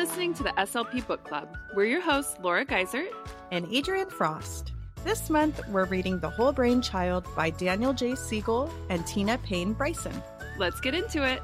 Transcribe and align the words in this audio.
listening 0.00 0.32
to 0.32 0.42
the 0.42 0.48
SLP 0.56 1.06
Book 1.06 1.22
Club. 1.24 1.46
We're 1.74 1.84
your 1.84 2.00
hosts, 2.00 2.34
Laura 2.42 2.64
Geisert 2.64 3.10
and 3.50 3.66
Adrienne 3.70 4.08
Frost. 4.08 4.72
This 5.04 5.28
month, 5.28 5.60
we're 5.68 5.84
reading 5.84 6.18
The 6.18 6.30
Whole 6.30 6.52
Brain 6.52 6.80
Child 6.80 7.26
by 7.36 7.50
Daniel 7.50 7.92
J. 7.92 8.14
Siegel 8.14 8.72
and 8.88 9.06
Tina 9.06 9.36
Payne 9.36 9.74
Bryson. 9.74 10.22
Let's 10.56 10.80
get 10.80 10.94
into 10.94 11.22
it. 11.22 11.42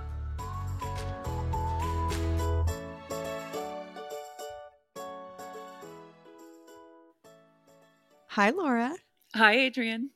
Hi, 8.29 8.49
Laura. 8.49 8.95
Hi, 9.35 9.67
Adrienne. 9.67 10.13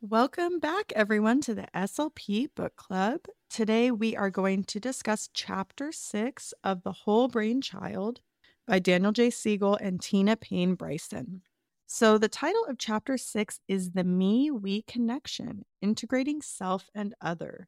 Welcome 0.00 0.60
back, 0.60 0.92
everyone, 0.94 1.40
to 1.40 1.56
the 1.56 1.66
SLP 1.74 2.50
Book 2.54 2.76
Club. 2.76 3.22
Today, 3.50 3.90
we 3.90 4.16
are 4.16 4.30
going 4.30 4.62
to 4.62 4.78
discuss 4.78 5.28
Chapter 5.34 5.90
6 5.90 6.54
of 6.62 6.84
The 6.84 6.92
Whole 6.92 7.26
Brain 7.26 7.60
Child 7.60 8.20
by 8.64 8.78
Daniel 8.78 9.10
J. 9.10 9.28
Siegel 9.30 9.74
and 9.74 10.00
Tina 10.00 10.36
Payne 10.36 10.76
Bryson. 10.76 11.42
So, 11.84 12.16
the 12.16 12.28
title 12.28 12.64
of 12.68 12.78
Chapter 12.78 13.18
6 13.18 13.58
is 13.66 13.90
The 13.90 14.04
Me 14.04 14.52
We 14.52 14.82
Connection 14.82 15.64
Integrating 15.82 16.42
Self 16.42 16.90
and 16.94 17.12
Other. 17.20 17.66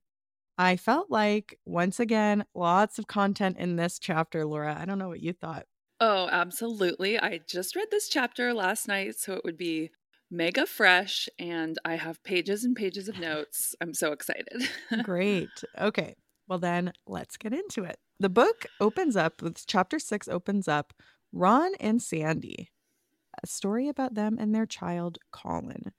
I 0.56 0.76
felt 0.76 1.10
like, 1.10 1.58
once 1.66 1.98
again, 1.98 2.44
lots 2.54 3.00
of 3.00 3.08
content 3.08 3.56
in 3.58 3.74
this 3.74 3.98
chapter, 3.98 4.46
Laura. 4.46 4.76
I 4.80 4.84
don't 4.84 5.00
know 5.00 5.08
what 5.08 5.20
you 5.20 5.32
thought. 5.32 5.66
Oh, 5.98 6.28
absolutely. 6.30 7.18
I 7.18 7.40
just 7.48 7.74
read 7.74 7.88
this 7.90 8.08
chapter 8.08 8.54
last 8.54 8.86
night, 8.86 9.16
so 9.16 9.32
it 9.32 9.42
would 9.44 9.58
be 9.58 9.90
mega 10.32 10.66
fresh 10.66 11.28
and 11.38 11.78
I 11.84 11.96
have 11.96 12.24
pages 12.24 12.64
and 12.64 12.74
pages 12.74 13.06
of 13.06 13.20
notes. 13.20 13.74
I'm 13.80 13.92
so 13.92 14.12
excited. 14.12 14.68
Great. 15.02 15.50
Okay. 15.78 16.16
Well, 16.48 16.58
then 16.58 16.92
let's 17.06 17.36
get 17.36 17.52
into 17.52 17.84
it. 17.84 17.98
The 18.18 18.30
book 18.30 18.66
opens 18.80 19.14
up 19.14 19.42
with 19.42 19.64
chapter 19.66 19.98
six 19.98 20.28
opens 20.28 20.66
up 20.66 20.94
Ron 21.32 21.72
and 21.78 22.02
Sandy, 22.02 22.70
a 23.42 23.46
story 23.46 23.88
about 23.88 24.14
them 24.14 24.36
and 24.40 24.54
their 24.54 24.66
child, 24.66 25.18
Colin, 25.30 25.92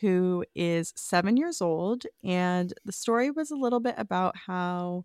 who 0.00 0.44
is 0.54 0.92
seven 0.96 1.36
years 1.36 1.62
old. 1.62 2.04
And 2.24 2.74
the 2.84 2.92
story 2.92 3.30
was 3.30 3.50
a 3.50 3.56
little 3.56 3.80
bit 3.80 3.94
about 3.98 4.36
how 4.46 5.04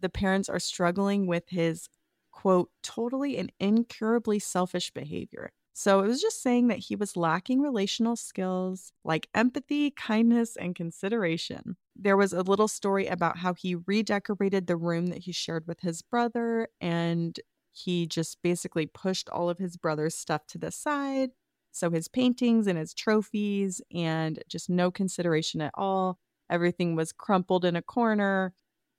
the 0.00 0.08
parents 0.08 0.48
are 0.48 0.58
struggling 0.58 1.26
with 1.26 1.44
his 1.48 1.88
quote, 2.30 2.70
totally 2.82 3.36
and 3.36 3.52
incurably 3.60 4.38
selfish 4.38 4.90
behavior. 4.92 5.52
So 5.74 6.00
it 6.00 6.06
was 6.06 6.20
just 6.20 6.42
saying 6.42 6.68
that 6.68 6.78
he 6.78 6.96
was 6.96 7.16
lacking 7.16 7.60
relational 7.60 8.16
skills 8.16 8.92
like 9.04 9.28
empathy, 9.34 9.90
kindness, 9.90 10.56
and 10.56 10.74
consideration. 10.74 11.76
There 11.96 12.16
was 12.16 12.32
a 12.32 12.42
little 12.42 12.68
story 12.68 13.06
about 13.06 13.38
how 13.38 13.54
he 13.54 13.76
redecorated 13.86 14.66
the 14.66 14.76
room 14.76 15.06
that 15.06 15.18
he 15.20 15.32
shared 15.32 15.66
with 15.66 15.80
his 15.80 16.02
brother, 16.02 16.68
and 16.80 17.38
he 17.72 18.06
just 18.06 18.38
basically 18.42 18.86
pushed 18.86 19.30
all 19.30 19.48
of 19.48 19.58
his 19.58 19.76
brother's 19.78 20.14
stuff 20.14 20.46
to 20.48 20.58
the 20.58 20.70
side. 20.70 21.30
So 21.70 21.90
his 21.90 22.06
paintings 22.06 22.66
and 22.66 22.78
his 22.78 22.92
trophies, 22.92 23.80
and 23.94 24.42
just 24.48 24.68
no 24.68 24.90
consideration 24.90 25.62
at 25.62 25.72
all. 25.74 26.18
Everything 26.50 26.96
was 26.96 27.12
crumpled 27.12 27.64
in 27.64 27.76
a 27.76 27.82
corner 27.82 28.52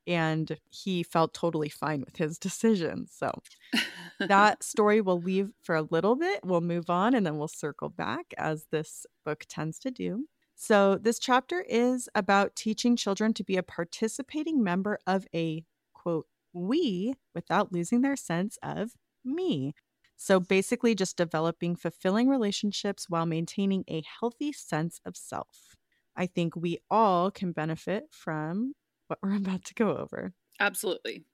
and 0.07 0.57
he 0.69 1.03
felt 1.03 1.33
totally 1.33 1.69
fine 1.69 2.01
with 2.01 2.17
his 2.17 2.37
decision. 2.39 3.07
So 3.09 3.31
that 4.19 4.63
story 4.63 5.01
we'll 5.01 5.21
leave 5.21 5.51
for 5.61 5.75
a 5.75 5.87
little 5.89 6.15
bit. 6.15 6.41
We'll 6.43 6.61
move 6.61 6.89
on 6.89 7.13
and 7.13 7.25
then 7.25 7.37
we'll 7.37 7.47
circle 7.47 7.89
back 7.89 8.33
as 8.37 8.65
this 8.71 9.05
book 9.25 9.45
tends 9.47 9.79
to 9.79 9.91
do. 9.91 10.25
So, 10.55 10.97
this 11.01 11.19
chapter 11.19 11.65
is 11.67 12.07
about 12.15 12.55
teaching 12.55 12.95
children 12.95 13.33
to 13.33 13.43
be 13.43 13.57
a 13.57 13.63
participating 13.63 14.63
member 14.63 14.99
of 15.07 15.25
a 15.33 15.65
quote, 15.93 16.27
we 16.53 17.15
without 17.33 17.71
losing 17.73 18.01
their 18.01 18.15
sense 18.15 18.57
of 18.61 18.91
me. 19.25 19.73
So, 20.15 20.39
basically, 20.39 20.95
just 20.95 21.17
developing 21.17 21.75
fulfilling 21.75 22.29
relationships 22.29 23.09
while 23.09 23.25
maintaining 23.25 23.83
a 23.89 24.03
healthy 24.19 24.53
sense 24.53 25.01
of 25.05 25.17
self. 25.17 25.75
I 26.15 26.27
think 26.27 26.55
we 26.55 26.77
all 26.89 27.31
can 27.31 27.51
benefit 27.51 28.05
from 28.11 28.73
what 29.21 29.29
we're 29.29 29.37
about 29.37 29.63
to 29.65 29.73
go 29.73 29.97
over. 29.97 30.33
Absolutely. 30.59 31.25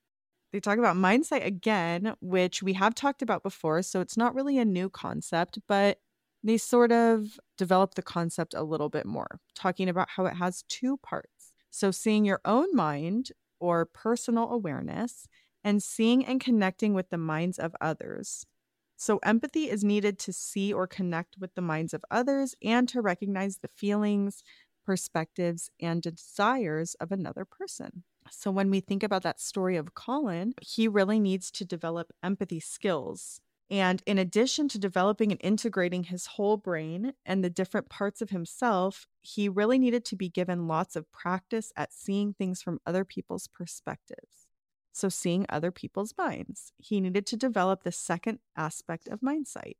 They 0.52 0.60
talk 0.60 0.80
about 0.80 0.98
mindsight 0.98 1.46
again, 1.46 2.16
which 2.22 2.64
we 2.64 2.74
have 2.74 2.96
talked 2.96 3.22
about 3.22 3.44
before. 3.44 3.84
So 3.84 4.02
it's 4.02 4.18
not 4.18 4.34
really 4.34 4.58
a 4.58 4.66
new 4.66 4.90
concept, 4.90 5.60
but 5.68 6.00
they 6.44 6.58
sort 6.58 6.92
of 6.92 7.40
develop 7.58 7.96
the 7.96 8.02
concept 8.02 8.56
a 8.56 8.64
little 8.64 8.90
bit 8.90 9.06
more, 9.06 9.40
talking 9.54 9.90
about 9.90 10.10
how 10.10 10.26
it 10.26 10.36
has 10.36 10.64
two 10.68 10.98
parts. 10.98 11.54
So 11.70 11.92
seeing 11.92 12.26
your 12.26 12.42
own 12.46 12.76
mind 12.76 13.32
or 13.60 13.86
personal 13.86 14.50
awareness, 14.52 15.28
and 15.64 15.84
seeing 15.84 16.26
and 16.26 16.40
connecting 16.40 16.94
with 16.94 17.10
the 17.10 17.18
minds 17.18 17.60
of 17.60 17.76
others. 17.82 18.46
So, 18.96 19.20
empathy 19.24 19.70
is 19.70 19.84
needed 19.84 20.20
to 20.20 20.34
see 20.34 20.74
or 20.74 20.88
connect 20.88 21.38
with 21.40 21.56
the 21.56 21.62
minds 21.62 21.94
of 21.94 22.04
others 22.12 22.56
and 22.64 22.88
to 22.90 23.02
recognize 23.02 23.58
the 23.58 23.70
feelings, 23.76 24.44
perspectives, 24.90 25.70
and 25.80 26.02
desires 26.02 26.96
of 26.96 27.12
another 27.12 27.46
person. 27.46 28.02
So, 28.32 28.50
when 28.50 28.72
we 28.72 28.80
think 28.80 29.04
about 29.04 29.22
that 29.22 29.40
story 29.40 29.78
of 29.78 29.94
Colin, 29.94 30.56
he 30.64 30.88
really 30.88 31.20
needs 31.20 31.52
to 31.52 31.64
develop 31.64 32.12
empathy 32.24 32.60
skills. 32.60 33.40
And 33.70 34.02
in 34.08 34.18
addition 34.18 34.68
to 34.70 34.80
developing 34.80 35.32
and 35.32 35.40
integrating 35.44 36.06
his 36.06 36.26
whole 36.26 36.58
brain 36.58 37.14
and 37.24 37.44
the 37.44 37.52
different 37.52 37.88
parts 37.88 38.20
of 38.20 38.32
himself, 38.32 39.06
he 39.22 39.48
really 39.48 39.78
needed 39.78 40.06
to 40.06 40.16
be 40.16 40.28
given 40.28 40.68
lots 40.68 40.96
of 40.96 41.12
practice 41.12 41.72
at 41.78 41.94
seeing 41.94 42.34
things 42.34 42.64
from 42.64 42.80
other 42.84 43.06
people's 43.06 43.46
perspectives. 43.46 44.48
So, 44.92 45.08
seeing 45.08 45.46
other 45.50 45.70
people's 45.72 46.16
minds. 46.18 46.74
He 46.80 47.00
needed 47.00 47.28
to 47.28 47.38
develop 47.38 47.84
the 47.84 47.92
second 47.92 48.40
aspect 48.58 49.08
of 49.08 49.22
mindsight. 49.22 49.78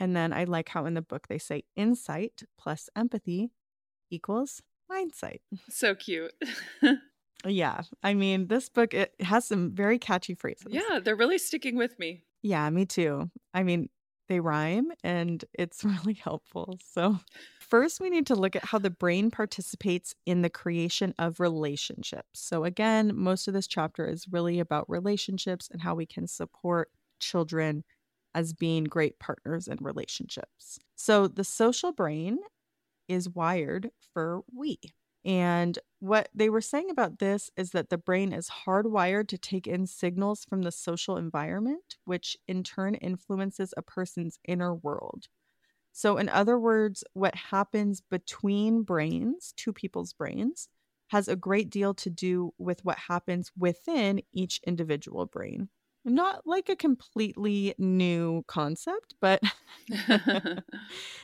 And 0.00 0.16
then 0.16 0.32
I 0.32 0.42
like 0.42 0.70
how 0.70 0.84
in 0.86 0.94
the 0.94 1.00
book 1.00 1.28
they 1.28 1.38
say 1.38 1.62
insight 1.76 2.42
plus 2.58 2.90
empathy 2.96 3.52
equals 4.12 4.62
mindsight. 4.88 5.42
So 5.70 5.94
cute. 5.94 6.32
yeah. 7.46 7.82
I 8.02 8.14
mean, 8.14 8.46
this 8.48 8.68
book 8.68 8.94
it 8.94 9.14
has 9.20 9.44
some 9.44 9.72
very 9.72 9.98
catchy 9.98 10.34
phrases. 10.34 10.68
Yeah, 10.68 11.00
they're 11.02 11.16
really 11.16 11.38
sticking 11.38 11.76
with 11.76 11.98
me. 11.98 12.24
Yeah, 12.42 12.68
me 12.70 12.86
too. 12.86 13.30
I 13.54 13.62
mean, 13.62 13.88
they 14.28 14.40
rhyme 14.40 14.90
and 15.02 15.44
it's 15.52 15.84
really 15.84 16.14
helpful. 16.14 16.78
So, 16.92 17.18
first 17.60 18.00
we 18.00 18.10
need 18.10 18.26
to 18.26 18.34
look 18.34 18.54
at 18.54 18.64
how 18.64 18.78
the 18.78 18.90
brain 18.90 19.30
participates 19.30 20.14
in 20.26 20.42
the 20.42 20.50
creation 20.50 21.14
of 21.18 21.40
relationships. 21.40 22.40
So, 22.40 22.64
again, 22.64 23.12
most 23.14 23.48
of 23.48 23.54
this 23.54 23.66
chapter 23.66 24.06
is 24.06 24.28
really 24.30 24.58
about 24.58 24.88
relationships 24.90 25.68
and 25.70 25.80
how 25.80 25.94
we 25.94 26.06
can 26.06 26.26
support 26.26 26.90
children 27.18 27.84
as 28.34 28.52
being 28.52 28.84
great 28.84 29.18
partners 29.18 29.68
in 29.68 29.78
relationships. 29.80 30.78
So, 30.96 31.28
the 31.28 31.44
social 31.44 31.92
brain 31.92 32.38
is 33.08 33.28
wired 33.28 33.90
for 34.12 34.42
we. 34.54 34.78
And 35.24 35.78
what 36.00 36.28
they 36.34 36.50
were 36.50 36.60
saying 36.60 36.90
about 36.90 37.18
this 37.20 37.50
is 37.56 37.70
that 37.70 37.90
the 37.90 37.98
brain 37.98 38.32
is 38.32 38.50
hardwired 38.66 39.28
to 39.28 39.38
take 39.38 39.66
in 39.68 39.86
signals 39.86 40.44
from 40.44 40.62
the 40.62 40.72
social 40.72 41.16
environment, 41.16 41.96
which 42.04 42.36
in 42.48 42.64
turn 42.64 42.96
influences 42.96 43.72
a 43.76 43.82
person's 43.82 44.38
inner 44.46 44.74
world. 44.74 45.28
So, 45.92 46.16
in 46.16 46.28
other 46.28 46.58
words, 46.58 47.04
what 47.12 47.34
happens 47.34 48.00
between 48.00 48.82
brains, 48.82 49.52
two 49.56 49.72
people's 49.72 50.12
brains, 50.12 50.68
has 51.08 51.28
a 51.28 51.36
great 51.36 51.70
deal 51.70 51.94
to 51.94 52.10
do 52.10 52.54
with 52.58 52.84
what 52.84 52.98
happens 52.98 53.52
within 53.56 54.22
each 54.32 54.60
individual 54.66 55.26
brain. 55.26 55.68
Not 56.04 56.46
like 56.46 56.68
a 56.68 56.76
completely 56.76 57.74
new 57.78 58.42
concept, 58.48 59.14
but 59.20 59.40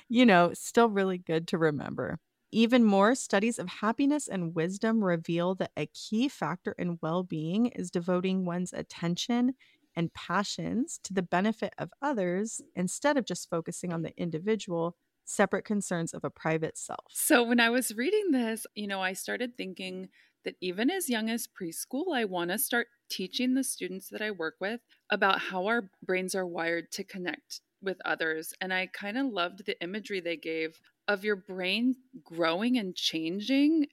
you 0.08 0.24
know, 0.26 0.52
still 0.54 0.88
really 0.88 1.18
good 1.18 1.48
to 1.48 1.58
remember. 1.58 2.18
Even 2.50 2.84
more 2.84 3.14
studies 3.14 3.58
of 3.58 3.68
happiness 3.68 4.26
and 4.28 4.54
wisdom 4.54 5.04
reveal 5.04 5.54
that 5.56 5.72
a 5.76 5.86
key 5.86 6.28
factor 6.28 6.72
in 6.78 6.98
well 7.02 7.22
being 7.22 7.66
is 7.66 7.90
devoting 7.90 8.44
one's 8.46 8.72
attention 8.72 9.54
and 9.94 10.12
passions 10.14 10.98
to 11.02 11.12
the 11.12 11.22
benefit 11.22 11.74
of 11.78 11.90
others 12.00 12.60
instead 12.74 13.16
of 13.16 13.26
just 13.26 13.50
focusing 13.50 13.92
on 13.92 14.02
the 14.02 14.16
individual 14.18 14.96
separate 15.24 15.64
concerns 15.64 16.14
of 16.14 16.24
a 16.24 16.30
private 16.30 16.78
self. 16.78 17.12
So, 17.12 17.42
when 17.42 17.58
I 17.60 17.70
was 17.70 17.94
reading 17.96 18.30
this, 18.32 18.66
you 18.74 18.86
know, 18.86 19.00
I 19.00 19.12
started 19.14 19.56
thinking 19.56 20.10
that 20.44 20.56
even 20.60 20.90
as 20.90 21.08
young 21.08 21.30
as 21.30 21.46
preschool, 21.48 22.14
I 22.14 22.24
want 22.24 22.50
to 22.50 22.58
start 22.58 22.88
teaching 23.08 23.54
the 23.54 23.64
students 23.64 24.08
that 24.08 24.22
I 24.22 24.30
work 24.30 24.54
with 24.60 24.80
about 25.10 25.40
how 25.40 25.66
our 25.66 25.90
brains 26.02 26.34
are 26.34 26.46
wired 26.46 26.90
to 26.92 27.04
connect 27.04 27.60
with 27.82 27.98
others. 28.04 28.52
And 28.60 28.72
I 28.72 28.86
kind 28.86 29.16
of 29.18 29.26
loved 29.26 29.66
the 29.66 29.80
imagery 29.82 30.20
they 30.20 30.36
gave 30.36 30.80
of 31.06 31.24
your 31.24 31.36
brain 31.36 31.96
growing 32.24 32.78
and 32.78 32.94
changing 32.94 33.86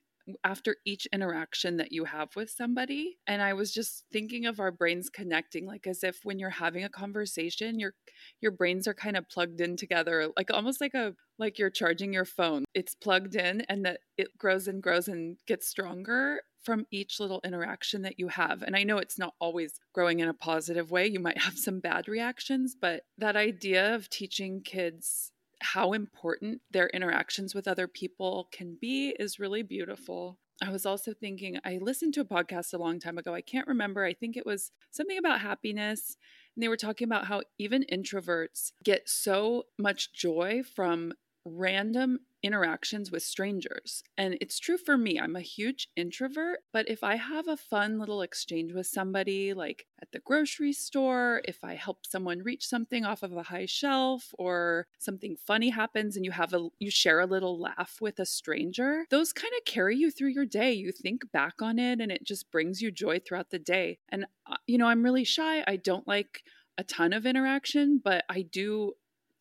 after 0.44 0.78
each 0.86 1.08
interaction 1.14 1.78
that 1.78 1.92
you 1.92 2.04
have 2.04 2.30
with 2.36 2.50
somebody 2.50 3.18
and 3.28 3.44
i 3.44 3.54
was 3.54 3.72
just 3.72 4.06
thinking 4.12 4.46
of 4.46 4.60
our 4.60 4.72
brains 4.72 5.10
connecting 5.10 5.68
like 5.68 5.86
as 5.86 6.04
if 6.04 6.20
when 6.24 6.40
you're 6.40 6.50
having 6.50 6.84
a 6.84 6.90
conversation 6.90 7.80
your 7.80 7.94
your 8.42 8.52
brains 8.52 8.88
are 8.88 8.94
kind 8.94 9.16
of 9.16 9.30
plugged 9.30 9.62
in 9.62 9.78
together 9.78 10.30
like 10.36 10.52
almost 10.52 10.82
like 10.82 10.96
a 10.96 11.14
like 11.38 11.60
you're 11.60 11.70
charging 11.70 12.12
your 12.12 12.26
phone 12.26 12.66
it's 12.74 12.96
plugged 12.96 13.36
in 13.36 13.62
and 13.70 13.86
that 13.86 14.00
it 14.18 14.36
grows 14.38 14.68
and 14.68 14.82
grows 14.82 15.08
and 15.08 15.38
gets 15.46 15.68
stronger 15.68 16.40
from 16.66 16.88
each 16.92 17.20
little 17.20 17.42
interaction 17.44 18.02
that 18.02 18.20
you 18.20 18.28
have. 18.28 18.64
And 18.64 18.76
I 18.76 18.84
know 18.84 18.98
it's 18.98 19.20
not 19.20 19.36
always 19.40 19.80
growing 19.94 20.20
in 20.20 20.28
a 20.28 20.34
positive 20.34 20.92
way. 20.92 21.08
You 21.08 21.20
might 21.20 21.38
have 21.42 21.58
some 21.58 21.80
bad 21.80 22.08
reactions, 22.08 22.76
but 22.80 23.04
that 23.18 23.36
idea 23.36 23.96
of 23.96 24.10
teaching 24.10 24.62
kids 24.62 25.32
how 25.62 25.94
important 25.94 26.62
their 26.72 26.88
interactions 26.88 27.56
with 27.56 27.68
other 27.68 27.88
people 27.88 28.50
can 28.52 28.78
be 28.80 29.16
is 29.20 29.40
really 29.40 29.64
beautiful. 29.64 30.38
I 30.62 30.70
was 30.70 30.86
also 30.86 31.14
thinking, 31.14 31.60
I 31.66 31.80
listened 31.82 32.14
to 32.16 32.22
a 32.22 32.26
podcast 32.26 32.74
a 32.74 32.78
long 32.78 33.00
time 33.00 33.18
ago. 33.18 33.34
I 33.34 33.42
can't 33.42 33.68
remember. 33.68 34.06
I 34.06 34.14
think 34.14 34.38
it 34.38 34.46
was 34.46 34.72
something 34.92 35.18
about 35.18 35.42
happiness. 35.42 36.18
And 36.56 36.64
they 36.64 36.70
were 36.70 36.78
talking 36.78 37.06
about 37.06 37.26
how 37.26 37.42
even 37.58 37.86
introverts 37.92 38.72
get 38.84 39.10
so 39.10 39.64
much 39.78 40.14
joy 40.14 40.62
from 40.64 41.14
random 41.46 42.20
interactions 42.46 43.12
with 43.12 43.24
strangers. 43.24 44.04
And 44.18 44.38
it's 44.40 44.60
true 44.60 44.78
for 44.78 44.98
me. 44.98 45.20
I'm 45.20 45.36
a 45.36 45.42
huge 45.42 45.90
introvert, 45.96 46.60
but 46.72 46.88
if 46.88 47.04
I 47.04 47.16
have 47.16 47.48
a 47.48 47.58
fun 47.58 48.00
little 48.00 48.22
exchange 48.22 48.72
with 48.74 48.88
somebody, 48.88 49.54
like 49.54 49.88
at 50.02 50.12
the 50.12 50.20
grocery 50.20 50.74
store, 50.74 51.42
if 51.46 51.64
I 51.64 51.74
help 51.74 52.06
someone 52.06 52.44
reach 52.44 52.68
something 52.68 53.04
off 53.04 53.24
of 53.24 53.34
a 53.36 53.44
high 53.44 53.66
shelf 53.66 54.34
or 54.38 54.88
something 55.00 55.36
funny 55.36 55.70
happens 55.70 56.16
and 56.16 56.24
you 56.24 56.32
have 56.32 56.54
a 56.54 56.70
you 56.78 56.92
share 56.92 57.20
a 57.20 57.26
little 57.26 57.60
laugh 57.60 57.98
with 58.00 58.20
a 58.20 58.26
stranger, 58.26 59.06
those 59.10 59.34
kind 59.34 59.54
of 59.58 59.66
carry 59.66 59.96
you 59.98 60.12
through 60.12 60.30
your 60.30 60.46
day. 60.46 60.74
You 60.74 60.92
think 60.92 61.32
back 61.32 61.62
on 61.62 61.80
it 61.80 62.00
and 62.00 62.12
it 62.12 62.24
just 62.24 62.52
brings 62.52 62.82
you 62.82 62.92
joy 62.92 63.20
throughout 63.20 63.50
the 63.50 63.60
day. 63.60 63.98
And 64.10 64.26
uh, 64.46 64.58
you 64.68 64.78
know, 64.78 64.88
I'm 64.88 65.04
really 65.04 65.24
shy. 65.24 65.64
I 65.68 65.78
don't 65.78 66.08
like 66.08 66.44
a 66.78 66.84
ton 66.84 67.14
of 67.14 67.26
interaction, 67.26 68.02
but 68.04 68.26
I 68.30 68.42
do 68.42 68.94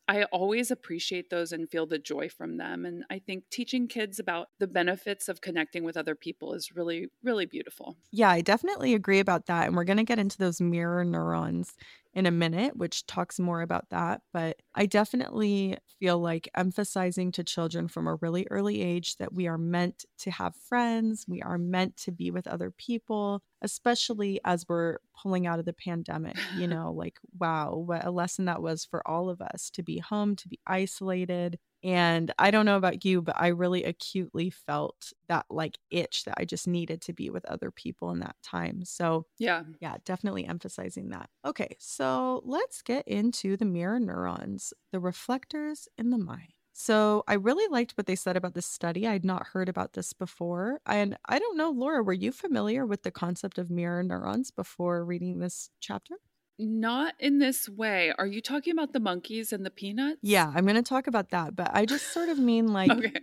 I 0.07 0.25
always 0.25 0.71
appreciate 0.71 1.31
those 1.31 1.53
and 1.53 1.71
feel 1.71 1.87
the 1.87 1.99
joy 1.99 2.29
from 2.29 2.59
them. 2.59 2.85
And 2.85 3.05
I 3.11 3.19
think 3.19 3.49
teaching 3.51 3.89
kids 3.89 4.19
about 4.19 4.49
the 4.59 4.67
benefits 4.67 5.29
of 5.29 5.41
connecting 5.41 5.83
with 5.85 5.97
other 5.97 6.15
people 6.15 6.53
is 6.53 6.75
really, 6.77 7.09
really 7.23 7.47
beautiful. 7.47 7.97
Yeah, 8.13 8.31
I 8.31 8.43
definitely 8.43 8.95
agree 8.95 9.19
about 9.19 9.47
that. 9.47 9.67
And 9.67 9.77
we're 9.77 9.85
going 9.85 9.97
to 9.97 10.05
get 10.05 10.19
into 10.19 10.39
those 10.39 10.61
mirror 10.61 11.05
neurons 11.05 11.75
in 12.15 12.27
a 12.27 12.31
minute, 12.31 12.77
which 12.77 13.07
talks 13.07 13.41
more 13.41 13.61
about 13.61 13.91
that. 13.91 14.23
But 14.33 14.59
I 14.75 14.87
definitely 14.87 15.77
feel 15.99 16.19
like 16.19 16.49
emphasizing 16.57 17.33
to 17.33 17.45
children 17.45 17.89
from 17.89 18.07
a 18.07 18.15
really 18.17 18.47
early 18.51 18.81
age 18.83 19.17
that 19.17 19.33
we 19.33 19.49
are 19.49 19.59
meant 19.59 20.05
to 20.19 20.31
have 20.31 20.55
friends, 20.55 21.27
we 21.29 21.43
are 21.43 21.59
meant 21.59 21.97
to 21.99 22.13
be 22.13 22.31
with 22.31 22.47
other 22.47 22.71
people, 22.71 23.43
especially 23.63 24.41
as 24.45 24.65
we're 24.69 24.99
pulling 25.21 25.47
out 25.47 25.59
of 25.59 25.65
the 25.65 25.73
pandemic. 25.73 26.37
You 26.57 26.67
know, 26.69 26.93
like, 26.93 27.19
wow, 27.39 27.75
what 27.75 28.05
a 28.05 28.11
lesson 28.11 28.45
that 28.45 28.63
was 28.63 28.85
for 28.85 29.07
all 29.09 29.29
of 29.29 29.41
us 29.41 29.71
to 29.71 29.83
be 29.83 29.99
home, 29.99 30.37
to 30.37 30.49
be 30.49 30.61
isolated, 30.67 31.59
and 31.85 32.33
I 32.39 32.51
don't 32.51 32.67
know 32.67 32.77
about 32.77 33.05
you, 33.05 33.23
but 33.23 33.37
I 33.39 33.49
really 33.49 33.85
acutely 33.85 34.51
felt 34.51 35.13
that 35.29 35.47
like 35.51 35.79
itch 35.91 36.25
that 36.25 36.35
I 36.39 36.45
just 36.45 36.67
needed 36.69 37.01
to 37.03 37.13
be 37.13 37.31
with 37.31 37.45
other 37.47 37.71
people 37.71 38.11
in 38.11 38.21
that 38.21 38.37
time. 38.43 38.85
So, 38.85 39.27
yeah. 39.39 39.65
Yeah, 39.81 39.99
definitely 40.05 40.47
emphasizing 40.47 41.11
that. 41.11 41.31
Okay, 41.45 41.77
so 41.79 42.41
let's 42.45 42.81
get 42.83 43.07
into 43.07 43.57
the 43.57 43.67
mirror 43.67 44.01
neurons, 44.01 44.73
the 44.93 45.01
reflectors 45.01 45.89
in 45.99 46.11
the 46.11 46.19
mind. 46.19 46.55
So, 46.73 47.23
I 47.29 47.35
really 47.35 47.69
liked 47.69 47.93
what 47.97 48.07
they 48.07 48.17
said 48.17 48.37
about 48.37 48.55
this 48.55 48.67
study. 48.67 49.07
I'd 49.07 49.25
not 49.25 49.47
heard 49.49 49.69
about 49.69 49.93
this 49.93 50.13
before. 50.13 50.81
And 50.87 51.17
I 51.27 51.39
don't 51.39 51.57
know, 51.57 51.71
Laura, 51.71 52.03
were 52.03 52.13
you 52.13 52.33
familiar 52.33 52.85
with 52.87 53.03
the 53.03 53.11
concept 53.13 53.59
of 53.59 53.71
mirror 53.71 54.03
neurons 54.03 54.51
before 54.51 55.05
reading 55.05 55.39
this 55.39 55.71
chapter? 55.81 56.17
Not 56.59 57.15
in 57.19 57.39
this 57.39 57.69
way. 57.69 58.13
Are 58.17 58.27
you 58.27 58.41
talking 58.41 58.73
about 58.73 58.93
the 58.93 59.01
monkeys 59.01 59.53
and 59.53 59.67
the 59.67 59.71
peanuts? 59.71 60.21
Yeah, 60.23 60.53
I'm 60.55 60.65
going 60.65 60.77
to 60.77 60.83
talk 60.83 61.07
about 61.07 61.31
that, 61.31 61.57
but 61.57 61.71
I 61.75 61.85
just 61.85 62.13
sort 62.13 62.29
of 62.29 62.39
mean 62.39 62.69
like. 62.73 63.21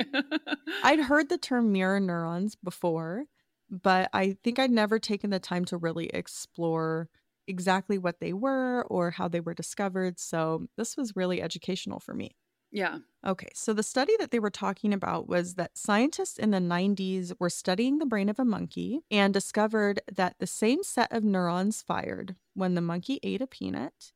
I'd 0.83 0.99
heard 0.99 1.29
the 1.29 1.37
term 1.37 1.71
mirror 1.71 1.99
neurons 1.99 2.55
before, 2.55 3.25
but 3.69 4.09
I 4.13 4.37
think 4.43 4.59
I'd 4.59 4.71
never 4.71 4.99
taken 4.99 5.29
the 5.29 5.39
time 5.39 5.63
to 5.65 5.77
really 5.77 6.07
explore 6.07 7.09
exactly 7.47 7.97
what 7.97 8.19
they 8.19 8.33
were 8.33 8.83
or 8.89 9.11
how 9.11 9.27
they 9.27 9.39
were 9.39 9.53
discovered. 9.53 10.19
So 10.19 10.67
this 10.77 10.97
was 10.97 11.15
really 11.15 11.41
educational 11.41 11.99
for 11.99 12.13
me. 12.13 12.35
Yeah. 12.71 12.99
Okay, 13.25 13.49
so 13.53 13.71
the 13.73 13.83
study 13.83 14.15
that 14.17 14.31
they 14.31 14.39
were 14.39 14.49
talking 14.49 14.93
about 14.93 15.27
was 15.27 15.53
that 15.55 15.77
scientists 15.77 16.39
in 16.39 16.49
the 16.51 16.59
90s 16.59 17.33
were 17.39 17.51
studying 17.51 17.99
the 17.99 18.05
brain 18.05 18.29
of 18.29 18.39
a 18.39 18.45
monkey 18.45 19.01
and 19.11 19.31
discovered 19.33 20.01
that 20.11 20.37
the 20.39 20.47
same 20.47 20.81
set 20.83 21.11
of 21.11 21.23
neurons 21.23 21.83
fired 21.83 22.35
when 22.55 22.73
the 22.73 22.81
monkey 22.81 23.19
ate 23.21 23.41
a 23.41 23.47
peanut 23.47 24.11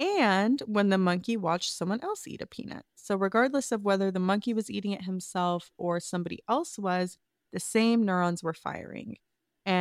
and 0.00 0.60
when 0.66 0.88
the 0.90 0.98
monkey 0.98 1.36
watched 1.36 1.72
someone 1.72 2.00
else 2.02 2.26
eat 2.26 2.42
a 2.42 2.46
peanut. 2.46 2.84
So, 2.96 3.16
regardless 3.16 3.72
of 3.72 3.82
whether 3.82 4.10
the 4.10 4.20
monkey 4.20 4.54
was 4.54 4.70
eating 4.70 4.92
it 4.92 5.04
himself 5.04 5.72
or 5.78 6.00
somebody 6.00 6.40
else 6.48 6.78
was, 6.78 7.18
the 7.52 7.60
same 7.60 8.04
neurons 8.04 8.42
were 8.42 8.54
firing. 8.54 9.16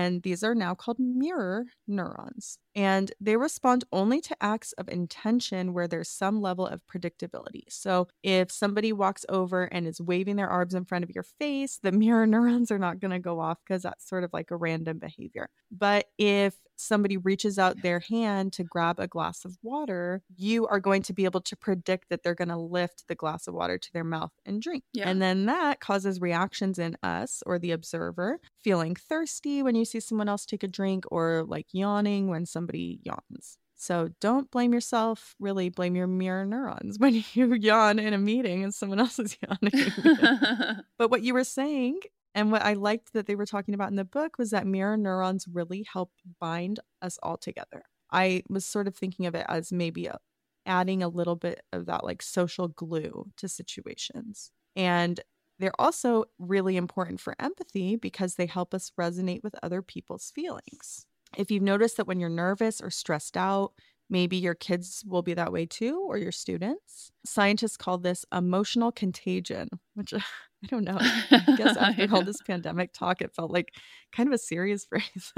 And 0.10 0.24
these 0.24 0.44
are 0.44 0.56
now 0.56 0.74
called 0.74 0.98
mirror 0.98 1.66
neurons. 1.88 2.58
And 2.76 3.12
they 3.22 3.38
respond 3.38 3.84
only 3.92 4.22
to 4.22 4.36
acts 4.42 4.74
of 4.74 4.90
intention 4.90 5.74
where 5.74 5.88
there's 5.88 6.10
some 6.10 6.42
level 6.42 6.66
of 6.66 6.82
predictability. 6.88 7.66
So 7.70 8.08
if 8.24 8.52
somebody 8.52 8.92
walks 8.92 9.24
over 9.30 9.66
and 9.66 9.88
is 9.88 10.02
waving 10.02 10.36
their 10.36 10.50
arms 10.50 10.74
in 10.74 10.86
front 10.86 11.04
of 11.04 11.12
your 11.12 11.24
face, 11.24 11.80
the 11.82 11.92
mirror 12.04 12.26
neurons 12.26 12.72
are 12.72 12.80
not 12.80 13.00
going 13.00 13.12
to 13.12 13.20
go 13.20 13.40
off 13.40 13.60
because 13.64 13.84
that's 13.84 14.08
sort 14.08 14.24
of 14.24 14.34
like 14.34 14.50
a 14.50 14.56
random 14.56 14.98
behavior. 14.98 15.50
But 15.72 16.08
if 16.18 16.56
somebody 16.76 17.18
reaches 17.18 17.60
out 17.60 17.82
their 17.82 18.00
hand 18.00 18.54
to 18.54 18.64
grab 18.64 19.00
a 19.00 19.08
glass 19.08 19.46
of 19.46 19.58
water, 19.62 20.22
you 20.36 20.66
are 20.68 20.80
going 20.80 21.02
to 21.04 21.14
be 21.14 21.26
able 21.26 21.42
to 21.42 21.56
predict 21.56 22.10
that 22.10 22.24
they're 22.24 22.36
going 22.36 22.50
to 22.50 22.58
lift 22.58 23.08
the 23.08 23.16
glass 23.16 23.48
of 23.48 23.54
water 23.54 23.78
to 23.78 23.94
their 23.94 24.04
mouth 24.04 24.32
and 24.46 24.62
drink. 24.62 24.84
Yeah. 24.94 25.10
And 25.10 25.22
then 25.22 25.46
that 25.48 25.82
causes 25.82 26.22
reactions 26.22 26.80
in 26.80 26.98
us 27.04 27.44
or 27.46 27.60
the 27.60 27.72
observer, 27.72 28.40
feeling 28.64 28.96
thirsty 28.96 29.62
when 29.62 29.76
you 29.76 29.86
see 29.86 29.99
someone 30.00 30.30
else 30.30 30.46
take 30.46 30.64
a 30.64 30.68
drink 30.68 31.06
or 31.12 31.44
like 31.48 31.68
yawning 31.72 32.28
when 32.28 32.46
somebody 32.46 33.00
yawns. 33.04 33.58
So 33.76 34.10
don't 34.20 34.52
blame 34.52 34.74
yourself, 34.74 35.36
really 35.40 35.70
blame 35.70 35.96
your 35.96 36.08
mirror 36.08 36.46
neurons 36.46 36.98
when 37.00 37.24
you 37.34 37.54
yawn 37.54 37.98
in 38.00 38.14
a 38.14 38.18
meeting 38.18 38.64
and 38.64 38.74
someone 38.74 39.00
else 39.00 39.20
is 39.20 39.38
yawning. 39.48 40.84
but 40.98 41.10
what 41.10 41.24
you 41.24 41.34
were 41.34 41.46
saying 41.46 42.00
and 42.36 42.52
what 42.52 42.62
I 42.62 42.74
liked 42.74 43.14
that 43.14 43.26
they 43.26 43.36
were 43.36 43.46
talking 43.46 43.74
about 43.74 43.90
in 43.90 43.96
the 43.96 44.06
book 44.06 44.38
was 44.38 44.52
that 44.52 44.68
mirror 44.68 44.98
neurons 44.98 45.48
really 45.48 45.86
help 45.92 46.12
bind 46.40 46.80
us 47.02 47.18
all 47.24 47.38
together. 47.38 47.84
I 48.12 48.44
was 48.50 48.66
sort 48.66 48.88
of 48.88 48.96
thinking 48.96 49.26
of 49.26 49.36
it 49.36 49.46
as 49.48 49.72
maybe 49.72 50.08
a, 50.08 50.20
adding 50.66 51.02
a 51.02 51.08
little 51.08 51.36
bit 51.36 51.62
of 51.72 51.86
that 51.88 52.04
like 52.04 52.22
social 52.22 52.68
glue 52.68 53.32
to 53.38 53.48
situations. 53.48 54.52
And 54.76 55.20
they're 55.60 55.80
also 55.80 56.26
really 56.40 56.78
important 56.78 57.20
for 57.20 57.36
empathy 57.40 57.96
because 57.96 58.36
they 58.36 58.46
help 58.46 58.74
us 58.74 58.92
resonate 59.00 59.44
with 59.44 59.56
other 59.62 59.82
people's 59.82 60.32
feelings. 60.32 61.06
If 61.38 61.52
you've 61.52 61.64
noticed 61.64 61.98
that 61.98 62.08
when 62.08 62.20
you're 62.20 62.30
nervous 62.30 62.82
or 62.82 62.90
stressed 62.90 63.38
out, 63.38 63.74
maybe 64.10 64.38
your 64.38 64.56
kids 64.56 65.04
will 65.08 65.22
be 65.22 65.34
that 65.36 65.52
way 65.52 65.66
too, 65.66 66.04
or 66.08 66.18
your 66.18 66.32
students. 66.32 67.12
Scientists 67.26 67.78
call 67.78 67.98
this 67.98 68.26
emotional 68.34 68.92
contagion, 68.92 69.70
which 69.94 70.14
I 70.64 70.68
don't 70.68 70.84
know. 70.84 70.98
I 71.00 71.56
guess 71.56 71.78
after 71.80 72.08
all 72.14 72.24
this 72.24 72.42
pandemic 72.42 72.92
talk, 72.92 73.22
it 73.22 73.34
felt 73.34 73.52
like 73.52 73.74
kind 74.12 74.28
of 74.28 74.34
a 74.34 74.38
serious 74.38 74.86
phrase. 74.90 75.34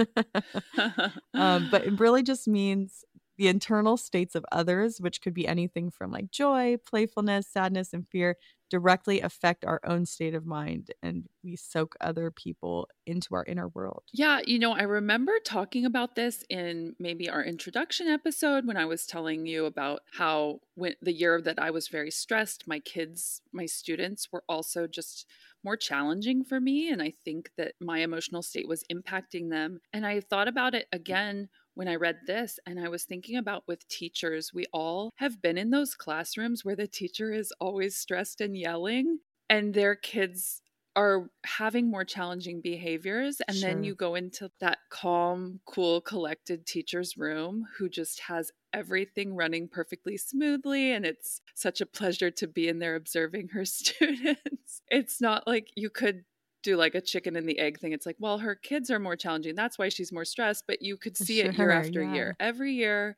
um, 1.33 1.67
but 1.69 1.85
it 1.85 1.99
really 1.99 2.23
just 2.23 2.47
means 2.47 3.03
the 3.41 3.47
internal 3.47 3.97
states 3.97 4.35
of 4.35 4.45
others, 4.51 5.01
which 5.01 5.19
could 5.19 5.33
be 5.33 5.47
anything 5.47 5.89
from 5.89 6.11
like 6.11 6.29
joy, 6.29 6.77
playfulness, 6.85 7.47
sadness, 7.47 7.91
and 7.91 8.07
fear, 8.07 8.37
directly 8.69 9.19
affect 9.19 9.65
our 9.65 9.81
own 9.83 10.05
state 10.05 10.35
of 10.35 10.45
mind 10.45 10.91
and 11.01 11.27
we 11.43 11.55
soak 11.55 11.95
other 11.99 12.29
people 12.29 12.87
into 13.07 13.33
our 13.33 13.43
inner 13.45 13.67
world. 13.67 14.03
Yeah, 14.13 14.41
you 14.45 14.59
know, 14.59 14.73
I 14.73 14.83
remember 14.83 15.39
talking 15.39 15.85
about 15.85 16.15
this 16.15 16.43
in 16.49 16.95
maybe 16.99 17.29
our 17.29 17.41
introduction 17.43 18.07
episode 18.07 18.67
when 18.67 18.75
I 18.75 18.83
was 18.83 19.05
telling 19.07 19.45
you 19.45 19.65
about 19.65 20.01
how 20.11 20.59
when 20.75 20.95
the 21.01 21.13
year 21.13 21.41
that 21.41 21.57
I 21.59 21.71
was 21.71 21.87
very 21.87 22.11
stressed, 22.11 22.67
my 22.67 22.79
kids, 22.79 23.41
my 23.53 23.65
students 23.65 24.29
were 24.29 24.43
also 24.49 24.85
just 24.85 25.25
more 25.63 25.77
challenging 25.77 26.43
for 26.43 26.59
me 26.59 26.89
and 26.91 27.01
I 27.01 27.11
think 27.11 27.51
that 27.55 27.75
my 27.79 27.99
emotional 27.99 28.41
state 28.41 28.67
was 28.67 28.83
impacting 28.91 29.49
them. 29.49 29.79
And 29.93 30.05
I 30.05 30.19
thought 30.19 30.49
about 30.49 30.75
it 30.75 30.87
again 30.91 31.47
when 31.81 31.87
I 31.87 31.95
read 31.95 32.19
this, 32.27 32.59
and 32.67 32.79
I 32.79 32.89
was 32.89 33.05
thinking 33.05 33.37
about 33.37 33.63
with 33.67 33.87
teachers, 33.87 34.53
we 34.53 34.67
all 34.71 35.09
have 35.15 35.41
been 35.41 35.57
in 35.57 35.71
those 35.71 35.95
classrooms 35.95 36.63
where 36.63 36.75
the 36.75 36.85
teacher 36.85 37.33
is 37.33 37.51
always 37.59 37.95
stressed 37.95 38.39
and 38.39 38.55
yelling, 38.55 39.17
and 39.49 39.73
their 39.73 39.95
kids 39.95 40.61
are 40.95 41.31
having 41.43 41.89
more 41.89 42.05
challenging 42.05 42.61
behaviors. 42.61 43.41
And 43.47 43.57
sure. 43.57 43.67
then 43.67 43.83
you 43.83 43.95
go 43.95 44.13
into 44.13 44.51
that 44.59 44.77
calm, 44.91 45.59
cool, 45.65 46.01
collected 46.01 46.67
teacher's 46.67 47.17
room 47.17 47.65
who 47.79 47.89
just 47.89 48.19
has 48.19 48.51
everything 48.73 49.33
running 49.35 49.67
perfectly 49.67 50.17
smoothly. 50.17 50.91
And 50.91 51.03
it's 51.03 51.41
such 51.55 51.81
a 51.81 51.87
pleasure 51.87 52.29
to 52.29 52.47
be 52.47 52.67
in 52.67 52.77
there 52.77 52.93
observing 52.93 53.47
her 53.53 53.65
students. 53.65 54.83
It's 54.87 55.19
not 55.19 55.47
like 55.47 55.69
you 55.75 55.89
could 55.89 56.25
do 56.63 56.75
like 56.77 56.95
a 56.95 57.01
chicken 57.01 57.35
and 57.35 57.47
the 57.47 57.59
egg 57.59 57.79
thing. 57.79 57.91
It's 57.91 58.05
like, 58.05 58.17
well, 58.19 58.39
her 58.39 58.55
kids 58.55 58.89
are 58.89 58.99
more 58.99 59.15
challenging. 59.15 59.55
That's 59.55 59.77
why 59.77 59.89
she's 59.89 60.11
more 60.11 60.25
stressed. 60.25 60.65
But 60.67 60.81
you 60.81 60.97
could 60.97 61.17
see 61.17 61.41
sure, 61.41 61.49
it 61.49 61.57
year 61.57 61.71
after 61.83 62.03
yeah. 62.03 62.13
year. 62.13 62.35
Every 62.39 62.73
year, 62.73 63.15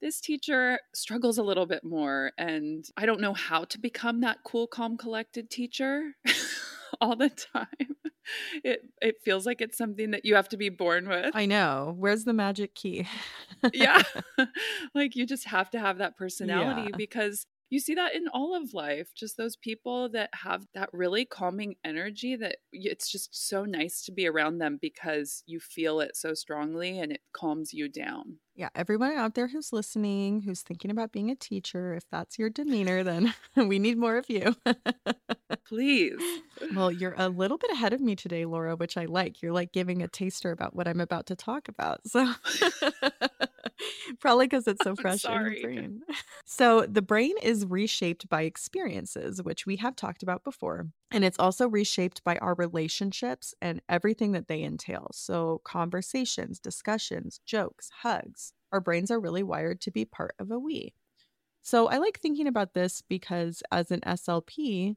this 0.00 0.20
teacher 0.20 0.78
struggles 0.94 1.38
a 1.38 1.42
little 1.42 1.66
bit 1.66 1.84
more. 1.84 2.32
And 2.38 2.84
I 2.96 3.06
don't 3.06 3.20
know 3.20 3.34
how 3.34 3.64
to 3.64 3.78
become 3.78 4.20
that 4.22 4.38
cool, 4.44 4.66
calm, 4.66 4.96
collected 4.96 5.50
teacher 5.50 6.12
all 7.00 7.16
the 7.16 7.30
time. 7.30 7.66
it 8.64 8.82
it 9.00 9.16
feels 9.24 9.46
like 9.46 9.60
it's 9.60 9.76
something 9.76 10.12
that 10.12 10.24
you 10.24 10.34
have 10.36 10.48
to 10.50 10.56
be 10.56 10.68
born 10.68 11.08
with. 11.08 11.34
I 11.34 11.46
know. 11.46 11.94
Where's 11.98 12.24
the 12.24 12.32
magic 12.32 12.74
key? 12.74 13.08
yeah. 13.72 14.02
like 14.94 15.16
you 15.16 15.26
just 15.26 15.46
have 15.46 15.70
to 15.70 15.80
have 15.80 15.98
that 15.98 16.16
personality 16.16 16.88
Yeah. 16.90 16.96
because 16.96 17.46
you 17.72 17.80
see 17.80 17.94
that 17.94 18.14
in 18.14 18.28
all 18.28 18.54
of 18.54 18.74
life. 18.74 19.14
Just 19.14 19.38
those 19.38 19.56
people 19.56 20.10
that 20.10 20.28
have 20.34 20.66
that 20.74 20.90
really 20.92 21.24
calming 21.24 21.76
energy 21.82 22.36
that 22.36 22.56
it's 22.70 23.10
just 23.10 23.48
so 23.48 23.64
nice 23.64 24.02
to 24.02 24.12
be 24.12 24.28
around 24.28 24.58
them 24.58 24.78
because 24.78 25.42
you 25.46 25.58
feel 25.58 26.00
it 26.00 26.14
so 26.14 26.34
strongly 26.34 26.98
and 26.98 27.10
it 27.10 27.22
calms 27.32 27.72
you 27.72 27.88
down. 27.88 28.36
Yeah, 28.54 28.68
everyone 28.74 29.12
out 29.12 29.34
there 29.34 29.48
who's 29.48 29.72
listening, 29.72 30.42
who's 30.42 30.60
thinking 30.60 30.90
about 30.90 31.12
being 31.12 31.30
a 31.30 31.34
teacher, 31.34 31.94
if 31.94 32.04
that's 32.10 32.38
your 32.38 32.50
demeanor, 32.50 33.02
then 33.02 33.32
we 33.56 33.78
need 33.78 33.96
more 33.96 34.18
of 34.18 34.28
you. 34.28 34.54
Please. 35.66 36.20
well, 36.74 36.92
you're 36.92 37.14
a 37.16 37.30
little 37.30 37.56
bit 37.56 37.70
ahead 37.70 37.94
of 37.94 38.02
me 38.02 38.14
today, 38.14 38.44
Laura, 38.44 38.76
which 38.76 38.98
I 38.98 39.06
like. 39.06 39.40
You're 39.40 39.52
like 39.52 39.72
giving 39.72 40.02
a 40.02 40.08
taster 40.08 40.50
about 40.50 40.76
what 40.76 40.86
I'm 40.86 41.00
about 41.00 41.24
to 41.28 41.36
talk 41.36 41.68
about. 41.68 42.06
So 42.06 42.34
probably 44.20 44.46
because 44.46 44.66
it's 44.66 44.82
so 44.82 44.96
fresh 44.96 45.28
in 45.28 45.30
sorry. 45.30 45.62
brain. 45.62 46.02
So 46.44 46.82
the 46.86 47.02
brain 47.02 47.34
is 47.42 47.66
reshaped 47.66 48.28
by 48.28 48.42
experiences, 48.42 49.42
which 49.42 49.66
we 49.66 49.76
have 49.76 49.96
talked 49.96 50.22
about 50.22 50.44
before. 50.44 50.88
And 51.10 51.24
it's 51.24 51.38
also 51.38 51.68
reshaped 51.68 52.24
by 52.24 52.36
our 52.38 52.54
relationships 52.54 53.54
and 53.60 53.80
everything 53.88 54.32
that 54.32 54.48
they 54.48 54.62
entail. 54.62 55.10
So, 55.12 55.60
conversations, 55.64 56.58
discussions, 56.58 57.40
jokes, 57.46 57.90
hugs. 58.02 58.52
Our 58.72 58.80
brains 58.80 59.10
are 59.10 59.20
really 59.20 59.42
wired 59.42 59.80
to 59.82 59.90
be 59.90 60.04
part 60.04 60.34
of 60.38 60.50
a 60.50 60.58
we. 60.58 60.94
So, 61.62 61.88
I 61.88 61.98
like 61.98 62.18
thinking 62.20 62.46
about 62.46 62.74
this 62.74 63.02
because 63.02 63.62
as 63.70 63.90
an 63.90 64.00
SLP, 64.04 64.96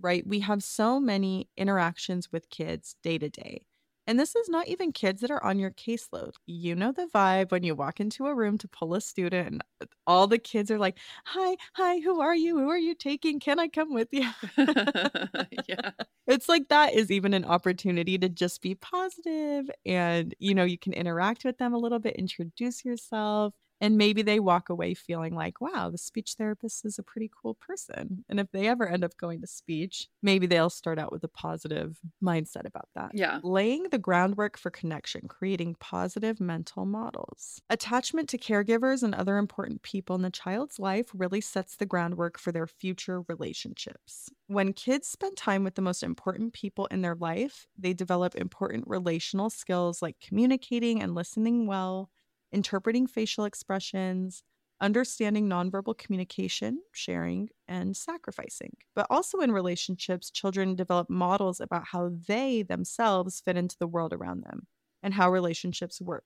right, 0.00 0.26
we 0.26 0.40
have 0.40 0.62
so 0.62 1.00
many 1.00 1.48
interactions 1.56 2.32
with 2.32 2.50
kids 2.50 2.96
day 3.02 3.18
to 3.18 3.28
day. 3.28 3.62
And 4.08 4.18
this 4.18 4.34
is 4.34 4.48
not 4.48 4.68
even 4.68 4.90
kids 4.92 5.20
that 5.20 5.30
are 5.30 5.44
on 5.44 5.58
your 5.58 5.70
caseload. 5.70 6.32
You 6.46 6.74
know 6.74 6.92
the 6.92 7.08
vibe 7.14 7.52
when 7.52 7.62
you 7.62 7.74
walk 7.74 8.00
into 8.00 8.26
a 8.26 8.34
room 8.34 8.56
to 8.58 8.68
pull 8.68 8.94
a 8.94 9.02
student, 9.02 9.48
and 9.48 9.62
uh, 9.82 9.86
all 10.06 10.26
the 10.26 10.38
kids 10.38 10.70
are 10.70 10.78
like, 10.78 10.98
Hi, 11.26 11.56
hi, 11.74 12.00
who 12.00 12.20
are 12.20 12.34
you? 12.34 12.58
Who 12.58 12.70
are 12.70 12.78
you 12.78 12.94
taking? 12.94 13.38
Can 13.38 13.60
I 13.60 13.68
come 13.68 13.92
with 13.92 14.08
you? 14.12 14.30
yeah. 15.68 15.90
It's 16.26 16.48
like 16.48 16.68
that 16.68 16.94
is 16.94 17.10
even 17.10 17.34
an 17.34 17.44
opportunity 17.44 18.18
to 18.18 18.28
just 18.30 18.62
be 18.62 18.74
positive 18.74 19.70
and 19.86 20.34
you 20.38 20.54
know 20.54 20.64
you 20.64 20.78
can 20.78 20.92
interact 20.94 21.44
with 21.44 21.58
them 21.58 21.74
a 21.74 21.78
little 21.78 21.98
bit, 21.98 22.16
introduce 22.16 22.84
yourself, 22.84 23.54
and 23.80 23.96
maybe 23.96 24.22
they 24.22 24.40
walk 24.40 24.68
away 24.68 24.94
feeling 24.94 25.34
like, 25.34 25.60
wow, 25.60 25.90
the 25.90 25.98
speech 25.98 26.34
therapist 26.34 26.84
is 26.84 26.98
a 26.98 27.02
pretty 27.02 27.30
cool 27.42 27.54
person. 27.54 28.24
And 28.28 28.40
if 28.40 28.50
they 28.52 28.68
ever 28.68 28.88
end 28.88 29.04
up 29.04 29.16
going 29.16 29.40
to 29.40 29.46
speech, 29.46 30.08
maybe 30.22 30.46
they'll 30.46 30.70
start 30.70 30.98
out 30.98 31.12
with 31.12 31.24
a 31.24 31.28
positive 31.28 31.98
mindset 32.22 32.66
about 32.66 32.88
that. 32.94 33.12
Yeah. 33.14 33.40
Laying 33.42 33.84
the 33.90 33.98
groundwork 33.98 34.58
for 34.58 34.70
connection, 34.70 35.28
creating 35.28 35.76
positive 35.80 36.40
mental 36.40 36.86
models. 36.86 37.60
Attachment 37.70 38.28
to 38.30 38.38
caregivers 38.38 39.02
and 39.02 39.14
other 39.14 39.36
important 39.38 39.82
people 39.82 40.16
in 40.16 40.22
the 40.22 40.30
child's 40.30 40.78
life 40.78 41.10
really 41.14 41.40
sets 41.40 41.76
the 41.76 41.86
groundwork 41.86 42.38
for 42.38 42.52
their 42.52 42.66
future 42.66 43.22
relationships. 43.22 44.28
When 44.46 44.72
kids 44.72 45.08
spend 45.08 45.36
time 45.36 45.64
with 45.64 45.74
the 45.74 45.82
most 45.82 46.02
important 46.02 46.52
people 46.52 46.86
in 46.86 47.02
their 47.02 47.14
life, 47.14 47.66
they 47.78 47.92
develop 47.92 48.34
important 48.34 48.84
relational 48.86 49.50
skills 49.50 50.02
like 50.02 50.16
communicating 50.20 51.02
and 51.02 51.14
listening 51.14 51.66
well, 51.66 52.10
interpreting 52.52 53.06
facial 53.06 53.44
expressions, 53.44 54.42
understanding 54.80 55.48
nonverbal 55.48 55.96
communication, 55.98 56.82
sharing, 56.92 57.48
and 57.66 57.96
sacrificing. 57.96 58.76
But 58.94 59.06
also 59.10 59.40
in 59.40 59.52
relationships, 59.52 60.30
children 60.30 60.76
develop 60.76 61.10
models 61.10 61.60
about 61.60 61.86
how 61.86 62.10
they 62.10 62.62
themselves 62.62 63.40
fit 63.40 63.56
into 63.56 63.76
the 63.78 63.88
world 63.88 64.12
around 64.12 64.42
them 64.44 64.66
and 65.02 65.14
how 65.14 65.30
relationships 65.30 66.00
work. 66.00 66.24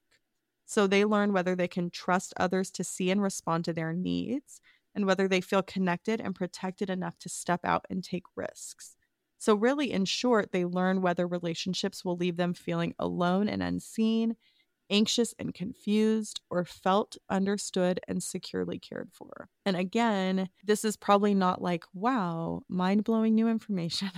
So 0.65 0.87
they 0.87 1.05
learn 1.05 1.33
whether 1.33 1.55
they 1.55 1.69
can 1.69 1.91
trust 1.91 2.33
others 2.37 2.71
to 2.73 2.85
see 2.85 3.11
and 3.11 3.23
respond 3.23 3.65
to 3.67 3.73
their 3.73 3.93
needs 3.93 4.61
and 4.95 5.07
whether 5.07 5.29
they 5.29 5.41
feel 5.41 5.63
connected 5.63 6.21
and 6.21 6.35
protected 6.35 6.91
enough 6.91 7.19
to 7.19 7.29
step 7.29 7.61
out 7.65 7.87
and 7.91 8.03
take 8.05 8.25
risks. 8.37 8.97
So, 9.39 9.55
really, 9.57 9.91
in 9.91 10.05
short, 10.05 10.53
they 10.53 10.65
learn 10.65 11.03
whether 11.03 11.27
relationships 11.27 12.05
will 12.05 12.17
leave 12.17 12.37
them 12.37 12.55
feeling 12.55 12.95
alone 12.99 13.49
and 13.49 13.63
unseen 13.63 14.37
anxious 14.91 15.35
and 15.39 15.55
confused, 15.55 16.41
or 16.51 16.65
felt 16.65 17.17
understood 17.31 18.01
and 18.09 18.23
securely 18.23 18.79
cared 18.79 19.11
for. 19.13 19.49
And 19.65 19.77
again, 19.77 20.49
this 20.65 20.85
is 20.85 20.97
probably 20.97 21.35
not 21.35 21.63
like, 21.63 21.85
wow, 21.95 22.63
mind 22.69 23.05
blowing 23.05 23.35
new 23.35 23.49
information. 23.49 24.11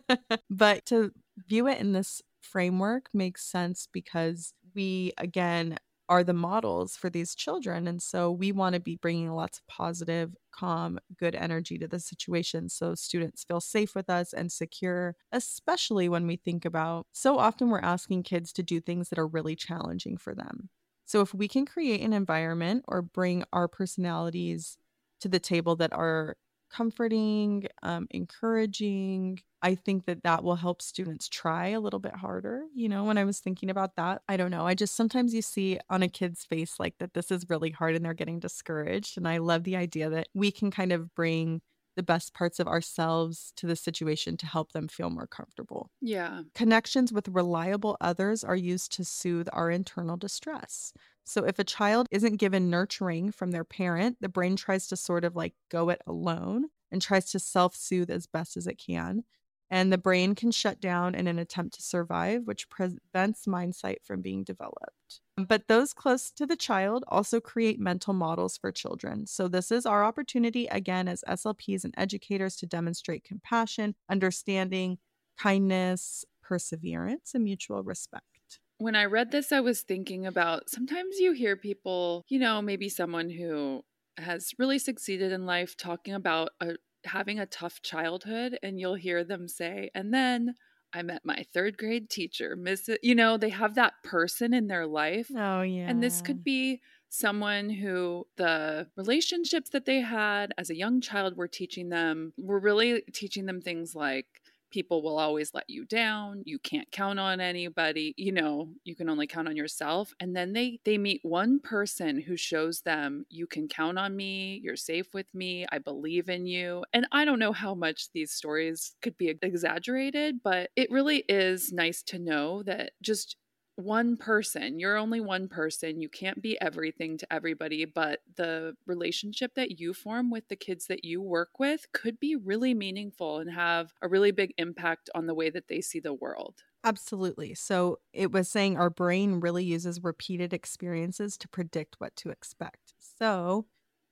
but 0.50 0.86
to 0.86 1.12
view 1.48 1.66
it 1.68 1.80
in 1.80 1.92
this 1.92 2.22
framework 2.40 3.08
makes 3.12 3.44
sense 3.44 3.88
because 3.92 4.52
we, 4.74 5.12
again, 5.18 5.78
are 6.08 6.24
the 6.24 6.32
models 6.32 6.96
for 6.96 7.10
these 7.10 7.34
children. 7.34 7.86
And 7.86 8.02
so 8.02 8.30
we 8.30 8.52
want 8.52 8.74
to 8.74 8.80
be 8.80 8.96
bringing 8.96 9.30
lots 9.30 9.58
of 9.58 9.66
positive, 9.66 10.34
calm, 10.52 10.98
good 11.18 11.34
energy 11.34 11.78
to 11.78 11.88
the 11.88 12.00
situation 12.00 12.68
so 12.68 12.94
students 12.94 13.44
feel 13.44 13.60
safe 13.60 13.94
with 13.94 14.08
us 14.08 14.32
and 14.32 14.50
secure, 14.50 15.16
especially 15.32 16.08
when 16.08 16.26
we 16.26 16.36
think 16.36 16.64
about 16.64 17.06
so 17.12 17.38
often 17.38 17.68
we're 17.70 17.80
asking 17.80 18.22
kids 18.22 18.52
to 18.54 18.62
do 18.62 18.80
things 18.80 19.08
that 19.10 19.18
are 19.18 19.26
really 19.26 19.54
challenging 19.56 20.16
for 20.16 20.34
them. 20.34 20.70
So 21.04 21.20
if 21.20 21.32
we 21.34 21.48
can 21.48 21.64
create 21.66 22.02
an 22.02 22.12
environment 22.12 22.84
or 22.88 23.02
bring 23.02 23.44
our 23.52 23.68
personalities 23.68 24.76
to 25.20 25.28
the 25.28 25.40
table 25.40 25.76
that 25.76 25.92
are 25.92 26.36
comforting, 26.70 27.66
um, 27.82 28.06
encouraging. 28.10 29.40
I 29.60 29.74
think 29.74 30.06
that 30.06 30.22
that 30.22 30.44
will 30.44 30.56
help 30.56 30.80
students 30.82 31.28
try 31.28 31.68
a 31.68 31.80
little 31.80 31.98
bit 31.98 32.14
harder. 32.14 32.64
You 32.74 32.88
know, 32.88 33.04
when 33.04 33.18
I 33.18 33.24
was 33.24 33.40
thinking 33.40 33.70
about 33.70 33.96
that, 33.96 34.22
I 34.28 34.36
don't 34.36 34.50
know. 34.50 34.66
I 34.66 34.74
just 34.74 34.94
sometimes 34.94 35.34
you 35.34 35.42
see 35.42 35.80
on 35.90 36.02
a 36.02 36.08
kid's 36.08 36.44
face 36.44 36.78
like 36.78 36.98
that 36.98 37.14
this 37.14 37.30
is 37.30 37.48
really 37.50 37.70
hard 37.70 37.96
and 37.96 38.04
they're 38.04 38.14
getting 38.14 38.38
discouraged. 38.38 39.16
And 39.16 39.26
I 39.26 39.38
love 39.38 39.64
the 39.64 39.76
idea 39.76 40.10
that 40.10 40.28
we 40.34 40.50
can 40.52 40.70
kind 40.70 40.92
of 40.92 41.14
bring 41.14 41.60
the 41.98 42.02
best 42.04 42.32
parts 42.32 42.60
of 42.60 42.68
ourselves 42.68 43.52
to 43.56 43.66
the 43.66 43.74
situation 43.74 44.36
to 44.36 44.46
help 44.46 44.70
them 44.70 44.86
feel 44.86 45.10
more 45.10 45.26
comfortable. 45.26 45.90
Yeah. 46.00 46.42
Connections 46.54 47.12
with 47.12 47.26
reliable 47.26 47.96
others 48.00 48.44
are 48.44 48.54
used 48.54 48.92
to 48.92 49.04
soothe 49.04 49.48
our 49.52 49.68
internal 49.68 50.16
distress. 50.16 50.92
So, 51.28 51.44
if 51.44 51.58
a 51.58 51.64
child 51.64 52.06
isn't 52.10 52.36
given 52.36 52.70
nurturing 52.70 53.32
from 53.32 53.50
their 53.50 53.64
parent, 53.64 54.16
the 54.20 54.28
brain 54.28 54.56
tries 54.56 54.86
to 54.88 54.96
sort 54.96 55.24
of 55.24 55.36
like 55.36 55.54
go 55.70 55.90
it 55.90 56.00
alone 56.06 56.70
and 56.90 57.02
tries 57.02 57.30
to 57.32 57.38
self 57.38 57.76
soothe 57.76 58.10
as 58.10 58.26
best 58.26 58.56
as 58.56 58.66
it 58.66 58.76
can. 58.78 59.24
And 59.70 59.92
the 59.92 59.98
brain 59.98 60.34
can 60.34 60.50
shut 60.50 60.80
down 60.80 61.14
in 61.14 61.26
an 61.26 61.38
attempt 61.38 61.74
to 61.74 61.82
survive, 61.82 62.46
which 62.46 62.70
prevents 62.70 63.46
mindsight 63.46 64.02
from 64.02 64.22
being 64.22 64.42
developed. 64.42 65.20
But 65.36 65.68
those 65.68 65.92
close 65.92 66.30
to 66.32 66.46
the 66.46 66.56
child 66.56 67.04
also 67.08 67.40
create 67.40 67.78
mental 67.78 68.14
models 68.14 68.56
for 68.56 68.72
children. 68.72 69.26
So, 69.26 69.46
this 69.46 69.70
is 69.70 69.84
our 69.86 70.02
opportunity, 70.04 70.66
again, 70.68 71.06
as 71.08 71.22
SLPs 71.28 71.84
and 71.84 71.94
educators, 71.98 72.56
to 72.56 72.66
demonstrate 72.66 73.24
compassion, 73.24 73.94
understanding, 74.08 74.98
kindness, 75.36 76.24
perseverance, 76.42 77.34
and 77.34 77.44
mutual 77.44 77.82
respect. 77.84 78.37
When 78.78 78.94
I 78.94 79.04
read 79.04 79.30
this, 79.32 79.50
I 79.52 79.60
was 79.60 79.82
thinking 79.82 80.26
about 80.26 80.70
sometimes 80.70 81.18
you 81.18 81.32
hear 81.32 81.56
people, 81.56 82.24
you 82.28 82.38
know, 82.38 82.62
maybe 82.62 82.88
someone 82.88 83.28
who 83.28 83.84
has 84.16 84.52
really 84.58 84.78
succeeded 84.78 85.32
in 85.32 85.46
life 85.46 85.76
talking 85.76 86.14
about 86.14 86.50
a, 86.60 86.74
having 87.04 87.38
a 87.38 87.46
tough 87.46 87.82
childhood, 87.82 88.58
and 88.62 88.78
you'll 88.78 88.94
hear 88.94 89.24
them 89.24 89.48
say, 89.48 89.90
and 89.94 90.14
then 90.14 90.54
I 90.92 91.02
met 91.02 91.22
my 91.24 91.44
third 91.52 91.76
grade 91.76 92.08
teacher, 92.08 92.56
Miss, 92.56 92.88
you 93.02 93.14
know, 93.14 93.36
they 93.36 93.50
have 93.50 93.74
that 93.74 93.94
person 94.04 94.54
in 94.54 94.68
their 94.68 94.86
life. 94.86 95.28
Oh, 95.36 95.62
yeah. 95.62 95.86
And 95.88 96.02
this 96.02 96.22
could 96.22 96.42
be 96.42 96.80
someone 97.10 97.70
who 97.70 98.26
the 98.36 98.88
relationships 98.96 99.70
that 99.70 99.86
they 99.86 100.00
had 100.00 100.52
as 100.56 100.70
a 100.70 100.76
young 100.76 101.00
child 101.00 101.36
were 101.36 101.48
teaching 101.48 101.88
them, 101.88 102.32
were 102.38 102.58
really 102.58 103.02
teaching 103.12 103.46
them 103.46 103.60
things 103.60 103.94
like, 103.94 104.26
people 104.70 105.02
will 105.02 105.18
always 105.18 105.52
let 105.54 105.68
you 105.68 105.84
down 105.84 106.42
you 106.44 106.58
can't 106.58 106.90
count 106.90 107.18
on 107.18 107.40
anybody 107.40 108.14
you 108.16 108.32
know 108.32 108.68
you 108.84 108.94
can 108.94 109.08
only 109.08 109.26
count 109.26 109.48
on 109.48 109.56
yourself 109.56 110.12
and 110.20 110.34
then 110.34 110.52
they 110.52 110.78
they 110.84 110.98
meet 110.98 111.20
one 111.22 111.58
person 111.60 112.20
who 112.20 112.36
shows 112.36 112.80
them 112.82 113.24
you 113.28 113.46
can 113.46 113.68
count 113.68 113.98
on 113.98 114.14
me 114.14 114.60
you're 114.62 114.76
safe 114.76 115.12
with 115.14 115.32
me 115.34 115.66
i 115.72 115.78
believe 115.78 116.28
in 116.28 116.46
you 116.46 116.84
and 116.92 117.06
i 117.12 117.24
don't 117.24 117.38
know 117.38 117.52
how 117.52 117.74
much 117.74 118.10
these 118.12 118.32
stories 118.32 118.94
could 119.02 119.16
be 119.16 119.34
exaggerated 119.42 120.40
but 120.42 120.70
it 120.76 120.90
really 120.90 121.24
is 121.28 121.72
nice 121.72 122.02
to 122.02 122.18
know 122.18 122.62
that 122.62 122.92
just 123.02 123.36
one 123.78 124.16
person. 124.16 124.80
You're 124.80 124.96
only 124.96 125.20
one 125.20 125.48
person. 125.48 126.00
You 126.00 126.08
can't 126.08 126.42
be 126.42 126.60
everything 126.60 127.16
to 127.18 127.32
everybody, 127.32 127.84
but 127.84 128.20
the 128.36 128.76
relationship 128.86 129.54
that 129.54 129.78
you 129.78 129.94
form 129.94 130.30
with 130.30 130.48
the 130.48 130.56
kids 130.56 130.86
that 130.88 131.04
you 131.04 131.22
work 131.22 131.58
with 131.58 131.86
could 131.92 132.18
be 132.18 132.34
really 132.34 132.74
meaningful 132.74 133.38
and 133.38 133.50
have 133.50 133.94
a 134.02 134.08
really 134.08 134.32
big 134.32 134.52
impact 134.58 135.10
on 135.14 135.26
the 135.26 135.34
way 135.34 135.48
that 135.50 135.68
they 135.68 135.80
see 135.80 136.00
the 136.00 136.14
world. 136.14 136.64
Absolutely. 136.84 137.54
So 137.54 137.98
it 138.12 138.32
was 138.32 138.48
saying 138.48 138.76
our 138.76 138.90
brain 138.90 139.40
really 139.40 139.64
uses 139.64 140.02
repeated 140.02 140.52
experiences 140.52 141.36
to 141.38 141.48
predict 141.48 141.96
what 141.98 142.16
to 142.16 142.30
expect. 142.30 142.94
So 142.98 143.66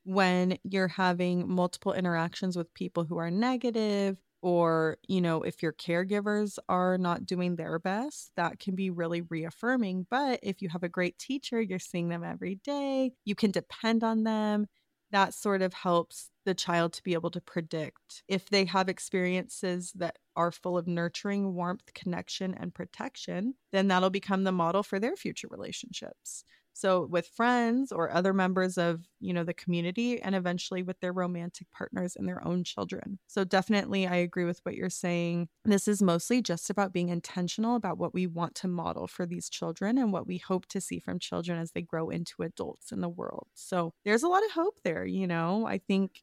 when 0.04 0.58
you're 0.62 0.88
having 0.88 1.48
multiple 1.48 1.92
interactions 1.92 2.56
with 2.56 2.72
people 2.74 3.04
who 3.04 3.16
are 3.18 3.30
negative, 3.30 4.20
or, 4.46 4.98
you 5.08 5.20
know, 5.20 5.42
if 5.42 5.60
your 5.60 5.72
caregivers 5.72 6.56
are 6.68 6.96
not 6.98 7.26
doing 7.26 7.56
their 7.56 7.80
best, 7.80 8.30
that 8.36 8.60
can 8.60 8.76
be 8.76 8.90
really 8.90 9.22
reaffirming. 9.22 10.06
But 10.08 10.38
if 10.44 10.62
you 10.62 10.68
have 10.68 10.84
a 10.84 10.88
great 10.88 11.18
teacher, 11.18 11.60
you're 11.60 11.80
seeing 11.80 12.08
them 12.10 12.22
every 12.22 12.56
day, 12.56 13.12
you 13.24 13.34
can 13.34 13.50
depend 13.50 14.04
on 14.04 14.22
them. 14.22 14.66
That 15.10 15.34
sort 15.34 15.62
of 15.62 15.72
helps 15.74 16.30
the 16.44 16.54
child 16.54 16.92
to 16.94 17.02
be 17.02 17.14
able 17.14 17.30
to 17.32 17.40
predict 17.40 18.22
if 18.28 18.48
they 18.50 18.64
have 18.66 18.88
experiences 18.88 19.92
that 19.96 20.18
are 20.36 20.52
full 20.52 20.78
of 20.78 20.86
nurturing, 20.86 21.54
warmth, 21.54 21.92
connection, 21.94 22.54
and 22.54 22.74
protection, 22.74 23.54
then 23.72 23.88
that'll 23.88 24.10
become 24.10 24.44
the 24.44 24.52
model 24.52 24.82
for 24.84 25.00
their 25.00 25.16
future 25.16 25.48
relationships. 25.50 26.44
So 26.76 27.06
with 27.06 27.26
friends 27.28 27.90
or 27.90 28.12
other 28.12 28.34
members 28.34 28.76
of, 28.76 29.08
you 29.18 29.32
know, 29.32 29.44
the 29.44 29.54
community 29.54 30.20
and 30.20 30.34
eventually 30.34 30.82
with 30.82 31.00
their 31.00 31.14
romantic 31.14 31.70
partners 31.72 32.16
and 32.16 32.28
their 32.28 32.46
own 32.46 32.64
children. 32.64 33.18
So 33.28 33.44
definitely 33.44 34.06
I 34.06 34.16
agree 34.16 34.44
with 34.44 34.60
what 34.62 34.74
you're 34.74 34.90
saying. 34.90 35.48
This 35.64 35.88
is 35.88 36.02
mostly 36.02 36.42
just 36.42 36.68
about 36.68 36.92
being 36.92 37.08
intentional 37.08 37.76
about 37.76 37.96
what 37.96 38.12
we 38.12 38.26
want 38.26 38.54
to 38.56 38.68
model 38.68 39.06
for 39.06 39.24
these 39.24 39.48
children 39.48 39.96
and 39.96 40.12
what 40.12 40.26
we 40.26 40.36
hope 40.36 40.66
to 40.66 40.80
see 40.82 40.98
from 40.98 41.18
children 41.18 41.58
as 41.58 41.72
they 41.72 41.80
grow 41.80 42.10
into 42.10 42.42
adults 42.42 42.92
in 42.92 43.00
the 43.00 43.08
world. 43.08 43.46
So 43.54 43.94
there's 44.04 44.22
a 44.22 44.28
lot 44.28 44.44
of 44.44 44.50
hope 44.50 44.80
there, 44.84 45.06
you 45.06 45.26
know. 45.26 45.66
I 45.66 45.78
think 45.78 46.22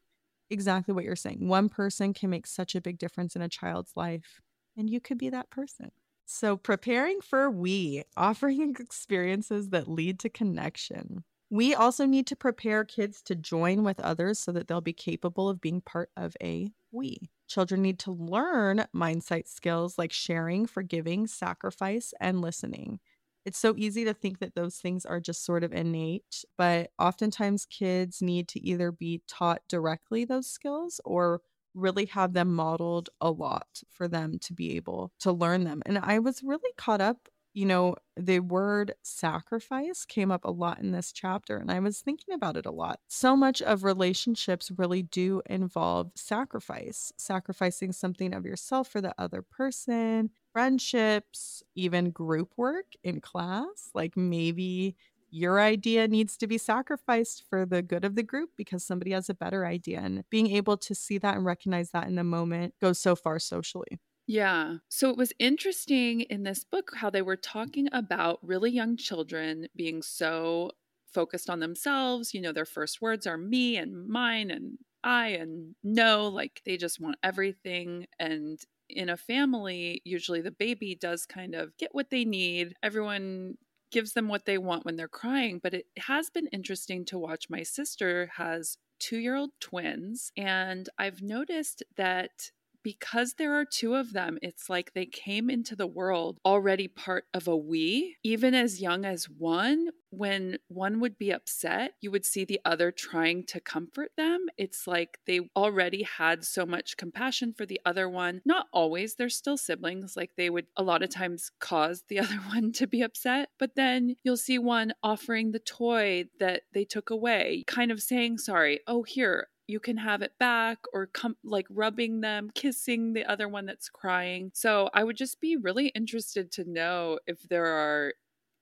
exactly 0.50 0.94
what 0.94 1.02
you're 1.04 1.16
saying. 1.16 1.48
One 1.48 1.68
person 1.68 2.14
can 2.14 2.30
make 2.30 2.46
such 2.46 2.76
a 2.76 2.80
big 2.80 2.98
difference 2.98 3.34
in 3.34 3.42
a 3.42 3.48
child's 3.48 3.92
life, 3.96 4.40
and 4.76 4.88
you 4.88 5.00
could 5.00 5.18
be 5.18 5.30
that 5.30 5.50
person. 5.50 5.90
So, 6.26 6.56
preparing 6.56 7.20
for 7.20 7.50
we, 7.50 8.02
offering 8.16 8.76
experiences 8.80 9.70
that 9.70 9.88
lead 9.88 10.18
to 10.20 10.28
connection. 10.30 11.24
We 11.50 11.74
also 11.74 12.06
need 12.06 12.26
to 12.28 12.36
prepare 12.36 12.84
kids 12.84 13.22
to 13.24 13.34
join 13.34 13.84
with 13.84 14.00
others 14.00 14.38
so 14.38 14.50
that 14.52 14.66
they'll 14.66 14.80
be 14.80 14.92
capable 14.94 15.48
of 15.48 15.60
being 15.60 15.80
part 15.82 16.10
of 16.16 16.34
a 16.42 16.72
we. 16.90 17.30
Children 17.46 17.82
need 17.82 17.98
to 18.00 18.12
learn 18.12 18.86
mindsight 18.92 19.46
skills 19.48 19.98
like 19.98 20.12
sharing, 20.12 20.66
forgiving, 20.66 21.26
sacrifice, 21.26 22.14
and 22.20 22.40
listening. 22.40 23.00
It's 23.44 23.58
so 23.58 23.74
easy 23.76 24.04
to 24.06 24.14
think 24.14 24.38
that 24.38 24.54
those 24.54 24.78
things 24.78 25.04
are 25.04 25.20
just 25.20 25.44
sort 25.44 25.64
of 25.64 25.72
innate, 25.72 26.44
but 26.56 26.90
oftentimes 26.98 27.66
kids 27.66 28.22
need 28.22 28.48
to 28.48 28.60
either 28.60 28.90
be 28.90 29.22
taught 29.28 29.60
directly 29.68 30.24
those 30.24 30.46
skills 30.50 31.00
or 31.04 31.42
really 31.74 32.06
have 32.06 32.32
them 32.32 32.54
modeled 32.54 33.10
a 33.20 33.30
lot 33.30 33.82
for 33.90 34.08
them 34.08 34.38
to 34.40 34.52
be 34.52 34.76
able 34.76 35.12
to 35.20 35.32
learn 35.32 35.64
them. 35.64 35.82
And 35.86 35.98
I 35.98 36.18
was 36.20 36.42
really 36.42 36.72
caught 36.76 37.00
up, 37.00 37.28
you 37.52 37.66
know, 37.66 37.96
the 38.16 38.40
word 38.40 38.94
sacrifice 39.02 40.04
came 40.04 40.30
up 40.32 40.44
a 40.44 40.50
lot 40.50 40.80
in 40.80 40.90
this 40.90 41.12
chapter, 41.12 41.56
and 41.56 41.70
I 41.70 41.78
was 41.80 42.00
thinking 42.00 42.34
about 42.34 42.56
it 42.56 42.66
a 42.66 42.72
lot. 42.72 43.00
So 43.08 43.36
much 43.36 43.62
of 43.62 43.84
relationships 43.84 44.72
really 44.76 45.02
do 45.02 45.40
involve 45.46 46.10
sacrifice, 46.16 47.12
sacrificing 47.16 47.92
something 47.92 48.34
of 48.34 48.44
yourself 48.44 48.88
for 48.88 49.00
the 49.00 49.14
other 49.18 49.42
person, 49.42 50.30
friendships, 50.52 51.62
even 51.74 52.10
group 52.10 52.52
work 52.56 52.86
in 53.02 53.20
class. 53.20 53.90
Like 53.94 54.16
maybe 54.16 54.96
your 55.34 55.60
idea 55.60 56.06
needs 56.06 56.36
to 56.36 56.46
be 56.46 56.56
sacrificed 56.56 57.42
for 57.50 57.66
the 57.66 57.82
good 57.82 58.04
of 58.04 58.14
the 58.14 58.22
group 58.22 58.50
because 58.56 58.84
somebody 58.84 59.10
has 59.10 59.28
a 59.28 59.34
better 59.34 59.66
idea. 59.66 59.98
And 59.98 60.22
being 60.30 60.48
able 60.52 60.76
to 60.76 60.94
see 60.94 61.18
that 61.18 61.34
and 61.34 61.44
recognize 61.44 61.90
that 61.90 62.06
in 62.06 62.14
the 62.14 62.22
moment 62.22 62.74
goes 62.80 63.00
so 63.00 63.16
far 63.16 63.40
socially. 63.40 63.98
Yeah. 64.28 64.76
So 64.88 65.10
it 65.10 65.16
was 65.16 65.32
interesting 65.40 66.20
in 66.22 66.44
this 66.44 66.64
book 66.64 66.92
how 66.94 67.10
they 67.10 67.20
were 67.20 67.36
talking 67.36 67.88
about 67.92 68.38
really 68.42 68.70
young 68.70 68.96
children 68.96 69.66
being 69.74 70.02
so 70.02 70.70
focused 71.12 71.50
on 71.50 71.58
themselves. 71.58 72.32
You 72.32 72.40
know, 72.40 72.52
their 72.52 72.64
first 72.64 73.02
words 73.02 73.26
are 73.26 73.36
me 73.36 73.76
and 73.76 74.06
mine 74.06 74.52
and 74.52 74.78
I 75.02 75.28
and 75.30 75.74
no. 75.82 76.28
Like 76.28 76.62
they 76.64 76.76
just 76.76 77.00
want 77.00 77.16
everything. 77.24 78.06
And 78.20 78.60
in 78.88 79.08
a 79.08 79.16
family, 79.16 80.00
usually 80.04 80.40
the 80.40 80.52
baby 80.52 80.94
does 80.94 81.26
kind 81.26 81.56
of 81.56 81.76
get 81.76 81.92
what 81.92 82.10
they 82.10 82.24
need. 82.24 82.74
Everyone 82.84 83.56
gives 83.94 84.12
them 84.12 84.26
what 84.26 84.44
they 84.44 84.58
want 84.58 84.84
when 84.84 84.96
they're 84.96 85.06
crying. 85.06 85.60
But 85.62 85.72
it 85.72 85.86
has 85.98 86.28
been 86.28 86.48
interesting 86.48 87.04
to 87.06 87.18
watch. 87.18 87.48
My 87.48 87.62
sister 87.62 88.28
has 88.36 88.76
two 88.98 89.18
year 89.18 89.36
old 89.36 89.50
twins, 89.60 90.32
and 90.36 90.88
I've 90.98 91.22
noticed 91.22 91.84
that 91.96 92.50
because 92.84 93.34
there 93.34 93.54
are 93.54 93.64
two 93.64 93.96
of 93.96 94.12
them, 94.12 94.38
it's 94.42 94.70
like 94.70 94.92
they 94.92 95.06
came 95.06 95.50
into 95.50 95.74
the 95.74 95.86
world 95.86 96.38
already 96.44 96.86
part 96.86 97.24
of 97.34 97.48
a 97.48 97.56
we. 97.56 98.16
Even 98.22 98.54
as 98.54 98.80
young 98.80 99.04
as 99.04 99.24
one, 99.24 99.88
when 100.10 100.58
one 100.68 101.00
would 101.00 101.18
be 101.18 101.32
upset, 101.32 101.94
you 102.00 102.10
would 102.10 102.24
see 102.24 102.44
the 102.44 102.60
other 102.64 102.92
trying 102.92 103.44
to 103.46 103.58
comfort 103.58 104.12
them. 104.16 104.46
It's 104.56 104.86
like 104.86 105.18
they 105.26 105.40
already 105.56 106.02
had 106.02 106.44
so 106.44 106.64
much 106.64 106.96
compassion 106.96 107.52
for 107.56 107.66
the 107.66 107.80
other 107.84 108.08
one. 108.08 108.42
Not 108.44 108.66
always, 108.72 109.14
they're 109.14 109.28
still 109.28 109.56
siblings. 109.56 110.16
Like 110.16 110.32
they 110.36 110.50
would 110.50 110.66
a 110.76 110.82
lot 110.82 111.02
of 111.02 111.10
times 111.10 111.50
cause 111.58 112.04
the 112.08 112.18
other 112.20 112.36
one 112.48 112.72
to 112.72 112.86
be 112.86 113.02
upset. 113.02 113.48
But 113.58 113.74
then 113.74 114.16
you'll 114.22 114.36
see 114.36 114.58
one 114.58 114.92
offering 115.02 115.50
the 115.50 115.58
toy 115.58 116.26
that 116.38 116.62
they 116.72 116.84
took 116.84 117.10
away, 117.10 117.64
kind 117.66 117.90
of 117.90 118.00
saying, 118.02 118.38
Sorry, 118.38 118.80
oh, 118.86 119.02
here, 119.02 119.48
you 119.66 119.80
can 119.80 119.96
have 119.96 120.22
it 120.22 120.32
back 120.38 120.78
or 120.92 121.06
come 121.06 121.36
like 121.42 121.66
rubbing 121.70 122.20
them, 122.20 122.50
kissing 122.54 123.12
the 123.12 123.24
other 123.24 123.48
one 123.48 123.66
that's 123.66 123.88
crying. 123.88 124.50
So 124.54 124.90
I 124.92 125.04
would 125.04 125.16
just 125.16 125.40
be 125.40 125.56
really 125.56 125.88
interested 125.88 126.50
to 126.52 126.70
know 126.70 127.18
if 127.26 127.42
there 127.48 127.66
are 127.66 128.14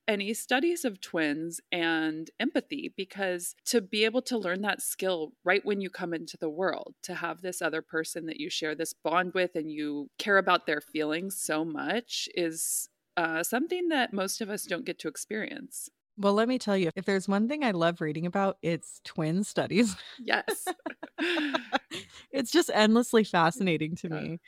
any 0.08 0.34
studies 0.34 0.84
of 0.84 1.00
twins 1.00 1.60
and 1.70 2.30
empathy 2.40 2.92
because 2.96 3.54
to 3.64 3.80
be 3.80 4.04
able 4.04 4.22
to 4.22 4.36
learn 4.36 4.62
that 4.62 4.82
skill 4.82 5.32
right 5.44 5.64
when 5.64 5.80
you 5.80 5.90
come 5.90 6.12
into 6.12 6.36
the 6.36 6.50
world, 6.50 6.94
to 7.02 7.14
have 7.14 7.40
this 7.40 7.62
other 7.62 7.82
person 7.82 8.26
that 8.26 8.38
you 8.38 8.50
share 8.50 8.74
this 8.74 8.92
bond 8.92 9.32
with 9.34 9.54
and 9.54 9.70
you 9.70 10.08
care 10.18 10.38
about 10.38 10.66
their 10.66 10.80
feelings 10.80 11.38
so 11.38 11.64
much 11.64 12.28
is 12.34 12.88
uh, 13.16 13.42
something 13.42 13.88
that 13.88 14.12
most 14.12 14.40
of 14.40 14.50
us 14.50 14.64
don't 14.64 14.84
get 14.84 14.98
to 14.98 15.08
experience. 15.08 15.88
Well, 16.18 16.34
let 16.34 16.48
me 16.48 16.58
tell 16.58 16.76
you, 16.76 16.90
if 16.94 17.04
there's 17.04 17.28
one 17.28 17.48
thing 17.48 17.64
I 17.64 17.70
love 17.70 18.00
reading 18.00 18.26
about, 18.26 18.58
it's 18.62 19.00
twin 19.04 19.44
studies. 19.44 19.96
Yes. 20.18 20.66
it's 22.32 22.50
just 22.50 22.70
endlessly 22.72 23.24
fascinating 23.24 23.96
to 23.96 24.08
me. 24.08 24.40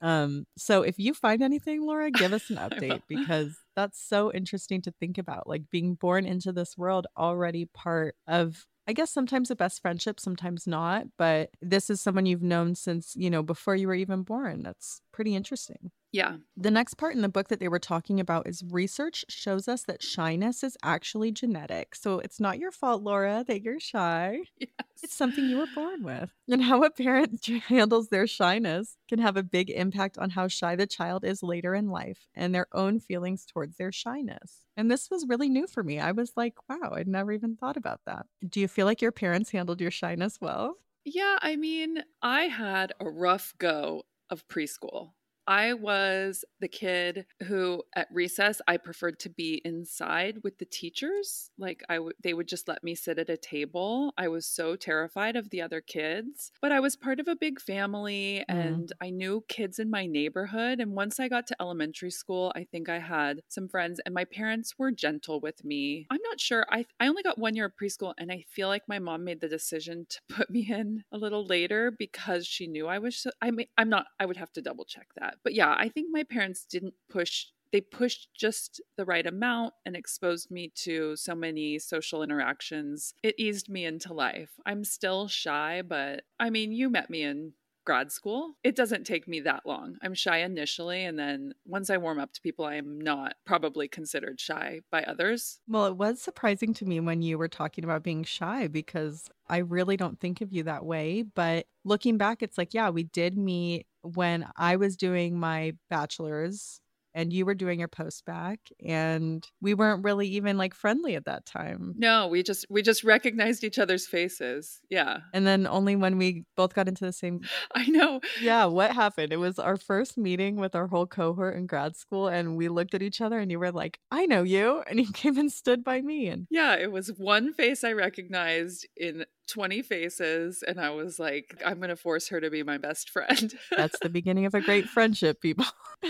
Um, 0.00 0.46
so 0.56 0.82
if 0.82 0.98
you 0.98 1.14
find 1.14 1.42
anything, 1.42 1.82
Laura, 1.82 2.10
give 2.10 2.32
us 2.32 2.48
an 2.50 2.56
update 2.56 3.02
because 3.08 3.58
that's 3.74 4.00
so 4.00 4.32
interesting 4.32 4.80
to 4.82 4.92
think 4.92 5.18
about. 5.18 5.48
Like 5.48 5.62
being 5.70 5.94
born 5.94 6.24
into 6.24 6.52
this 6.52 6.76
world 6.76 7.06
already 7.16 7.66
part 7.66 8.14
of 8.26 8.64
I 8.86 8.94
guess 8.94 9.10
sometimes 9.10 9.48
the 9.48 9.54
best 9.54 9.82
friendship, 9.82 10.18
sometimes 10.18 10.66
not, 10.66 11.04
but 11.18 11.50
this 11.60 11.90
is 11.90 12.00
someone 12.00 12.24
you've 12.24 12.42
known 12.42 12.74
since, 12.74 13.14
you 13.14 13.28
know, 13.28 13.42
before 13.42 13.76
you 13.76 13.86
were 13.86 13.94
even 13.94 14.22
born. 14.22 14.62
That's 14.62 15.02
pretty 15.12 15.36
interesting. 15.36 15.90
Yeah. 16.12 16.36
The 16.56 16.70
next 16.70 16.94
part 16.94 17.14
in 17.14 17.20
the 17.20 17.28
book 17.28 17.48
that 17.48 17.60
they 17.60 17.68
were 17.68 17.78
talking 17.78 18.18
about 18.18 18.48
is 18.48 18.64
research 18.70 19.24
shows 19.28 19.68
us 19.68 19.82
that 19.84 20.02
shyness 20.02 20.64
is 20.64 20.76
actually 20.82 21.32
genetic. 21.32 21.94
So 21.94 22.18
it's 22.18 22.40
not 22.40 22.58
your 22.58 22.70
fault, 22.70 23.02
Laura, 23.02 23.44
that 23.46 23.62
you're 23.62 23.80
shy. 23.80 24.40
Yes. 24.58 25.04
It's 25.04 25.14
something 25.14 25.44
you 25.44 25.58
were 25.58 25.68
born 25.76 26.02
with. 26.02 26.32
And 26.48 26.60
how 26.60 26.82
a 26.82 26.90
parent 26.90 27.46
handles 27.68 28.08
their 28.08 28.26
shyness 28.26 28.96
can 29.08 29.20
have 29.20 29.36
a 29.36 29.44
big 29.44 29.70
impact 29.70 30.18
on 30.18 30.30
how 30.30 30.48
shy 30.48 30.74
the 30.74 30.88
child 30.88 31.24
is 31.24 31.40
later 31.40 31.72
in 31.72 31.88
life 31.88 32.26
and 32.34 32.52
their 32.52 32.66
own 32.72 32.98
feelings 32.98 33.46
towards 33.46 33.76
their 33.76 33.92
shyness. 33.92 34.64
And 34.76 34.90
this 34.90 35.08
was 35.08 35.26
really 35.28 35.48
new 35.48 35.68
for 35.68 35.84
me. 35.84 36.00
I 36.00 36.10
was 36.10 36.32
like, 36.36 36.54
wow, 36.68 36.94
I'd 36.94 37.06
never 37.06 37.30
even 37.30 37.54
thought 37.54 37.76
about 37.76 38.00
that. 38.06 38.26
Do 38.48 38.58
you 38.58 38.66
feel 38.66 38.86
like 38.86 39.00
your 39.00 39.12
parents 39.12 39.50
handled 39.50 39.80
your 39.80 39.92
shyness 39.92 40.40
well? 40.40 40.74
Yeah, 41.04 41.38
I 41.40 41.56
mean, 41.56 42.02
I 42.22 42.42
had 42.44 42.92
a 43.00 43.08
rough 43.08 43.54
go 43.58 44.04
of 44.30 44.46
preschool. 44.48 45.12
I 45.48 45.72
was 45.72 46.44
the 46.60 46.68
kid 46.68 47.24
who 47.44 47.82
at 47.96 48.08
recess 48.12 48.60
I 48.68 48.76
preferred 48.76 49.18
to 49.20 49.30
be 49.30 49.62
inside 49.64 50.40
with 50.44 50.58
the 50.58 50.66
teachers. 50.66 51.50
Like 51.56 51.82
I 51.88 51.98
would 51.98 52.16
they 52.22 52.34
would 52.34 52.46
just 52.46 52.68
let 52.68 52.84
me 52.84 52.94
sit 52.94 53.18
at 53.18 53.30
a 53.30 53.36
table. 53.38 54.12
I 54.18 54.28
was 54.28 54.44
so 54.44 54.76
terrified 54.76 55.36
of 55.36 55.48
the 55.48 55.62
other 55.62 55.80
kids, 55.80 56.52
but 56.60 56.70
I 56.70 56.80
was 56.80 56.96
part 56.96 57.18
of 57.18 57.28
a 57.28 57.34
big 57.34 57.62
family 57.62 58.44
mm. 58.48 58.54
and 58.54 58.92
I 59.00 59.08
knew 59.08 59.42
kids 59.48 59.78
in 59.78 59.88
my 59.90 60.04
neighborhood 60.04 60.80
and 60.80 60.92
once 60.92 61.18
I 61.18 61.28
got 61.28 61.46
to 61.46 61.56
elementary 61.58 62.10
school, 62.10 62.52
I 62.54 62.64
think 62.64 62.90
I 62.90 62.98
had 62.98 63.40
some 63.48 63.68
friends 63.68 64.00
and 64.04 64.14
my 64.14 64.26
parents 64.26 64.78
were 64.78 64.92
gentle 64.92 65.40
with 65.40 65.64
me. 65.64 66.06
I'm 66.10 66.20
not 66.28 66.40
sure. 66.40 66.66
I 66.70 66.84
I 67.00 67.08
only 67.08 67.22
got 67.22 67.38
1 67.38 67.56
year 67.56 67.64
of 67.64 67.72
preschool 67.82 68.12
and 68.18 68.30
I 68.30 68.44
feel 68.50 68.68
like 68.68 68.86
my 68.86 68.98
mom 68.98 69.24
made 69.24 69.40
the 69.40 69.48
decision 69.48 70.06
to 70.10 70.20
put 70.28 70.50
me 70.50 70.66
in 70.68 71.04
a 71.10 71.16
little 71.16 71.46
later 71.46 71.90
because 71.90 72.46
she 72.46 72.66
knew 72.66 72.86
I 72.86 72.98
was 72.98 73.26
I 73.40 73.50
mean, 73.50 73.68
I'm 73.78 73.88
not 73.88 74.08
I 74.20 74.26
would 74.26 74.36
have 74.36 74.52
to 74.52 74.60
double 74.60 74.84
check 74.84 75.06
that 75.16 75.37
but 75.42 75.54
yeah, 75.54 75.74
I 75.76 75.88
think 75.88 76.08
my 76.10 76.22
parents 76.22 76.64
didn't 76.64 76.94
push 77.08 77.46
they 77.72 77.80
pushed 77.80 78.28
just 78.34 78.80
the 78.96 79.04
right 79.04 79.26
amount 79.26 79.74
and 79.84 79.94
exposed 79.96 80.50
me 80.50 80.72
to 80.74 81.16
so 81.16 81.34
many 81.34 81.78
social 81.78 82.22
interactions. 82.22 83.12
It 83.22 83.34
eased 83.38 83.68
me 83.68 83.84
into 83.84 84.12
life. 84.12 84.50
I'm 84.64 84.84
still 84.84 85.28
shy, 85.28 85.82
but 85.82 86.22
I 86.40 86.50
mean, 86.50 86.72
you 86.72 86.88
met 86.88 87.10
me 87.10 87.22
in 87.22 87.52
grad 87.84 88.12
school. 88.12 88.52
It 88.62 88.76
doesn't 88.76 89.04
take 89.04 89.26
me 89.26 89.40
that 89.40 89.64
long. 89.64 89.96
I'm 90.02 90.12
shy 90.12 90.40
initially, 90.40 91.04
and 91.04 91.18
then 91.18 91.54
once 91.64 91.88
I 91.88 91.96
warm 91.96 92.18
up 92.18 92.34
to 92.34 92.42
people, 92.42 92.66
I 92.66 92.74
am 92.74 93.00
not 93.00 93.36
probably 93.46 93.88
considered 93.88 94.38
shy 94.38 94.80
by 94.90 95.04
others. 95.04 95.60
Well, 95.66 95.86
it 95.86 95.96
was 95.96 96.20
surprising 96.20 96.74
to 96.74 96.84
me 96.84 97.00
when 97.00 97.22
you 97.22 97.38
were 97.38 97.48
talking 97.48 97.84
about 97.84 98.02
being 98.02 98.24
shy 98.24 98.66
because 98.66 99.30
I 99.48 99.58
really 99.58 99.96
don't 99.96 100.20
think 100.20 100.42
of 100.42 100.52
you 100.52 100.64
that 100.64 100.84
way. 100.84 101.22
But 101.22 101.66
looking 101.82 102.18
back, 102.18 102.42
it's 102.42 102.58
like, 102.58 102.74
yeah, 102.74 102.90
we 102.90 103.04
did 103.04 103.38
meet 103.38 103.86
when 104.02 104.46
I 104.56 104.76
was 104.76 104.96
doing 104.96 105.38
my 105.38 105.74
bachelor's 105.90 106.80
and 107.14 107.32
you 107.32 107.46
were 107.46 107.54
doing 107.54 107.78
your 107.78 107.88
post 107.88 108.24
back 108.26 108.60
and 108.84 109.44
we 109.60 109.74
weren't 109.74 110.04
really 110.04 110.28
even 110.28 110.56
like 110.58 110.74
friendly 110.74 111.16
at 111.16 111.24
that 111.24 111.46
time. 111.46 111.94
No, 111.96 112.28
we 112.28 112.42
just 112.42 112.66
we 112.70 112.82
just 112.82 113.02
recognized 113.02 113.64
each 113.64 113.78
other's 113.78 114.06
faces. 114.06 114.80
Yeah. 114.90 115.20
And 115.32 115.46
then 115.46 115.66
only 115.66 115.96
when 115.96 116.18
we 116.18 116.44
both 116.56 116.74
got 116.74 116.86
into 116.86 117.04
the 117.04 117.12
same 117.12 117.40
I 117.74 117.86
know. 117.86 118.20
Yeah, 118.40 118.66
what 118.66 118.92
happened? 118.92 119.32
It 119.32 119.38
was 119.38 119.58
our 119.58 119.76
first 119.76 120.16
meeting 120.16 120.56
with 120.56 120.74
our 120.74 120.86
whole 120.86 121.06
cohort 121.06 121.56
in 121.56 121.66
grad 121.66 121.96
school 121.96 122.28
and 122.28 122.56
we 122.56 122.68
looked 122.68 122.94
at 122.94 123.02
each 123.02 123.20
other 123.20 123.38
and 123.38 123.50
you 123.50 123.58
were 123.58 123.72
like, 123.72 123.98
"I 124.10 124.26
know 124.26 124.42
you." 124.42 124.82
And 124.86 125.00
you 125.00 125.10
came 125.12 125.38
and 125.38 125.50
stood 125.50 125.82
by 125.82 126.02
me 126.02 126.28
and 126.28 126.46
Yeah, 126.50 126.76
it 126.76 126.92
was 126.92 127.08
one 127.16 127.52
face 127.52 127.84
I 127.84 127.92
recognized 127.92 128.86
in 128.96 129.24
20 129.48 129.82
faces 129.82 130.62
and 130.62 130.80
I 130.80 130.90
was 130.90 131.18
like, 131.18 131.60
I'm 131.64 131.78
going 131.78 131.88
to 131.88 131.96
force 131.96 132.28
her 132.28 132.40
to 132.40 132.50
be 132.50 132.62
my 132.62 132.78
best 132.78 133.10
friend. 133.10 133.52
That's 133.76 133.98
the 134.00 134.08
beginning 134.10 134.46
of 134.46 134.54
a 134.54 134.60
great 134.60 134.86
friendship, 134.86 135.40
people. 135.40 135.66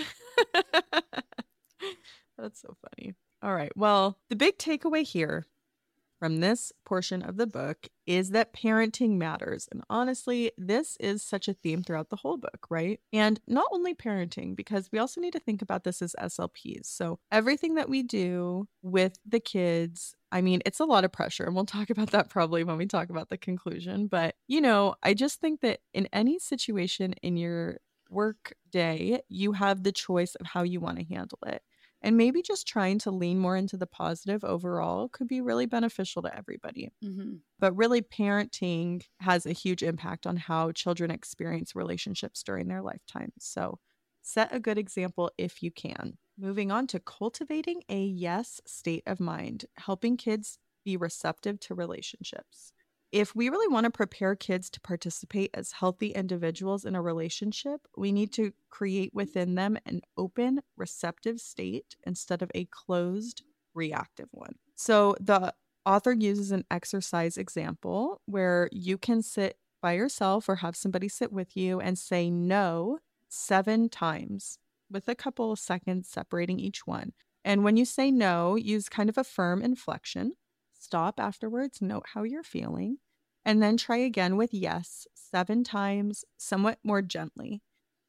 That's 2.37 2.61
so 2.61 2.77
funny. 2.83 3.15
All 3.43 3.55
right. 3.55 3.73
Well, 3.77 4.19
the 4.29 4.37
big 4.37 4.59
takeaway 4.59 5.05
here 5.07 5.47
from 6.19 6.41
this 6.41 6.73
portion 6.85 7.23
of 7.23 7.37
the 7.37 7.47
book 7.47 7.89
is 8.07 8.31
that 8.31 8.53
parenting 8.53 9.17
matters. 9.17 9.69
And 9.71 9.83
honestly, 9.89 10.51
this 10.59 10.97
is 10.99 11.23
such 11.23 11.47
a 11.47 11.53
theme 11.53 11.83
throughout 11.83 12.11
the 12.11 12.17
whole 12.17 12.37
book, 12.37 12.67
right? 12.71 13.01
And 13.13 13.41
not 13.47 13.67
only 13.71 13.95
parenting, 13.95 14.57
because 14.57 14.89
we 14.93 14.99
also 14.99 15.21
need 15.21 15.35
to 15.35 15.41
think 15.41 15.63
about 15.63 15.85
this 15.85 16.03
as 16.03 16.17
SLPs. 16.19 16.87
So 16.87 17.19
everything 17.31 17.75
that 17.77 17.89
we 17.89 18.03
do 18.03 18.67
with 18.83 19.19
the 19.27 19.41
kids, 19.41 20.15
I 20.33 20.41
mean, 20.41 20.61
it's 20.67 20.81
a 20.81 20.85
lot 20.85 21.05
of 21.05 21.13
pressure. 21.13 21.45
And 21.45 21.55
we'll 21.55 21.67
talk 21.67 21.91
about 21.91 22.11
that 22.11 22.31
probably 22.31 22.65
when 22.65 22.79
we 22.79 22.87
talk 22.87 23.11
about 23.11 23.29
the 23.29 23.39
conclusion. 23.39 24.07
But, 24.07 24.35
you 24.49 24.61
know, 24.61 24.95
I 25.03 25.15
just 25.15 25.41
think 25.41 25.61
that 25.61 25.81
in 25.93 26.09
any 26.13 26.39
situation 26.39 27.13
in 27.23 27.37
your 27.37 27.79
work 28.11 28.55
day, 28.71 29.21
you 29.29 29.53
have 29.53 29.83
the 29.83 29.93
choice 29.93 30.35
of 30.35 30.47
how 30.47 30.63
you 30.63 30.81
want 30.81 30.99
to 30.99 31.05
handle 31.05 31.39
it. 31.47 31.63
And 32.03 32.17
maybe 32.17 32.43
just 32.43 32.67
trying 32.67 32.99
to 33.01 33.11
lean 33.11 33.39
more 33.39 33.57
into 33.57 33.77
the 33.77 33.87
positive 33.87 34.45
overall 34.45 35.09
could 35.09 35.27
be 35.27 35.41
really 35.41 35.67
beneficial 35.67 36.23
to 36.23 36.37
everybody. 36.37 36.91
mm-hmm. 37.05 37.37
But 37.59 37.77
really, 37.77 38.03
parenting 38.03 39.03
has 39.21 39.47
a 39.47 39.53
huge 39.53 39.83
impact 39.83 40.27
on 40.27 40.37
how 40.37 40.71
children 40.73 41.11
experience 41.11 41.75
relationships 41.75 42.43
during 42.43 42.69
their 42.69 42.83
lifetime. 42.83 43.33
So 43.41 43.79
set 44.23 44.55
a 44.55 44.61
good 44.61 44.79
example 44.79 45.33
if 45.39 45.63
you 45.63 45.71
can. 45.73 46.19
Moving 46.39 46.71
on 46.71 46.87
to 46.89 47.01
cultivating 47.01 47.83
a 47.89 48.01
yes 48.01 48.61
state 48.65 49.03
of 49.07 49.19
mind, 49.19 49.65
helping 49.77 50.17
kids 50.17 50.59
be 50.85 50.97
receptive 50.97 51.59
to 51.61 51.75
relationships 51.75 52.73
if 53.11 53.35
we 53.35 53.49
really 53.49 53.73
want 53.73 53.85
to 53.85 53.91
prepare 53.91 54.37
kids 54.37 54.69
to 54.71 54.81
participate 54.81 55.51
as 55.55 55.73
healthy 55.73 56.09
individuals 56.09 56.85
in 56.85 56.95
a 56.95 57.03
relationship, 57.03 57.81
we 57.97 58.13
need 58.13 58.33
to 58.35 58.53
create 58.71 59.15
within 59.15 59.55
them 59.55 59.79
an 59.87 60.03
open, 60.17 60.61
receptive 60.77 61.41
state 61.41 61.97
instead 62.07 62.43
of 62.43 62.51
a 62.55 62.67
closed, 62.67 63.43
reactive 63.75 64.29
one. 64.33 64.55
So 64.75 65.17
the 65.21 65.55
author 65.87 66.13
uses 66.13 66.51
an 66.51 66.65
exercise 66.71 67.39
example 67.39 68.21
where 68.27 68.69
you 68.73 68.99
can 68.99 69.23
sit 69.23 69.57
by 69.81 69.93
yourself 69.93 70.49
or 70.49 70.57
have 70.57 70.77
somebody 70.77 71.09
sit 71.09 71.33
with 71.33 71.57
you 71.57 71.81
and 71.81 71.99
say 71.99 72.31
no 72.31 72.99
seven 73.29 73.89
times 73.89 74.59
with 74.91 75.09
a 75.09 75.15
couple 75.15 75.53
of 75.53 75.59
seconds 75.59 76.09
separating 76.09 76.59
each 76.59 76.87
one. 76.87 77.13
And 77.45 77.65
when 77.65 77.77
you 77.77 77.85
say 77.85 78.11
no, 78.11 78.57
use 78.57 78.89
kind 78.89 79.09
of 79.09 79.17
a 79.17 79.25
firm 79.25 79.63
inflection 79.63 80.33
Stop 80.79 81.19
afterwards, 81.21 81.83
note 81.83 82.07
how 82.15 82.23
you're 82.23 82.43
feeling, 82.43 82.99
and 83.45 83.63
then 83.63 83.77
try 83.77 83.97
again 83.99 84.37
with 84.37 84.55
yes 84.55 85.07
seven 85.15 85.65
times, 85.65 86.25
somewhat 86.37 86.79
more 86.83 87.03
gently. 87.03 87.63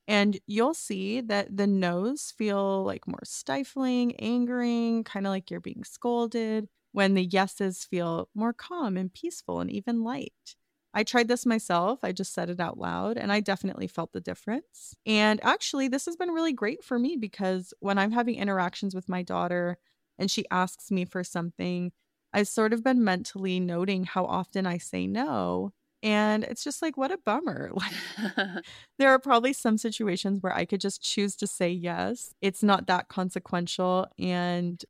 And 0.08 0.39
you'll 0.47 0.73
see 0.73 1.21
that 1.21 1.55
the 1.55 1.67
no's 1.67 2.34
feel 2.36 2.84
like 2.84 3.08
more 3.08 3.23
stifling, 3.23 4.15
angering, 4.15 5.03
kind 5.03 5.27
of 5.27 5.32
like 5.32 5.51
you're 5.51 5.60
being 5.60 5.84
scolded, 5.84 6.67
when 6.91 7.13
the 7.13 7.25
yeses 7.25 7.84
feel 7.86 8.29
more 8.34 8.53
calm 8.53 8.97
and 8.97 9.13
peaceful 9.13 9.60
and 9.60 9.69
even 9.69 10.03
light. 10.03 10.55
I 10.93 11.03
tried 11.03 11.27
this 11.27 11.45
myself. 11.45 11.99
I 12.01 12.12
just 12.12 12.34
said 12.34 12.49
it 12.49 12.60
out 12.60 12.79
loud 12.79 13.17
and 13.17 13.32
I 13.32 13.39
definitely 13.41 13.86
felt 13.88 14.12
the 14.12 14.21
difference. 14.21 14.95
And 15.05 15.39
actually, 15.43 15.88
this 15.88 16.08
has 16.08 16.15
been 16.15 16.32
really 16.32 16.53
great 16.53 16.84
for 16.84 16.97
me 16.97 17.15
because 17.15 17.73
when 17.79 17.99
I'm 17.99 18.12
having 18.12 18.36
interactions 18.36 18.95
with 18.95 19.08
my 19.08 19.21
daughter 19.21 19.77
and 20.17 20.32
she 20.32 20.45
asks 20.49 20.89
me 20.89 21.05
for 21.05 21.23
something, 21.23 21.91
I've 22.34 22.48
sort 22.48 22.74
of 22.74 22.84
been 22.84 23.04
mentally 23.04 23.60
noting 23.60 24.04
how 24.06 24.26
often 24.26 24.65
I 24.65 24.78
say 24.78 25.08
no. 25.08 25.72
And 26.02 26.44
it's 26.46 26.63
just 26.63 26.82
like, 26.82 26.96
what 26.98 27.12
a 27.12 27.18
bummer. 27.18 27.72
Like, 27.76 28.63
there 29.00 29.10
are 29.10 29.20
probably 29.20 29.54
some 29.54 29.78
situations 29.78 30.42
where 30.42 30.54
I 30.56 30.65
could 30.65 30.82
just 30.82 31.02
choose 31.02 31.36
to 31.38 31.48
say 31.48 31.70
yes. 31.72 32.34
It's 32.42 32.63
not 32.63 32.88
that 32.88 33.10
consequential 33.10 34.08
and 34.18 34.84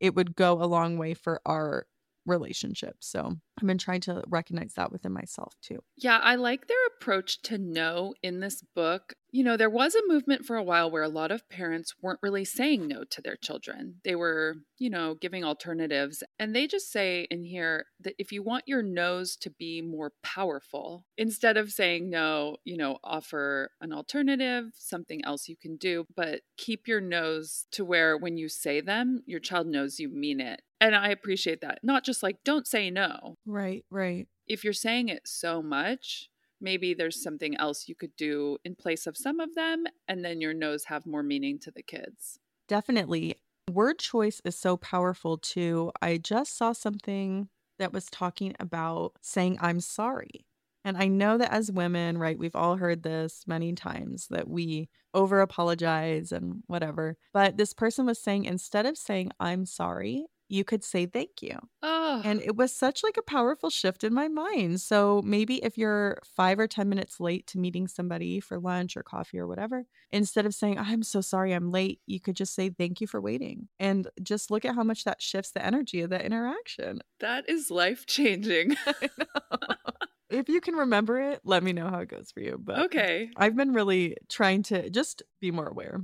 it 0.00 0.14
would 0.14 0.36
go 0.36 0.62
a 0.62 0.66
long 0.66 0.98
way 0.98 1.14
for 1.14 1.40
our 1.46 1.86
relationship. 2.26 2.96
So 3.00 3.36
I've 3.60 3.66
been 3.66 3.78
trying 3.78 4.00
to 4.02 4.22
recognize 4.28 4.74
that 4.74 4.90
within 4.90 5.12
myself 5.12 5.54
too. 5.62 5.78
Yeah, 5.96 6.18
I 6.18 6.34
like 6.34 6.66
their 6.66 6.76
approach 6.96 7.40
to 7.42 7.58
no 7.58 8.14
in 8.22 8.40
this 8.40 8.62
book. 8.74 9.14
You 9.30 9.44
know, 9.44 9.56
there 9.56 9.70
was 9.70 9.94
a 9.94 10.06
movement 10.06 10.44
for 10.44 10.56
a 10.56 10.62
while 10.62 10.90
where 10.90 11.02
a 11.02 11.08
lot 11.08 11.30
of 11.30 11.48
parents 11.48 11.94
weren't 12.00 12.20
really 12.22 12.44
saying 12.44 12.86
no 12.86 13.04
to 13.10 13.20
their 13.20 13.36
children. 13.36 13.96
They 14.04 14.14
were, 14.14 14.56
you 14.78 14.90
know, 14.90 15.14
giving 15.14 15.44
alternatives. 15.44 16.22
And 16.38 16.54
they 16.54 16.66
just 16.66 16.90
say 16.90 17.26
in 17.30 17.44
here 17.44 17.86
that 18.00 18.14
if 18.18 18.32
you 18.32 18.42
want 18.42 18.64
your 18.66 18.82
no's 18.82 19.36
to 19.38 19.50
be 19.50 19.82
more 19.82 20.12
powerful, 20.22 21.04
instead 21.16 21.56
of 21.56 21.72
saying 21.72 22.10
no, 22.10 22.56
you 22.64 22.76
know, 22.76 22.98
offer 23.02 23.70
an 23.80 23.92
alternative, 23.92 24.66
something 24.78 25.24
else 25.24 25.48
you 25.48 25.56
can 25.56 25.76
do, 25.76 26.06
but 26.14 26.42
keep 26.56 26.86
your 26.86 27.00
no's 27.00 27.66
to 27.72 27.84
where 27.84 28.16
when 28.16 28.36
you 28.36 28.48
say 28.48 28.80
them, 28.80 29.22
your 29.26 29.40
child 29.40 29.66
knows 29.66 29.98
you 29.98 30.08
mean 30.08 30.40
it. 30.40 30.62
And 30.80 30.94
I 30.94 31.08
appreciate 31.08 31.60
that. 31.62 31.78
Not 31.82 32.04
just 32.04 32.22
like, 32.22 32.44
don't 32.44 32.66
say 32.66 32.90
no. 32.90 33.36
Right, 33.46 33.84
right. 33.90 34.26
If 34.46 34.64
you're 34.64 34.72
saying 34.72 35.08
it 35.08 35.26
so 35.26 35.62
much, 35.62 36.28
maybe 36.60 36.94
there's 36.94 37.22
something 37.22 37.56
else 37.56 37.88
you 37.88 37.94
could 37.94 38.14
do 38.16 38.58
in 38.64 38.74
place 38.74 39.06
of 39.06 39.16
some 39.16 39.40
of 39.40 39.54
them, 39.54 39.84
and 40.08 40.24
then 40.24 40.40
your 40.40 40.54
no's 40.54 40.84
have 40.84 41.06
more 41.06 41.22
meaning 41.22 41.58
to 41.60 41.70
the 41.70 41.82
kids. 41.82 42.38
Definitely. 42.68 43.36
Word 43.70 43.98
choice 43.98 44.40
is 44.44 44.56
so 44.56 44.76
powerful 44.76 45.38
too. 45.38 45.92
I 46.02 46.18
just 46.18 46.56
saw 46.56 46.72
something 46.72 47.48
that 47.78 47.92
was 47.92 48.06
talking 48.06 48.54
about 48.60 49.12
saying, 49.20 49.58
I'm 49.60 49.80
sorry. 49.80 50.46
And 50.84 50.98
I 50.98 51.08
know 51.08 51.38
that 51.38 51.50
as 51.50 51.72
women, 51.72 52.18
right, 52.18 52.38
we've 52.38 52.54
all 52.54 52.76
heard 52.76 53.02
this 53.02 53.44
many 53.46 53.72
times 53.72 54.26
that 54.28 54.48
we 54.48 54.90
over 55.14 55.40
apologize 55.40 56.30
and 56.30 56.62
whatever. 56.66 57.16
But 57.32 57.56
this 57.56 57.72
person 57.72 58.04
was 58.04 58.22
saying, 58.22 58.44
instead 58.44 58.84
of 58.84 58.98
saying, 58.98 59.30
I'm 59.40 59.64
sorry, 59.64 60.26
you 60.48 60.64
could 60.64 60.84
say 60.84 61.06
thank 61.06 61.42
you. 61.42 61.58
Oh, 61.82 62.20
And 62.24 62.40
it 62.42 62.56
was 62.56 62.74
such 62.74 63.02
like 63.02 63.16
a 63.16 63.22
powerful 63.22 63.70
shift 63.70 64.04
in 64.04 64.12
my 64.14 64.28
mind. 64.28 64.80
So 64.80 65.22
maybe 65.24 65.56
if 65.64 65.76
you're 65.78 66.18
5 66.24 66.58
or 66.58 66.66
10 66.66 66.88
minutes 66.88 67.18
late 67.20 67.46
to 67.48 67.58
meeting 67.58 67.88
somebody 67.88 68.40
for 68.40 68.58
lunch 68.58 68.96
or 68.96 69.02
coffee 69.02 69.38
or 69.38 69.46
whatever, 69.46 69.86
instead 70.12 70.46
of 70.46 70.54
saying 70.54 70.78
I'm 70.78 71.02
so 71.02 71.20
sorry 71.20 71.52
I'm 71.52 71.70
late, 71.70 72.00
you 72.06 72.20
could 72.20 72.36
just 72.36 72.54
say 72.54 72.70
thank 72.70 73.00
you 73.00 73.06
for 73.06 73.20
waiting. 73.20 73.68
And 73.80 74.08
just 74.22 74.50
look 74.50 74.64
at 74.64 74.74
how 74.74 74.84
much 74.84 75.04
that 75.04 75.22
shifts 75.22 75.50
the 75.52 75.64
energy 75.64 76.02
of 76.02 76.10
that 76.10 76.22
interaction. 76.22 77.00
that 77.20 77.48
is 77.48 77.70
life 77.70 78.06
changing. 78.06 78.76
if 80.30 80.48
you 80.48 80.60
can 80.60 80.74
remember 80.74 81.20
it, 81.20 81.40
let 81.44 81.62
me 81.62 81.72
know 81.72 81.88
how 81.88 81.98
it 81.98 82.08
goes 82.08 82.30
for 82.32 82.40
you. 82.40 82.58
But 82.62 82.78
okay. 82.86 83.30
I've 83.36 83.56
been 83.56 83.72
really 83.72 84.16
trying 84.28 84.62
to 84.64 84.90
just 84.90 85.22
be 85.40 85.50
more 85.50 85.68
aware. 85.68 86.00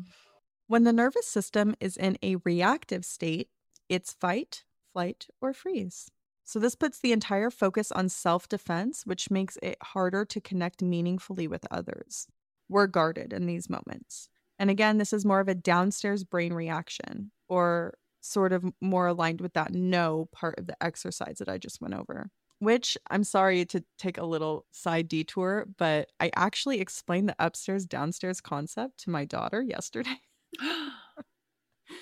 When 0.66 0.84
the 0.84 0.92
nervous 0.92 1.26
system 1.26 1.74
is 1.80 1.96
in 1.96 2.16
a 2.22 2.36
reactive 2.44 3.04
state, 3.04 3.48
it's 3.90 4.14
fight, 4.14 4.64
flight, 4.94 5.26
or 5.42 5.52
freeze. 5.52 6.10
So, 6.44 6.58
this 6.58 6.74
puts 6.74 6.98
the 6.98 7.12
entire 7.12 7.50
focus 7.50 7.92
on 7.92 8.08
self 8.08 8.48
defense, 8.48 9.02
which 9.04 9.30
makes 9.30 9.58
it 9.62 9.76
harder 9.82 10.24
to 10.24 10.40
connect 10.40 10.80
meaningfully 10.80 11.46
with 11.46 11.66
others. 11.70 12.26
We're 12.68 12.86
guarded 12.86 13.32
in 13.32 13.46
these 13.46 13.68
moments. 13.68 14.28
And 14.58 14.70
again, 14.70 14.98
this 14.98 15.12
is 15.12 15.24
more 15.24 15.40
of 15.40 15.48
a 15.48 15.54
downstairs 15.54 16.22
brain 16.24 16.52
reaction 16.52 17.32
or 17.48 17.94
sort 18.20 18.52
of 18.52 18.64
more 18.80 19.06
aligned 19.06 19.40
with 19.40 19.54
that 19.54 19.72
no 19.72 20.28
part 20.32 20.58
of 20.58 20.66
the 20.66 20.76
exercise 20.82 21.38
that 21.38 21.48
I 21.48 21.58
just 21.58 21.80
went 21.80 21.94
over. 21.94 22.30
Which 22.58 22.98
I'm 23.10 23.24
sorry 23.24 23.64
to 23.66 23.82
take 23.98 24.18
a 24.18 24.26
little 24.26 24.66
side 24.70 25.08
detour, 25.08 25.66
but 25.78 26.10
I 26.20 26.30
actually 26.36 26.80
explained 26.80 27.28
the 27.28 27.36
upstairs 27.38 27.86
downstairs 27.86 28.40
concept 28.40 28.98
to 29.04 29.10
my 29.10 29.24
daughter 29.24 29.62
yesterday. 29.62 30.20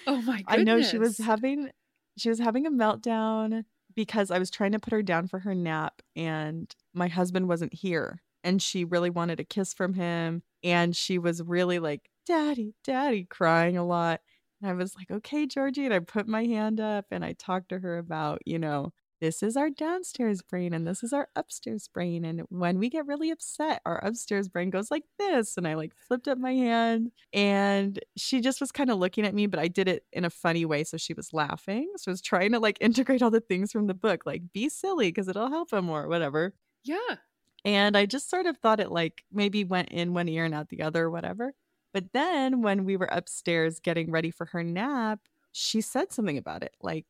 oh 0.10 0.22
my 0.22 0.38
goodness. 0.38 0.46
I 0.48 0.62
know 0.64 0.82
she 0.82 0.98
was 0.98 1.18
having 1.18 1.70
she 2.16 2.30
was 2.30 2.38
having 2.38 2.66
a 2.66 2.70
meltdown 2.70 3.64
because 3.94 4.30
I 4.30 4.38
was 4.38 4.50
trying 4.50 4.72
to 4.72 4.78
put 4.78 4.92
her 4.92 5.02
down 5.02 5.28
for 5.28 5.40
her 5.40 5.54
nap 5.54 6.00
and 6.16 6.74
my 6.94 7.08
husband 7.08 7.46
wasn't 7.46 7.74
here 7.74 8.22
and 8.42 8.62
she 8.62 8.84
really 8.84 9.10
wanted 9.10 9.38
a 9.38 9.44
kiss 9.44 9.74
from 9.74 9.94
him 9.94 10.42
and 10.64 10.96
she 10.96 11.18
was 11.18 11.42
really 11.42 11.78
like 11.78 12.08
daddy 12.26 12.74
daddy 12.84 13.26
crying 13.28 13.76
a 13.76 13.84
lot 13.84 14.20
and 14.62 14.70
I 14.70 14.74
was 14.74 14.94
like 14.96 15.10
okay 15.10 15.46
Georgie 15.46 15.84
and 15.84 15.94
I 15.94 15.98
put 15.98 16.26
my 16.26 16.44
hand 16.44 16.80
up 16.80 17.06
and 17.10 17.24
I 17.24 17.34
talked 17.34 17.68
to 17.70 17.78
her 17.78 17.98
about 17.98 18.40
you 18.46 18.58
know 18.58 18.92
this 19.20 19.42
is 19.42 19.56
our 19.56 19.70
downstairs 19.70 20.42
brain 20.42 20.72
and 20.72 20.86
this 20.86 21.02
is 21.02 21.12
our 21.12 21.28
upstairs 21.34 21.88
brain. 21.88 22.24
And 22.24 22.42
when 22.50 22.78
we 22.78 22.88
get 22.88 23.06
really 23.06 23.30
upset, 23.30 23.80
our 23.84 23.98
upstairs 24.04 24.48
brain 24.48 24.70
goes 24.70 24.90
like 24.90 25.04
this. 25.18 25.56
And 25.56 25.66
I 25.66 25.74
like 25.74 25.92
flipped 25.96 26.28
up 26.28 26.38
my 26.38 26.54
hand 26.54 27.10
and 27.32 27.98
she 28.16 28.40
just 28.40 28.60
was 28.60 28.72
kind 28.72 28.90
of 28.90 28.98
looking 28.98 29.26
at 29.26 29.34
me, 29.34 29.46
but 29.46 29.60
I 29.60 29.68
did 29.68 29.88
it 29.88 30.04
in 30.12 30.24
a 30.24 30.30
funny 30.30 30.64
way. 30.64 30.84
So 30.84 30.96
she 30.96 31.14
was 31.14 31.32
laughing. 31.32 31.90
So 31.96 32.10
I 32.10 32.12
was 32.12 32.22
trying 32.22 32.52
to 32.52 32.60
like 32.60 32.78
integrate 32.80 33.22
all 33.22 33.30
the 33.30 33.40
things 33.40 33.72
from 33.72 33.86
the 33.86 33.94
book, 33.94 34.22
like 34.24 34.52
be 34.52 34.68
silly 34.68 35.08
because 35.08 35.28
it'll 35.28 35.50
help 35.50 35.72
him 35.72 35.88
or 35.88 36.08
whatever. 36.08 36.54
Yeah. 36.84 37.16
And 37.64 37.96
I 37.96 38.06
just 38.06 38.30
sort 38.30 38.46
of 38.46 38.56
thought 38.58 38.80
it 38.80 38.90
like 38.90 39.24
maybe 39.32 39.64
went 39.64 39.90
in 39.90 40.14
one 40.14 40.28
ear 40.28 40.44
and 40.44 40.54
out 40.54 40.68
the 40.68 40.82
other 40.82 41.04
or 41.04 41.10
whatever. 41.10 41.54
But 41.92 42.12
then 42.12 42.62
when 42.62 42.84
we 42.84 42.96
were 42.96 43.08
upstairs 43.10 43.80
getting 43.80 44.10
ready 44.10 44.30
for 44.30 44.46
her 44.46 44.62
nap, 44.62 45.20
she 45.52 45.80
said 45.80 46.12
something 46.12 46.38
about 46.38 46.62
it 46.62 46.72
like, 46.82 47.06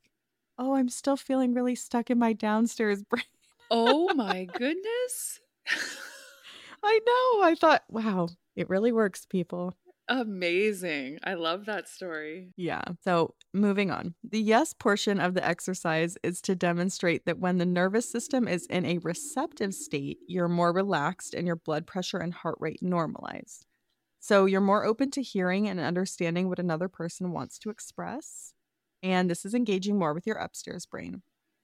oh, 0.58 0.74
I'm 0.74 0.88
still 0.88 1.16
feeling 1.16 1.54
really 1.54 1.74
stuck 1.74 2.10
in 2.10 2.18
my 2.18 2.32
downstairs 2.32 3.02
brain. 3.10 3.24
oh 3.70 4.12
my 4.14 4.44
goodness. 4.44 5.40
I 6.82 7.00
know. 7.06 7.46
I 7.46 7.54
thought, 7.58 7.82
wow, 7.88 8.28
it 8.56 8.68
really 8.68 8.92
works, 8.92 9.26
people. 9.26 9.74
Amazing. 10.08 11.18
I 11.22 11.34
love 11.34 11.66
that 11.66 11.86
story. 11.86 12.52
Yeah. 12.56 12.82
So, 13.04 13.34
moving 13.52 13.90
on. 13.90 14.14
The 14.24 14.40
yes 14.40 14.72
portion 14.72 15.20
of 15.20 15.34
the 15.34 15.46
exercise 15.46 16.16
is 16.22 16.40
to 16.42 16.54
demonstrate 16.54 17.26
that 17.26 17.38
when 17.38 17.58
the 17.58 17.66
nervous 17.66 18.10
system 18.10 18.48
is 18.48 18.64
in 18.66 18.86
a 18.86 18.98
receptive 18.98 19.74
state, 19.74 20.18
you're 20.26 20.48
more 20.48 20.72
relaxed 20.72 21.34
and 21.34 21.46
your 21.46 21.56
blood 21.56 21.86
pressure 21.86 22.18
and 22.18 22.32
heart 22.32 22.56
rate 22.58 22.80
normalize. 22.82 23.64
So, 24.20 24.46
you're 24.46 24.62
more 24.62 24.84
open 24.84 25.10
to 25.10 25.22
hearing 25.22 25.68
and 25.68 25.78
understanding 25.78 26.48
what 26.48 26.58
another 26.58 26.88
person 26.88 27.32
wants 27.32 27.58
to 27.60 27.70
express 27.70 28.54
and 29.02 29.30
this 29.30 29.44
is 29.44 29.54
engaging 29.54 29.98
more 29.98 30.14
with 30.14 30.26
your 30.26 30.36
upstairs 30.36 30.86
brain. 30.86 31.22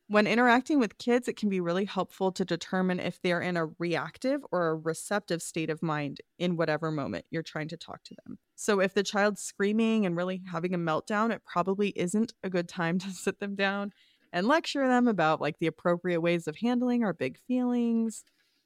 When 0.09 0.27
interacting 0.27 0.79
with 0.81 0.99
kids, 0.99 1.29
it 1.29 1.37
can 1.37 1.49
be 1.49 1.61
really 1.61 1.87
helpful 1.87 2.31
to 2.33 2.45
determine 2.45 3.01
if 3.01 3.23
they're 3.23 3.41
in 3.41 3.57
a 3.57 3.67
reactive 3.79 4.43
or 4.53 4.69
a 4.69 4.75
receptive 4.75 5.41
state 5.41 5.71
of 5.71 5.83
mind 5.83 6.21
in 6.39 6.57
whatever 6.57 6.91
moment 6.91 7.25
you're 7.31 7.43
trying 7.43 7.69
to 7.69 7.79
talk 7.79 8.03
to 8.05 8.15
them. 8.25 8.39
So, 8.55 8.81
if 8.81 8.93
the 8.93 9.03
child's 9.03 9.41
screaming 9.41 10.05
and 10.05 10.15
really 10.15 10.43
having 10.53 10.75
a 10.75 10.79
meltdown, 10.79 11.33
it 11.33 11.43
probably 11.47 11.89
isn't 11.97 12.35
a 12.43 12.51
good 12.51 12.69
time 12.69 12.99
to 13.01 13.11
sit 13.11 13.41
them 13.41 13.55
down 13.55 13.93
and 14.33 14.47
lecture 14.47 14.87
them 14.87 15.09
about 15.09 15.41
like 15.41 15.59
the 15.59 15.69
appropriate 15.69 16.21
ways 16.21 16.47
of 16.47 16.57
handling 16.57 17.03
our 17.03 17.15
big 17.15 17.39
feelings. 17.49 18.25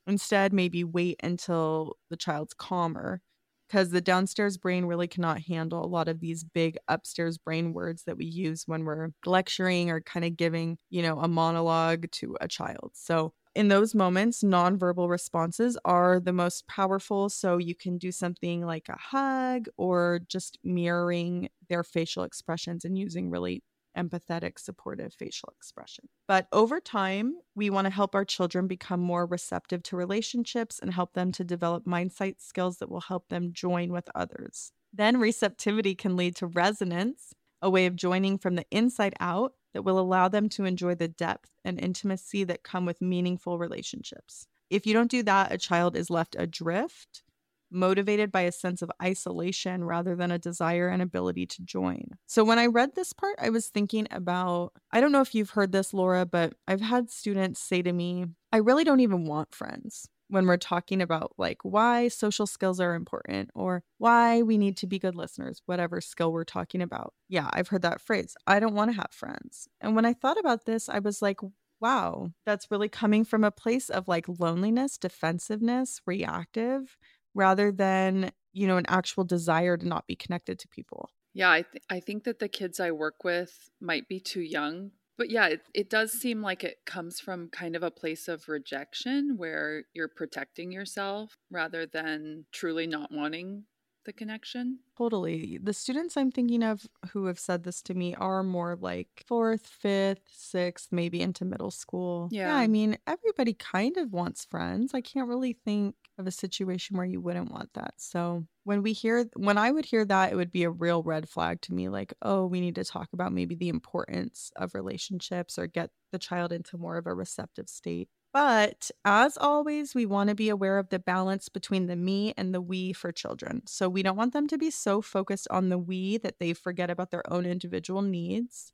Instead, 0.08 0.52
maybe 0.52 0.82
wait 0.82 1.20
until 1.22 1.98
the 2.10 2.16
child's 2.16 2.54
calmer 2.54 3.20
because 3.68 3.90
the 3.90 4.00
downstairs 4.00 4.56
brain 4.56 4.86
really 4.86 5.08
cannot 5.08 5.40
handle 5.42 5.84
a 5.84 5.86
lot 5.86 6.08
of 6.08 6.20
these 6.20 6.44
big 6.44 6.78
upstairs 6.88 7.38
brain 7.38 7.72
words 7.72 8.04
that 8.04 8.16
we 8.16 8.24
use 8.24 8.64
when 8.66 8.84
we're 8.84 9.10
lecturing 9.26 9.90
or 9.90 10.00
kind 10.00 10.24
of 10.24 10.36
giving, 10.36 10.78
you 10.90 11.02
know, 11.02 11.18
a 11.20 11.28
monologue 11.28 12.10
to 12.12 12.36
a 12.40 12.48
child. 12.48 12.92
So, 12.94 13.32
in 13.54 13.68
those 13.68 13.94
moments, 13.94 14.42
nonverbal 14.44 15.08
responses 15.08 15.76
are 15.84 16.20
the 16.20 16.32
most 16.32 16.66
powerful. 16.68 17.28
So, 17.28 17.56
you 17.58 17.74
can 17.74 17.98
do 17.98 18.12
something 18.12 18.62
like 18.64 18.88
a 18.88 18.96
hug 18.96 19.66
or 19.76 20.20
just 20.28 20.58
mirroring 20.64 21.48
their 21.68 21.82
facial 21.84 22.24
expressions 22.24 22.84
and 22.84 22.96
using 22.96 23.30
really 23.30 23.62
empathetic, 23.96 24.58
supportive 24.58 25.12
facial 25.12 25.52
expression. 25.56 26.08
But 26.26 26.46
over 26.52 26.80
time, 26.80 27.34
we 27.54 27.70
want 27.70 27.86
to 27.86 27.92
help 27.92 28.14
our 28.14 28.24
children 28.24 28.66
become 28.66 29.00
more 29.00 29.26
receptive 29.26 29.82
to 29.84 29.96
relationships 29.96 30.78
and 30.78 30.92
help 30.92 31.14
them 31.14 31.32
to 31.32 31.44
develop 31.44 31.86
mindsight 31.86 32.40
skills 32.40 32.78
that 32.78 32.90
will 32.90 33.00
help 33.00 33.28
them 33.28 33.52
join 33.52 33.92
with 33.92 34.08
others. 34.14 34.72
Then 34.92 35.18
receptivity 35.18 35.94
can 35.94 36.16
lead 36.16 36.36
to 36.36 36.46
resonance, 36.46 37.34
a 37.60 37.68
way 37.68 37.86
of 37.86 37.96
joining 37.96 38.38
from 38.38 38.54
the 38.54 38.66
inside 38.70 39.14
out 39.20 39.54
that 39.74 39.82
will 39.82 39.98
allow 39.98 40.28
them 40.28 40.48
to 40.50 40.64
enjoy 40.64 40.94
the 40.94 41.08
depth 41.08 41.50
and 41.64 41.78
intimacy 41.78 42.44
that 42.44 42.62
come 42.62 42.86
with 42.86 43.02
meaningful 43.02 43.58
relationships. 43.58 44.46
If 44.70 44.86
you 44.86 44.92
don't 44.92 45.10
do 45.10 45.22
that, 45.24 45.52
a 45.52 45.58
child 45.58 45.96
is 45.96 46.10
left 46.10 46.36
adrift 46.38 47.22
motivated 47.70 48.32
by 48.32 48.42
a 48.42 48.52
sense 48.52 48.82
of 48.82 48.90
isolation 49.02 49.84
rather 49.84 50.14
than 50.14 50.30
a 50.30 50.38
desire 50.38 50.88
and 50.88 51.02
ability 51.02 51.46
to 51.46 51.62
join. 51.62 52.10
So 52.26 52.44
when 52.44 52.58
I 52.58 52.66
read 52.66 52.94
this 52.94 53.12
part, 53.12 53.36
I 53.40 53.50
was 53.50 53.68
thinking 53.68 54.06
about 54.10 54.72
I 54.92 55.00
don't 55.00 55.12
know 55.12 55.20
if 55.20 55.34
you've 55.34 55.50
heard 55.50 55.72
this, 55.72 55.92
Laura, 55.92 56.24
but 56.26 56.54
I've 56.66 56.80
had 56.80 57.10
students 57.10 57.60
say 57.60 57.82
to 57.82 57.92
me, 57.92 58.26
I 58.52 58.58
really 58.58 58.84
don't 58.84 59.00
even 59.00 59.26
want 59.26 59.54
friends 59.54 60.08
when 60.28 60.46
we're 60.46 60.56
talking 60.56 61.00
about 61.00 61.32
like 61.38 61.58
why 61.62 62.08
social 62.08 62.46
skills 62.46 62.80
are 62.80 62.94
important 62.94 63.50
or 63.54 63.82
why 63.98 64.42
we 64.42 64.58
need 64.58 64.76
to 64.76 64.86
be 64.86 64.98
good 64.98 65.14
listeners, 65.14 65.62
whatever 65.66 66.00
skill 66.00 66.32
we're 66.32 66.44
talking 66.44 66.82
about. 66.82 67.14
Yeah, 67.28 67.48
I've 67.52 67.68
heard 67.68 67.82
that 67.82 68.00
phrase. 68.00 68.36
I 68.46 68.60
don't 68.60 68.74
want 68.74 68.90
to 68.90 68.96
have 68.96 69.10
friends. 69.10 69.68
And 69.80 69.96
when 69.96 70.04
I 70.04 70.12
thought 70.12 70.38
about 70.38 70.66
this, 70.66 70.88
I 70.88 70.98
was 70.98 71.22
like, 71.22 71.40
wow, 71.80 72.30
that's 72.44 72.70
really 72.70 72.88
coming 72.88 73.24
from 73.24 73.44
a 73.44 73.50
place 73.50 73.88
of 73.88 74.08
like 74.08 74.26
loneliness, 74.28 74.98
defensiveness, 74.98 76.00
reactive 76.06 76.96
rather 77.38 77.70
than, 77.70 78.32
you 78.52 78.66
know, 78.66 78.76
an 78.76 78.84
actual 78.88 79.24
desire 79.24 79.76
to 79.76 79.86
not 79.86 80.06
be 80.06 80.16
connected 80.16 80.58
to 80.58 80.68
people. 80.68 81.08
Yeah, 81.32 81.50
I, 81.50 81.62
th- 81.62 81.84
I 81.88 82.00
think 82.00 82.24
that 82.24 82.40
the 82.40 82.48
kids 82.48 82.80
I 82.80 82.90
work 82.90 83.22
with 83.22 83.70
might 83.80 84.08
be 84.08 84.18
too 84.18 84.40
young. 84.40 84.90
But 85.16 85.30
yeah, 85.30 85.46
it, 85.46 85.60
it 85.72 85.88
does 85.88 86.12
seem 86.12 86.42
like 86.42 86.64
it 86.64 86.78
comes 86.84 87.20
from 87.20 87.48
kind 87.48 87.76
of 87.76 87.82
a 87.82 87.90
place 87.90 88.28
of 88.28 88.48
rejection 88.48 89.36
where 89.36 89.84
you're 89.92 90.08
protecting 90.08 90.72
yourself 90.72 91.36
rather 91.50 91.86
than 91.86 92.44
truly 92.52 92.86
not 92.86 93.10
wanting 93.12 93.64
the 94.04 94.12
connection. 94.12 94.78
Totally. 94.96 95.58
The 95.62 95.72
students 95.72 96.16
I'm 96.16 96.32
thinking 96.32 96.62
of 96.62 96.86
who 97.12 97.26
have 97.26 97.38
said 97.38 97.62
this 97.62 97.82
to 97.82 97.94
me 97.94 98.14
are 98.14 98.42
more 98.42 98.76
like 98.80 99.24
fourth, 99.26 99.66
fifth, 99.66 100.30
sixth, 100.32 100.88
maybe 100.90 101.20
into 101.20 101.44
middle 101.44 101.70
school. 101.70 102.28
Yeah. 102.30 102.48
yeah 102.48 102.56
I 102.56 102.66
mean, 102.68 102.96
everybody 103.06 103.54
kind 103.54 103.96
of 103.96 104.12
wants 104.12 104.44
friends. 104.44 104.92
I 104.94 105.02
can't 105.02 105.28
really 105.28 105.52
think 105.52 105.94
of 106.18 106.26
a 106.26 106.32
situation 106.32 106.96
where 106.96 107.06
you 107.06 107.20
wouldn't 107.20 107.50
want 107.50 107.70
that. 107.74 107.94
So 107.96 108.44
when 108.64 108.82
we 108.82 108.92
hear, 108.92 109.26
when 109.36 109.56
I 109.56 109.70
would 109.70 109.86
hear 109.86 110.04
that, 110.04 110.32
it 110.32 110.36
would 110.36 110.50
be 110.52 110.64
a 110.64 110.70
real 110.70 111.02
red 111.02 111.28
flag 111.28 111.60
to 111.62 111.72
me 111.72 111.88
like, 111.88 112.12
oh, 112.22 112.46
we 112.46 112.60
need 112.60 112.74
to 112.74 112.84
talk 112.84 113.08
about 113.12 113.32
maybe 113.32 113.54
the 113.54 113.68
importance 113.68 114.50
of 114.56 114.74
relationships 114.74 115.58
or 115.58 115.66
get 115.66 115.90
the 116.12 116.18
child 116.18 116.52
into 116.52 116.76
more 116.76 116.96
of 116.96 117.06
a 117.06 117.14
receptive 117.14 117.68
state. 117.68 118.08
But 118.32 118.90
as 119.04 119.38
always, 119.38 119.94
we 119.94 120.04
want 120.04 120.28
to 120.28 120.34
be 120.34 120.50
aware 120.50 120.78
of 120.78 120.90
the 120.90 120.98
balance 120.98 121.48
between 121.48 121.86
the 121.86 121.96
me 121.96 122.34
and 122.36 122.54
the 122.54 122.60
we 122.60 122.92
for 122.92 123.10
children. 123.10 123.62
So 123.66 123.88
we 123.88 124.02
don't 124.02 124.16
want 124.16 124.32
them 124.34 124.46
to 124.48 124.58
be 124.58 124.70
so 124.70 125.00
focused 125.00 125.48
on 125.50 125.70
the 125.70 125.78
we 125.78 126.18
that 126.18 126.38
they 126.38 126.52
forget 126.52 126.90
about 126.90 127.10
their 127.10 127.30
own 127.32 127.46
individual 127.46 128.02
needs. 128.02 128.72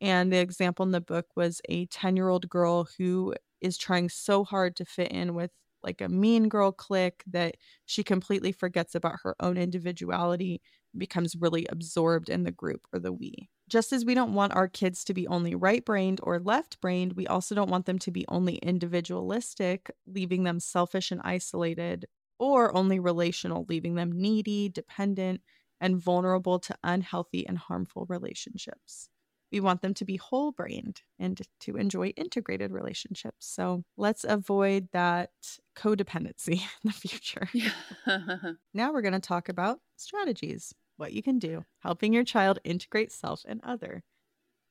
And 0.00 0.32
the 0.32 0.38
example 0.38 0.84
in 0.84 0.92
the 0.92 1.00
book 1.00 1.26
was 1.36 1.60
a 1.68 1.86
10 1.86 2.16
year 2.16 2.28
old 2.28 2.48
girl 2.48 2.88
who 2.98 3.34
is 3.60 3.78
trying 3.78 4.08
so 4.08 4.44
hard 4.44 4.76
to 4.76 4.84
fit 4.84 5.10
in 5.12 5.34
with 5.34 5.50
like 5.86 6.02
a 6.02 6.08
mean 6.08 6.48
girl 6.48 6.72
clique 6.72 7.24
that 7.28 7.56
she 7.86 8.04
completely 8.04 8.52
forgets 8.52 8.94
about 8.94 9.20
her 9.22 9.36
own 9.40 9.56
individuality, 9.56 10.60
becomes 10.96 11.36
really 11.36 11.66
absorbed 11.70 12.28
in 12.28 12.42
the 12.42 12.50
group 12.50 12.86
or 12.92 12.98
the 12.98 13.12
we. 13.12 13.48
Just 13.68 13.92
as 13.92 14.04
we 14.04 14.14
don't 14.14 14.34
want 14.34 14.54
our 14.54 14.68
kids 14.68 15.04
to 15.04 15.14
be 15.14 15.26
only 15.28 15.54
right 15.54 15.84
brained 15.84 16.20
or 16.22 16.38
left 16.38 16.80
brained, 16.80 17.14
we 17.14 17.26
also 17.26 17.54
don't 17.54 17.70
want 17.70 17.86
them 17.86 17.98
to 18.00 18.10
be 18.10 18.24
only 18.28 18.56
individualistic, 18.56 19.90
leaving 20.06 20.44
them 20.44 20.60
selfish 20.60 21.10
and 21.10 21.20
isolated, 21.24 22.06
or 22.38 22.74
only 22.76 22.98
relational, 23.00 23.64
leaving 23.68 23.94
them 23.94 24.12
needy, 24.12 24.68
dependent, 24.68 25.40
and 25.80 25.98
vulnerable 25.98 26.58
to 26.60 26.76
unhealthy 26.84 27.46
and 27.46 27.58
harmful 27.58 28.06
relationships. 28.08 29.08
We 29.52 29.60
want 29.60 29.82
them 29.82 29.94
to 29.94 30.04
be 30.04 30.16
whole 30.16 30.52
brained 30.52 31.02
and 31.18 31.40
to 31.60 31.76
enjoy 31.76 32.08
integrated 32.08 32.72
relationships. 32.72 33.46
So 33.46 33.84
let's 33.96 34.24
avoid 34.24 34.88
that 34.92 35.30
codependency 35.76 36.54
in 36.84 36.84
the 36.84 36.92
future. 36.92 37.48
Yeah. 37.52 37.70
now 38.74 38.92
we're 38.92 39.02
going 39.02 39.14
to 39.14 39.20
talk 39.20 39.48
about 39.48 39.80
strategies 39.96 40.74
what 40.98 41.12
you 41.12 41.22
can 41.22 41.38
do, 41.38 41.62
helping 41.80 42.12
your 42.12 42.24
child 42.24 42.58
integrate 42.64 43.12
self 43.12 43.42
and 43.46 43.60
other. 43.62 44.02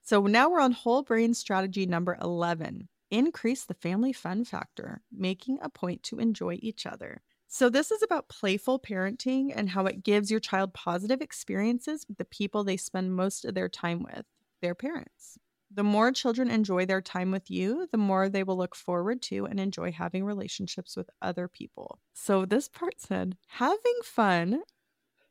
So 0.01 0.21
now 0.21 0.49
we're 0.49 0.59
on 0.59 0.71
whole 0.71 1.03
brain 1.03 1.35
strategy 1.35 1.85
number 1.85 2.17
11 2.19 2.89
increase 3.11 3.65
the 3.65 3.73
family 3.73 4.13
fun 4.13 4.43
factor, 4.43 5.01
making 5.11 5.59
a 5.61 5.69
point 5.69 6.03
to 6.03 6.19
enjoy 6.19 6.57
each 6.61 6.85
other. 6.85 7.21
So, 7.47 7.69
this 7.69 7.91
is 7.91 8.01
about 8.01 8.27
playful 8.27 8.79
parenting 8.79 9.53
and 9.55 9.69
how 9.69 9.85
it 9.85 10.03
gives 10.03 10.31
your 10.31 10.39
child 10.39 10.73
positive 10.73 11.21
experiences 11.21 12.05
with 12.07 12.17
the 12.17 12.25
people 12.25 12.63
they 12.63 12.75
spend 12.75 13.15
most 13.15 13.45
of 13.45 13.53
their 13.53 13.69
time 13.69 14.03
with, 14.03 14.25
their 14.65 14.73
parents. 14.73 15.37
The 15.69 15.83
more 15.83 16.11
children 16.11 16.49
enjoy 16.49 16.87
their 16.87 17.01
time 17.01 17.29
with 17.29 17.51
you, 17.51 17.87
the 17.91 17.99
more 17.99 18.29
they 18.29 18.43
will 18.43 18.57
look 18.57 18.75
forward 18.75 19.21
to 19.23 19.45
and 19.45 19.59
enjoy 19.59 19.91
having 19.91 20.25
relationships 20.25 20.97
with 20.97 21.07
other 21.21 21.47
people. 21.47 21.99
So, 22.13 22.45
this 22.45 22.67
part 22.67 22.99
said, 22.99 23.37
having 23.47 23.99
fun 24.03 24.63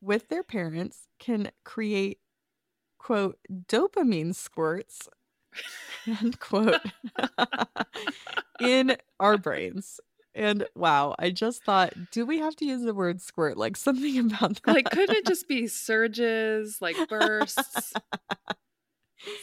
with 0.00 0.28
their 0.28 0.44
parents 0.44 1.08
can 1.18 1.50
create 1.64 2.18
quote 2.98 3.38
dopamine 3.50 4.34
squirts 4.34 5.08
end 6.06 6.38
quote 6.38 6.80
in 8.60 8.96
our 9.20 9.36
brains 9.36 10.00
and 10.34 10.66
wow 10.74 11.14
i 11.18 11.30
just 11.30 11.64
thought 11.64 11.92
do 12.10 12.24
we 12.24 12.38
have 12.38 12.56
to 12.56 12.64
use 12.64 12.82
the 12.82 12.94
word 12.94 13.20
squirt 13.20 13.56
like 13.58 13.76
something 13.76 14.18
about 14.32 14.54
that 14.62 14.72
like 14.72 14.90
could 14.90 15.10
it 15.10 15.26
just 15.26 15.48
be 15.48 15.66
surges 15.66 16.78
like 16.80 16.96
bursts 17.08 17.92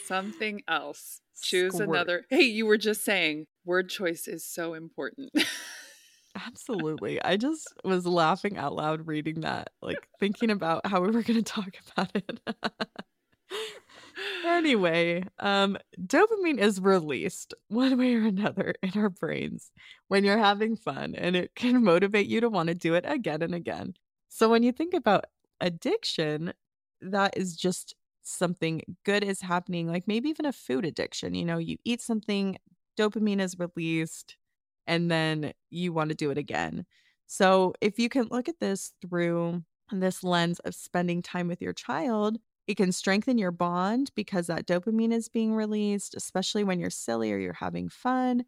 Something 0.06 0.62
else. 0.68 1.20
Choose 1.42 1.74
Squirt. 1.74 1.88
another. 1.88 2.24
Hey, 2.30 2.42
you 2.42 2.66
were 2.66 2.78
just 2.78 3.04
saying 3.04 3.46
word 3.64 3.88
choice 3.88 4.28
is 4.28 4.44
so 4.46 4.74
important. 4.74 5.30
Absolutely. 6.46 7.20
I 7.22 7.36
just 7.36 7.72
was 7.84 8.06
laughing 8.06 8.56
out 8.56 8.74
loud 8.74 9.06
reading 9.06 9.40
that, 9.40 9.70
like 9.82 10.08
thinking 10.18 10.50
about 10.50 10.86
how 10.86 11.00
we 11.00 11.10
were 11.10 11.22
going 11.22 11.42
to 11.42 11.42
talk 11.42 11.74
about 11.92 12.10
it. 12.14 12.40
anyway, 14.44 15.24
um 15.38 15.76
dopamine 16.00 16.58
is 16.58 16.80
released 16.80 17.54
one 17.68 17.98
way 17.98 18.14
or 18.14 18.26
another 18.26 18.74
in 18.82 18.92
our 18.96 19.10
brains 19.10 19.70
when 20.08 20.24
you're 20.24 20.38
having 20.38 20.76
fun 20.76 21.14
and 21.14 21.36
it 21.36 21.54
can 21.54 21.82
motivate 21.82 22.26
you 22.26 22.40
to 22.40 22.48
want 22.48 22.68
to 22.68 22.74
do 22.74 22.94
it 22.94 23.04
again 23.06 23.42
and 23.42 23.54
again. 23.54 23.94
So 24.28 24.48
when 24.48 24.62
you 24.62 24.72
think 24.72 24.94
about 24.94 25.26
addiction, 25.60 26.52
that 27.02 27.36
is 27.36 27.56
just 27.56 27.94
something 28.22 28.82
good 29.04 29.24
is 29.24 29.40
happening, 29.40 29.88
like 29.88 30.06
maybe 30.08 30.28
even 30.28 30.46
a 30.46 30.52
food 30.52 30.84
addiction. 30.84 31.34
You 31.34 31.44
know, 31.44 31.58
you 31.58 31.76
eat 31.84 32.00
something, 32.00 32.58
dopamine 32.98 33.40
is 33.40 33.58
released, 33.58 34.36
and 34.86 35.10
then 35.10 35.52
you 35.70 35.92
want 35.92 36.10
to 36.10 36.14
do 36.16 36.30
it 36.30 36.38
again. 36.38 36.86
So 37.26 37.74
if 37.80 37.98
you 37.98 38.08
can 38.08 38.28
look 38.30 38.48
at 38.48 38.60
this 38.60 38.92
through 39.00 39.64
this 39.90 40.22
lens 40.24 40.58
of 40.60 40.74
spending 40.74 41.22
time 41.22 41.48
with 41.48 41.60
your 41.62 41.72
child, 41.72 42.38
it 42.66 42.76
can 42.76 42.92
strengthen 42.92 43.38
your 43.38 43.50
bond 43.50 44.10
because 44.14 44.46
that 44.46 44.66
dopamine 44.66 45.12
is 45.12 45.28
being 45.28 45.54
released, 45.54 46.14
especially 46.14 46.64
when 46.64 46.78
you're 46.78 46.90
silly 46.90 47.32
or 47.32 47.38
you're 47.38 47.52
having 47.54 47.88
fun. 47.88 48.44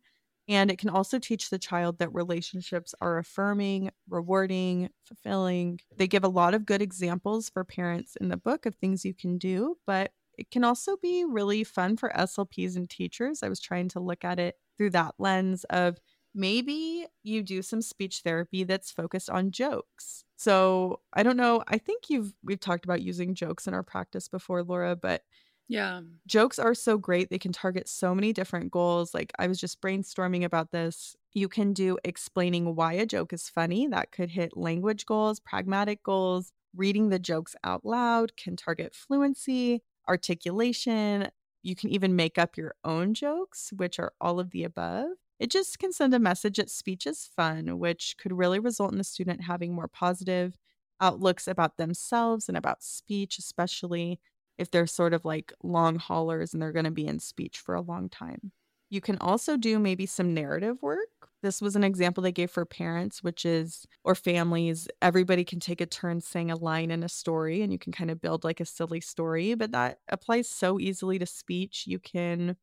And 0.49 0.71
it 0.71 0.79
can 0.79 0.91
also 0.91 1.19
teach 1.19 1.49
the 1.49 1.59
child 1.59 1.99
that 1.99 2.13
relationships 2.13 2.95
are 3.01 3.19
affirming, 3.19 3.91
rewarding, 4.09 4.91
fulfilling. 5.07 5.81
They 5.97 6.07
give 6.07 6.25
a 6.25 6.29
lot 6.29 6.53
of 6.55 6.67
good 6.67 6.83
examples 6.83 7.49
for 7.49 7.65
parents 7.65 8.17
in 8.21 8.29
the 8.29 8.37
book 8.37 8.67
of 8.67 8.75
things 8.75 9.05
you 9.05 9.15
can 9.15 9.39
do, 9.39 9.79
but 9.87 10.13
it 10.37 10.51
can 10.51 10.65
also 10.65 10.97
be 10.97 11.25
really 11.25 11.65
fun 11.65 11.97
for 11.97 12.11
SLPs 12.11 12.77
and 12.77 12.91
teachers. 12.91 13.43
I 13.43 13.49
was 13.49 13.61
trying 13.61 13.89
to 13.91 14.01
look 14.01 14.25
at 14.25 14.39
it 14.39 14.57
through 14.77 14.91
that 14.91 15.15
lens 15.19 15.65
of 15.71 15.99
maybe 16.35 17.07
you 17.23 17.43
do 17.43 17.63
some 17.63 17.81
speech 17.81 18.21
therapy 18.25 18.65
that's 18.65 18.91
focused 18.91 19.31
on 19.31 19.51
jokes. 19.53 20.25
So, 20.37 21.01
I 21.15 21.23
don't 21.23 21.37
know, 21.37 21.63
I 21.69 21.79
think 21.79 22.11
you've 22.11 22.35
we've 22.43 22.61
talked 22.61 22.85
about 22.85 23.03
using 23.03 23.35
jokes 23.35 23.67
in 23.67 23.75
our 23.75 23.85
practice 23.85 24.29
before, 24.29 24.63
Laura, 24.65 24.97
but 24.97 25.23
yeah. 25.69 26.01
Jokes 26.27 26.59
are 26.59 26.75
so 26.75 26.99
great. 26.99 27.31
They 27.31 27.39
can 27.39 27.53
target 27.53 27.89
so 27.89 28.15
many 28.15 28.33
different 28.33 28.71
goals. 28.71 29.15
Like 29.15 29.33
I 29.39 29.47
was 29.47 29.59
just 29.59 29.81
brainstorming 29.81 30.45
about 30.45 30.71
this. 30.73 31.17
You 31.33 31.49
can 31.49 31.73
do 31.73 31.99
explaining 32.05 32.75
why 32.77 32.95
a 32.95 33.07
joke 33.07 33.33
is 33.33 33.49
funny. 33.49 33.87
That 33.87 34.13
could 34.13 34.31
hit 34.31 34.57
language 34.57 35.07
goals, 35.07 35.41
pragmatic 35.41 36.03
goals. 36.03 36.53
Reading 36.77 37.09
the 37.09 37.19
jokes 37.21 37.55
out 37.63 37.85
loud 37.85 38.37
can 38.37 38.57
target 38.57 38.95
fluency, 38.95 39.83
articulation. 40.09 41.29
You 41.63 41.77
can 41.77 41.91
even 41.91 42.17
make 42.17 42.37
up 42.37 42.57
your 42.57 42.75
own 42.85 43.15
jokes, 43.15 43.73
which 43.77 43.99
are 43.99 44.13
all 44.21 44.41
of 44.41 44.51
the 44.51 44.65
above. 44.65 45.09
It 45.39 45.51
just 45.51 45.79
can 45.79 45.93
send 45.93 46.15
a 46.15 46.19
message 46.19 46.57
that 46.57 46.71
speech 46.71 47.07
is 47.07 47.31
fun, 47.37 47.79
which 47.79 48.17
could 48.19 48.33
really 48.33 48.59
result 48.59 48.93
in 48.93 48.99
the 48.99 49.05
student 49.05 49.43
having 49.43 49.73
more 49.73 49.89
positive 49.89 50.57
outlooks 51.01 51.49
about 51.49 51.77
themselves 51.77 52.49
and 52.49 52.57
about 52.57 52.83
speech, 52.83 53.39
especially 53.39 54.21
if 54.59 54.71
they're 54.71 54.87
sort 54.87 55.15
of 55.15 55.25
like 55.25 55.53
long 55.63 55.97
haulers 55.97 56.53
and 56.53 56.63
they're 56.63 56.73
going 56.73 56.85
to 56.85 56.91
be 56.91 57.07
in 57.07 57.19
speech 57.19 57.59
for 57.59 57.75
a 57.75 57.81
long 57.81 58.09
time. 58.09 58.53
You 58.91 59.01
can 59.01 59.19
also 59.19 59.57
do 59.57 59.79
maybe 59.79 60.07
some 60.07 60.35
narrative 60.35 60.81
work. 60.83 61.09
This 61.43 61.61
was 61.61 61.77
an 61.77 61.85
example 61.85 62.23
they 62.23 62.33
gave 62.33 62.51
for 62.51 62.65
parents, 62.65 63.23
which 63.23 63.45
is, 63.45 63.87
or 64.05 64.15
families, 64.15 64.89
everybody 65.03 65.45
can 65.45 65.61
take 65.61 65.81
a 65.81 65.87
turn 65.87 66.21
saying 66.21 66.51
a 66.51 66.57
line 66.57 66.91
in 66.91 67.03
a 67.03 67.09
story 67.09 67.63
and 67.63 67.73
you 67.73 67.79
can 67.79 67.93
kind 67.93 68.11
of 68.11 68.21
build 68.21 68.45
like 68.45 68.61
a 68.61 68.65
silly 68.65 69.01
story, 69.01 69.55
but 69.55 69.73
that 69.73 69.99
applies 70.09 70.49
so 70.49 70.79
easily 70.79 71.19
to 71.19 71.27
speech. 71.27 71.85
You 71.87 71.99
can 71.99 72.57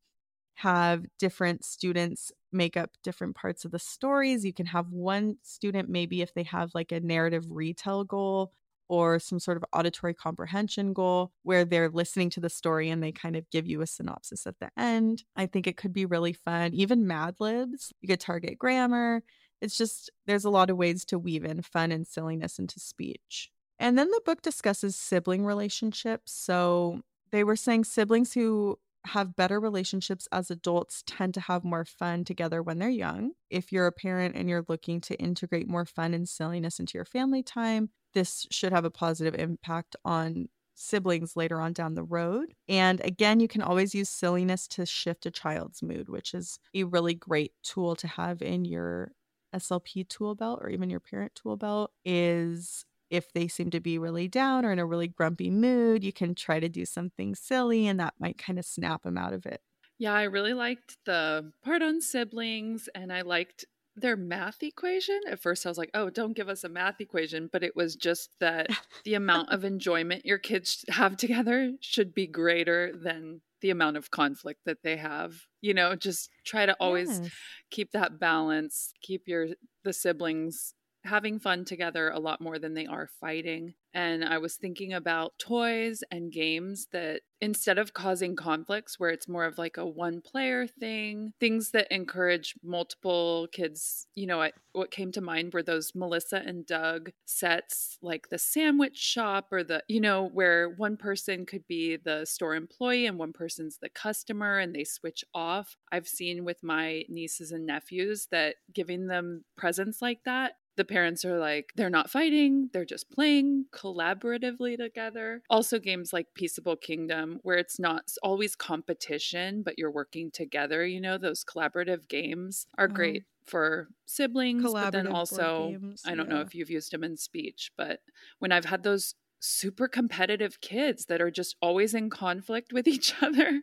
have 0.56 1.04
different 1.18 1.64
students 1.64 2.32
make 2.52 2.76
up 2.76 2.90
different 3.02 3.34
parts 3.34 3.64
of 3.64 3.70
the 3.70 3.78
stories. 3.78 4.44
You 4.44 4.52
can 4.52 4.66
have 4.66 4.88
one 4.90 5.36
student, 5.42 5.88
maybe 5.88 6.22
if 6.22 6.34
they 6.34 6.42
have 6.44 6.74
like 6.74 6.92
a 6.92 7.00
narrative 7.00 7.44
retell 7.50 8.04
goal, 8.04 8.52
or 8.92 9.18
some 9.18 9.40
sort 9.40 9.56
of 9.56 9.64
auditory 9.72 10.12
comprehension 10.12 10.92
goal 10.92 11.32
where 11.44 11.64
they're 11.64 11.88
listening 11.88 12.28
to 12.28 12.40
the 12.40 12.50
story 12.50 12.90
and 12.90 13.02
they 13.02 13.10
kind 13.10 13.36
of 13.36 13.48
give 13.48 13.66
you 13.66 13.80
a 13.80 13.86
synopsis 13.86 14.46
at 14.46 14.58
the 14.60 14.68
end. 14.76 15.24
I 15.34 15.46
think 15.46 15.66
it 15.66 15.78
could 15.78 15.94
be 15.94 16.04
really 16.04 16.34
fun. 16.34 16.74
Even 16.74 17.06
Mad 17.06 17.36
Libs, 17.40 17.94
you 18.02 18.08
could 18.08 18.20
target 18.20 18.58
grammar. 18.58 19.22
It's 19.62 19.78
just, 19.78 20.10
there's 20.26 20.44
a 20.44 20.50
lot 20.50 20.68
of 20.68 20.76
ways 20.76 21.06
to 21.06 21.18
weave 21.18 21.42
in 21.42 21.62
fun 21.62 21.90
and 21.90 22.06
silliness 22.06 22.58
into 22.58 22.78
speech. 22.80 23.50
And 23.78 23.98
then 23.98 24.10
the 24.10 24.20
book 24.26 24.42
discusses 24.42 24.94
sibling 24.94 25.46
relationships. 25.46 26.30
So 26.30 27.00
they 27.30 27.44
were 27.44 27.56
saying 27.56 27.84
siblings 27.84 28.34
who 28.34 28.78
have 29.06 29.36
better 29.36 29.58
relationships 29.58 30.28
as 30.32 30.50
adults 30.50 31.02
tend 31.06 31.32
to 31.32 31.40
have 31.40 31.64
more 31.64 31.86
fun 31.86 32.24
together 32.24 32.62
when 32.62 32.78
they're 32.78 32.90
young. 32.90 33.32
If 33.48 33.72
you're 33.72 33.86
a 33.86 33.92
parent 33.92 34.36
and 34.36 34.50
you're 34.50 34.66
looking 34.68 35.00
to 35.02 35.14
integrate 35.18 35.66
more 35.66 35.86
fun 35.86 36.12
and 36.12 36.28
silliness 36.28 36.78
into 36.78 36.98
your 36.98 37.06
family 37.06 37.42
time, 37.42 37.88
this 38.12 38.46
should 38.50 38.72
have 38.72 38.84
a 38.84 38.90
positive 38.90 39.34
impact 39.34 39.96
on 40.04 40.48
siblings 40.74 41.36
later 41.36 41.60
on 41.60 41.72
down 41.72 41.94
the 41.94 42.02
road. 42.04 42.54
And 42.68 43.00
again, 43.04 43.40
you 43.40 43.48
can 43.48 43.62
always 43.62 43.94
use 43.94 44.08
silliness 44.08 44.66
to 44.68 44.86
shift 44.86 45.26
a 45.26 45.30
child's 45.30 45.82
mood, 45.82 46.08
which 46.08 46.34
is 46.34 46.58
a 46.74 46.84
really 46.84 47.14
great 47.14 47.54
tool 47.62 47.94
to 47.96 48.08
have 48.08 48.42
in 48.42 48.64
your 48.64 49.12
SLP 49.52 50.04
tool 50.04 50.34
belt 50.34 50.60
or 50.62 50.70
even 50.70 50.88
your 50.90 51.00
parent 51.00 51.34
tool 51.34 51.56
belt 51.56 51.92
is 52.04 52.84
if 53.10 53.32
they 53.34 53.46
seem 53.46 53.68
to 53.70 53.80
be 53.80 53.98
really 53.98 54.26
down 54.28 54.64
or 54.64 54.72
in 54.72 54.78
a 54.78 54.86
really 54.86 55.08
grumpy 55.08 55.50
mood, 55.50 56.02
you 56.02 56.12
can 56.12 56.34
try 56.34 56.58
to 56.58 56.68
do 56.70 56.86
something 56.86 57.34
silly 57.34 57.86
and 57.86 58.00
that 58.00 58.14
might 58.18 58.38
kind 58.38 58.58
of 58.58 58.64
snap 58.64 59.02
them 59.02 59.18
out 59.18 59.34
of 59.34 59.44
it. 59.44 59.60
Yeah, 59.98 60.14
I 60.14 60.24
really 60.24 60.54
liked 60.54 60.98
the 61.04 61.52
part 61.62 61.82
on 61.82 62.00
siblings 62.00 62.88
and 62.94 63.12
I 63.12 63.22
liked 63.22 63.64
their 63.96 64.16
math 64.16 64.62
equation. 64.62 65.20
At 65.28 65.40
first, 65.40 65.66
I 65.66 65.68
was 65.68 65.78
like, 65.78 65.90
oh, 65.94 66.10
don't 66.10 66.36
give 66.36 66.48
us 66.48 66.64
a 66.64 66.68
math 66.68 67.00
equation. 67.00 67.48
But 67.52 67.62
it 67.62 67.76
was 67.76 67.96
just 67.96 68.30
that 68.40 68.68
the 69.04 69.14
amount 69.14 69.50
of 69.50 69.64
enjoyment 69.64 70.24
your 70.24 70.38
kids 70.38 70.84
have 70.88 71.16
together 71.16 71.72
should 71.80 72.14
be 72.14 72.26
greater 72.26 72.92
than 72.94 73.40
the 73.60 73.70
amount 73.70 73.96
of 73.96 74.10
conflict 74.10 74.60
that 74.66 74.82
they 74.82 74.96
have. 74.96 75.34
You 75.60 75.74
know, 75.74 75.94
just 75.94 76.30
try 76.44 76.66
to 76.66 76.74
always 76.80 77.20
yes. 77.20 77.30
keep 77.70 77.92
that 77.92 78.18
balance, 78.18 78.92
keep 79.02 79.28
your 79.28 79.48
the 79.84 79.92
siblings 79.92 80.74
having 81.04 81.38
fun 81.38 81.64
together 81.64 82.08
a 82.08 82.18
lot 82.18 82.40
more 82.40 82.58
than 82.58 82.74
they 82.74 82.86
are 82.86 83.08
fighting. 83.20 83.74
And 83.94 84.24
I 84.24 84.38
was 84.38 84.56
thinking 84.56 84.94
about 84.94 85.38
toys 85.38 86.02
and 86.10 86.32
games 86.32 86.88
that 86.92 87.20
instead 87.42 87.76
of 87.76 87.92
causing 87.92 88.36
conflicts 88.36 88.98
where 88.98 89.10
it's 89.10 89.28
more 89.28 89.44
of 89.44 89.58
like 89.58 89.76
a 89.76 89.84
one 89.84 90.22
player 90.22 90.66
thing, 90.66 91.32
things 91.40 91.72
that 91.72 91.88
encourage 91.90 92.54
multiple 92.62 93.48
kids, 93.52 94.06
you 94.14 94.26
know, 94.26 94.38
what, 94.38 94.54
what 94.72 94.90
came 94.90 95.12
to 95.12 95.20
mind 95.20 95.52
were 95.52 95.62
those 95.62 95.92
Melissa 95.94 96.36
and 96.46 96.64
Doug 96.64 97.10
sets, 97.26 97.98
like 98.00 98.28
the 98.30 98.38
sandwich 98.38 98.96
shop 98.96 99.48
or 99.52 99.62
the, 99.62 99.82
you 99.88 100.00
know, 100.00 100.26
where 100.32 100.70
one 100.70 100.96
person 100.96 101.44
could 101.44 101.66
be 101.66 101.96
the 101.96 102.24
store 102.24 102.54
employee 102.54 103.04
and 103.04 103.18
one 103.18 103.32
person's 103.32 103.78
the 103.82 103.90
customer 103.90 104.58
and 104.58 104.74
they 104.74 104.84
switch 104.84 105.24
off. 105.34 105.76
I've 105.90 106.08
seen 106.08 106.44
with 106.44 106.62
my 106.62 107.02
nieces 107.08 107.52
and 107.52 107.66
nephews 107.66 108.28
that 108.30 108.54
giving 108.72 109.08
them 109.08 109.44
presents 109.56 110.00
like 110.00 110.20
that 110.24 110.52
the 110.76 110.84
parents 110.84 111.24
are 111.24 111.38
like 111.38 111.72
they're 111.76 111.90
not 111.90 112.10
fighting 112.10 112.68
they're 112.72 112.84
just 112.84 113.10
playing 113.10 113.66
collaboratively 113.72 114.76
together 114.76 115.42
also 115.50 115.78
games 115.78 116.12
like 116.12 116.26
peaceable 116.34 116.76
kingdom 116.76 117.38
where 117.42 117.56
it's 117.56 117.78
not 117.78 118.04
always 118.22 118.56
competition 118.56 119.62
but 119.62 119.78
you're 119.78 119.90
working 119.90 120.30
together 120.30 120.84
you 120.86 121.00
know 121.00 121.18
those 121.18 121.44
collaborative 121.44 122.08
games 122.08 122.66
are 122.78 122.88
oh. 122.90 122.94
great 122.94 123.24
for 123.44 123.88
siblings 124.06 124.64
but 124.72 124.90
then 124.90 125.06
also 125.06 125.70
games, 125.72 126.02
i 126.06 126.14
don't 126.14 126.28
yeah. 126.28 126.36
know 126.36 126.40
if 126.40 126.54
you've 126.54 126.70
used 126.70 126.92
them 126.92 127.04
in 127.04 127.16
speech 127.16 127.72
but 127.76 128.00
when 128.38 128.52
i've 128.52 128.64
had 128.64 128.82
those 128.82 129.14
super 129.40 129.88
competitive 129.88 130.60
kids 130.60 131.06
that 131.06 131.20
are 131.20 131.30
just 131.30 131.56
always 131.60 131.94
in 131.94 132.08
conflict 132.08 132.72
with 132.72 132.86
each 132.86 133.14
other 133.22 133.62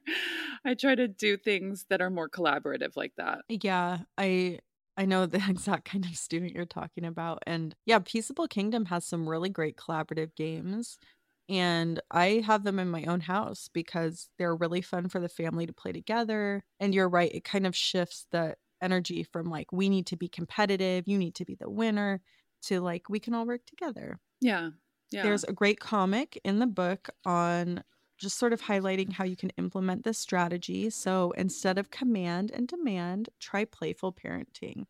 i 0.66 0.74
try 0.74 0.94
to 0.94 1.08
do 1.08 1.38
things 1.38 1.86
that 1.90 2.02
are 2.02 2.10
more 2.10 2.30
collaborative 2.30 2.98
like 2.98 3.14
that 3.16 3.40
yeah 3.48 4.00
i 4.18 4.60
I 5.00 5.06
know 5.06 5.26
the 5.26 5.38
exact 5.50 5.86
kind 5.86 6.06
of 6.06 6.16
student 6.16 6.52
you're 6.52 6.66
talking 6.66 7.06
about. 7.06 7.42
And 7.48 7.74
yeah, 7.86 8.00
Peaceable 8.00 8.48
Kingdom 8.48 8.86
has 8.86 9.06
some 9.06 9.28
really 9.28 9.50
great 9.50 9.78
collaborative 9.78 10.36
games. 10.36 11.00
And 11.48 12.00
I 12.12 12.44
have 12.46 12.64
them 12.64 12.78
in 12.78 12.90
my 12.90 13.06
own 13.06 13.22
house 13.22 13.70
because 13.74 14.30
they're 14.38 14.56
really 14.56 14.82
fun 14.82 15.08
for 15.08 15.20
the 15.20 15.30
family 15.30 15.66
to 15.66 15.74
play 15.74 15.94
together. 15.94 16.64
And 16.80 16.94
you're 16.94 17.10
right, 17.10 17.34
it 17.34 17.44
kind 17.44 17.66
of 17.66 17.76
shifts 17.76 18.28
the 18.30 18.56
energy 18.82 19.24
from 19.24 19.50
like, 19.50 19.72
we 19.72 19.90
need 19.90 20.06
to 20.08 20.18
be 20.18 20.28
competitive, 20.28 21.08
you 21.08 21.18
need 21.18 21.34
to 21.36 21.46
be 21.46 21.56
the 21.56 21.70
winner, 21.70 22.22
to 22.64 22.82
like, 22.82 23.10
we 23.10 23.20
can 23.20 23.34
all 23.34 23.48
work 23.48 23.66
together. 23.66 24.20
Yeah. 24.42 24.72
Yeah. 25.12 25.24
There's 25.24 25.44
a 25.44 25.54
great 25.54 25.80
comic 25.80 26.40
in 26.44 26.60
the 26.60 26.68
book 26.68 27.10
on 27.26 27.84
just 28.20 28.38
sort 28.38 28.54
of 28.54 28.62
highlighting 28.62 29.14
how 29.14 29.24
you 29.24 29.36
can 29.36 29.50
implement 29.52 30.04
this 30.04 30.20
strategy. 30.20 30.90
So 30.90 31.32
instead 31.32 31.78
of 31.78 31.90
command 31.90 32.52
and 32.52 32.68
demand, 32.68 33.30
try 33.40 33.66
playful 33.66 34.14
parenting. 34.14 34.86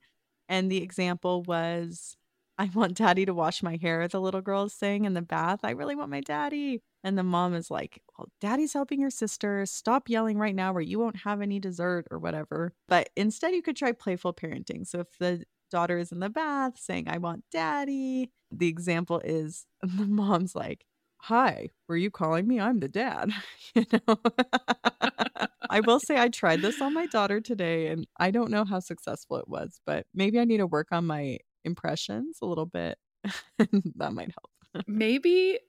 And 0.49 0.71
the 0.71 0.83
example 0.83 1.43
was, 1.43 2.17
I 2.57 2.69
want 2.73 2.95
daddy 2.97 3.25
to 3.25 3.33
wash 3.33 3.63
my 3.63 3.77
hair, 3.77 4.07
the 4.09 4.19
little 4.21 4.41
girl 4.41 4.65
is 4.65 4.73
saying 4.73 5.05
in 5.05 5.13
the 5.13 5.21
bath. 5.21 5.61
I 5.63 5.71
really 5.71 5.95
want 5.95 6.11
my 6.11 6.21
daddy. 6.21 6.81
And 7.03 7.17
the 7.17 7.23
mom 7.23 7.53
is 7.53 7.71
like, 7.71 8.01
Well, 8.17 8.27
daddy's 8.41 8.73
helping 8.73 8.99
your 8.99 9.11
sister. 9.11 9.65
Stop 9.65 10.09
yelling 10.09 10.37
right 10.37 10.55
now 10.55 10.73
or 10.73 10.81
you 10.81 10.99
won't 10.99 11.17
have 11.17 11.41
any 11.41 11.59
dessert 11.59 12.07
or 12.11 12.19
whatever. 12.19 12.73
But 12.89 13.09
instead, 13.15 13.53
you 13.55 13.61
could 13.61 13.77
try 13.77 13.93
playful 13.93 14.33
parenting. 14.33 14.85
So 14.87 14.99
if 15.01 15.17
the 15.19 15.45
daughter 15.71 15.97
is 15.99 16.11
in 16.11 16.19
the 16.19 16.29
bath 16.29 16.77
saying, 16.77 17.07
I 17.07 17.19
want 17.19 17.45
daddy, 17.51 18.31
the 18.51 18.67
example 18.67 19.19
is 19.23 19.65
the 19.81 20.05
mom's 20.07 20.55
like, 20.55 20.85
Hi, 21.23 21.69
were 21.87 21.97
you 21.97 22.11
calling 22.11 22.47
me? 22.47 22.59
I'm 22.59 22.79
the 22.79 22.87
dad. 22.89 23.31
you 23.75 23.85
know? 24.07 24.17
I 25.69 25.81
will 25.81 25.99
say 25.99 26.17
I 26.17 26.29
tried 26.29 26.61
this 26.61 26.81
on 26.81 26.93
my 26.93 27.05
daughter 27.07 27.41
today 27.41 27.87
and 27.87 28.07
I 28.17 28.31
don't 28.31 28.51
know 28.51 28.65
how 28.65 28.79
successful 28.79 29.37
it 29.37 29.47
was, 29.47 29.79
but 29.85 30.05
maybe 30.13 30.39
I 30.39 30.45
need 30.45 30.57
to 30.57 30.67
work 30.67 30.87
on 30.91 31.05
my 31.05 31.39
impressions 31.63 32.39
a 32.41 32.45
little 32.45 32.65
bit. 32.65 32.97
that 33.95 34.13
might 34.13 34.31
help. 34.31 34.85
maybe 34.87 35.59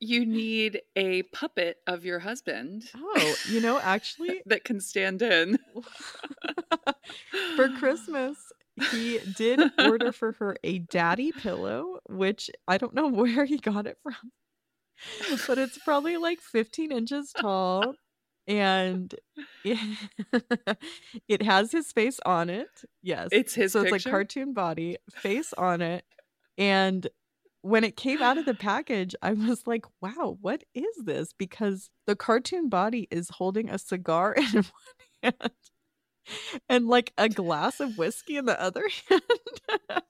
you 0.00 0.24
need 0.24 0.80
a 0.96 1.22
puppet 1.24 1.78
of 1.86 2.04
your 2.04 2.20
husband. 2.20 2.84
Oh, 2.96 3.34
you 3.48 3.60
know, 3.60 3.80
actually, 3.80 4.42
that 4.46 4.64
can 4.64 4.80
stand 4.80 5.22
in. 5.22 5.58
for 7.56 7.68
Christmas, 7.70 8.36
he 8.92 9.18
did 9.36 9.60
order 9.78 10.12
for 10.12 10.32
her 10.32 10.56
a 10.62 10.78
daddy 10.78 11.32
pillow, 11.32 11.98
which 12.08 12.50
I 12.68 12.78
don't 12.78 12.94
know 12.94 13.08
where 13.08 13.44
he 13.44 13.58
got 13.58 13.86
it 13.86 13.98
from, 14.02 14.14
but 15.46 15.58
it's 15.58 15.78
probably 15.78 16.16
like 16.16 16.40
15 16.40 16.92
inches 16.92 17.32
tall. 17.32 17.94
And 18.48 19.14
it, 19.64 19.78
it 21.28 21.42
has 21.42 21.72
his 21.72 21.92
face 21.92 22.20
on 22.26 22.50
it. 22.50 22.82
Yes. 23.02 23.28
It's 23.32 23.54
his 23.54 23.72
So 23.72 23.84
picture? 23.84 23.96
it's 23.96 24.06
like 24.06 24.10
cartoon 24.10 24.54
body, 24.54 24.98
face 25.12 25.52
on 25.54 25.82
it. 25.82 26.04
And 26.58 27.08
when 27.62 27.84
it 27.84 27.96
came 27.96 28.22
out 28.22 28.38
of 28.38 28.46
the 28.46 28.54
package, 28.54 29.14
I 29.22 29.34
was 29.34 29.66
like, 29.66 29.84
wow, 30.00 30.38
what 30.40 30.64
is 30.74 30.96
this? 31.04 31.34
Because 31.38 31.90
the 32.06 32.16
cartoon 32.16 32.68
body 32.70 33.08
is 33.10 33.30
holding 33.30 33.70
a 33.70 33.78
cigar 33.78 34.34
in 34.38 34.44
one 34.54 34.64
hand 35.22 35.52
and 36.68 36.88
like 36.88 37.12
a 37.18 37.28
glass 37.28 37.80
of 37.80 37.98
whiskey 37.98 38.36
in 38.36 38.46
the 38.46 38.60
other 38.60 38.88
hand. 39.08 39.22
and 39.90 40.00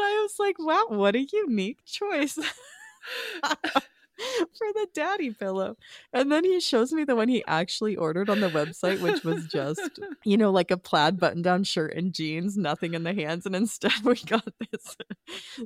I 0.00 0.20
was 0.22 0.34
like, 0.38 0.58
wow, 0.58 0.86
what 0.88 1.16
a 1.16 1.26
unique 1.32 1.84
choice. 1.84 2.38
For 4.58 4.72
the 4.74 4.88
daddy 4.94 5.30
pillow. 5.30 5.76
And 6.12 6.30
then 6.32 6.44
he 6.44 6.60
shows 6.60 6.92
me 6.92 7.04
the 7.04 7.16
one 7.16 7.28
he 7.28 7.44
actually 7.46 7.96
ordered 7.96 8.28
on 8.28 8.40
the 8.40 8.48
website, 8.50 9.00
which 9.00 9.22
was 9.24 9.46
just, 9.46 10.00
you 10.24 10.36
know, 10.36 10.50
like 10.50 10.70
a 10.70 10.76
plaid 10.76 11.18
button 11.20 11.42
down 11.42 11.64
shirt 11.64 11.94
and 11.94 12.12
jeans, 12.12 12.56
nothing 12.56 12.94
in 12.94 13.04
the 13.04 13.14
hands. 13.14 13.46
And 13.46 13.54
instead, 13.54 13.92
we 14.04 14.16
got 14.16 14.46
this 14.72 14.96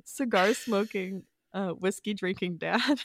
cigar 0.04 0.52
smoking, 0.54 1.24
uh, 1.54 1.70
whiskey 1.70 2.14
drinking 2.14 2.58
dad. 2.58 3.00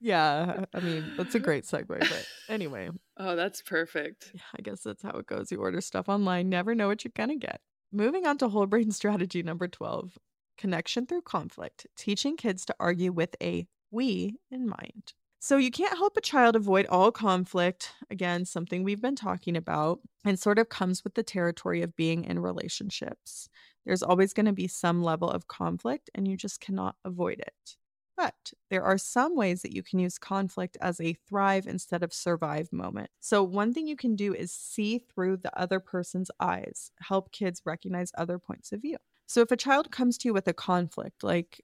yeah, 0.00 0.64
I 0.74 0.80
mean, 0.80 1.12
that's 1.16 1.34
a 1.34 1.40
great 1.40 1.64
segue. 1.64 1.86
But 1.86 2.26
anyway, 2.48 2.90
Oh, 3.18 3.36
that's 3.36 3.60
perfect. 3.62 4.32
I 4.58 4.62
guess 4.62 4.82
that's 4.82 5.02
how 5.02 5.10
it 5.10 5.26
goes. 5.26 5.52
You 5.52 5.60
order 5.60 5.80
stuff 5.82 6.08
online, 6.08 6.48
never 6.48 6.74
know 6.74 6.88
what 6.88 7.04
you're 7.04 7.12
going 7.14 7.28
to 7.28 7.36
get. 7.36 7.60
Moving 7.92 8.26
on 8.26 8.38
to 8.38 8.48
whole 8.48 8.66
brain 8.66 8.92
strategy 8.92 9.42
number 9.42 9.68
12 9.68 10.16
connection 10.56 11.06
through 11.06 11.22
conflict, 11.22 11.86
teaching 11.96 12.36
kids 12.36 12.64
to 12.66 12.74
argue 12.80 13.12
with 13.12 13.34
a 13.42 13.66
we 13.90 14.36
in 14.50 14.68
mind. 14.68 15.14
So 15.42 15.56
you 15.56 15.70
can't 15.70 15.96
help 15.96 16.16
a 16.16 16.20
child 16.20 16.54
avoid 16.54 16.86
all 16.86 17.10
conflict. 17.10 17.94
Again, 18.10 18.44
something 18.44 18.84
we've 18.84 19.00
been 19.00 19.16
talking 19.16 19.56
about 19.56 20.00
and 20.24 20.38
sort 20.38 20.58
of 20.58 20.68
comes 20.68 21.02
with 21.02 21.14
the 21.14 21.22
territory 21.22 21.80
of 21.80 21.96
being 21.96 22.24
in 22.24 22.38
relationships. 22.38 23.48
There's 23.86 24.02
always 24.02 24.34
going 24.34 24.46
to 24.46 24.52
be 24.52 24.68
some 24.68 25.02
level 25.02 25.30
of 25.30 25.48
conflict 25.48 26.10
and 26.14 26.28
you 26.28 26.36
just 26.36 26.60
cannot 26.60 26.96
avoid 27.04 27.40
it. 27.40 27.76
But 28.16 28.52
there 28.68 28.82
are 28.84 28.98
some 28.98 29.34
ways 29.34 29.62
that 29.62 29.74
you 29.74 29.82
can 29.82 29.98
use 29.98 30.18
conflict 30.18 30.76
as 30.82 31.00
a 31.00 31.14
thrive 31.14 31.66
instead 31.66 32.02
of 32.02 32.12
survive 32.12 32.70
moment. 32.70 33.08
So, 33.20 33.42
one 33.42 33.72
thing 33.72 33.86
you 33.86 33.96
can 33.96 34.14
do 34.14 34.34
is 34.34 34.52
see 34.52 34.98
through 34.98 35.38
the 35.38 35.58
other 35.58 35.80
person's 35.80 36.30
eyes, 36.38 36.90
help 37.00 37.32
kids 37.32 37.62
recognize 37.64 38.12
other 38.18 38.38
points 38.38 38.72
of 38.72 38.82
view. 38.82 38.98
So, 39.26 39.40
if 39.40 39.50
a 39.50 39.56
child 39.56 39.90
comes 39.90 40.18
to 40.18 40.28
you 40.28 40.34
with 40.34 40.46
a 40.48 40.52
conflict, 40.52 41.24
like 41.24 41.62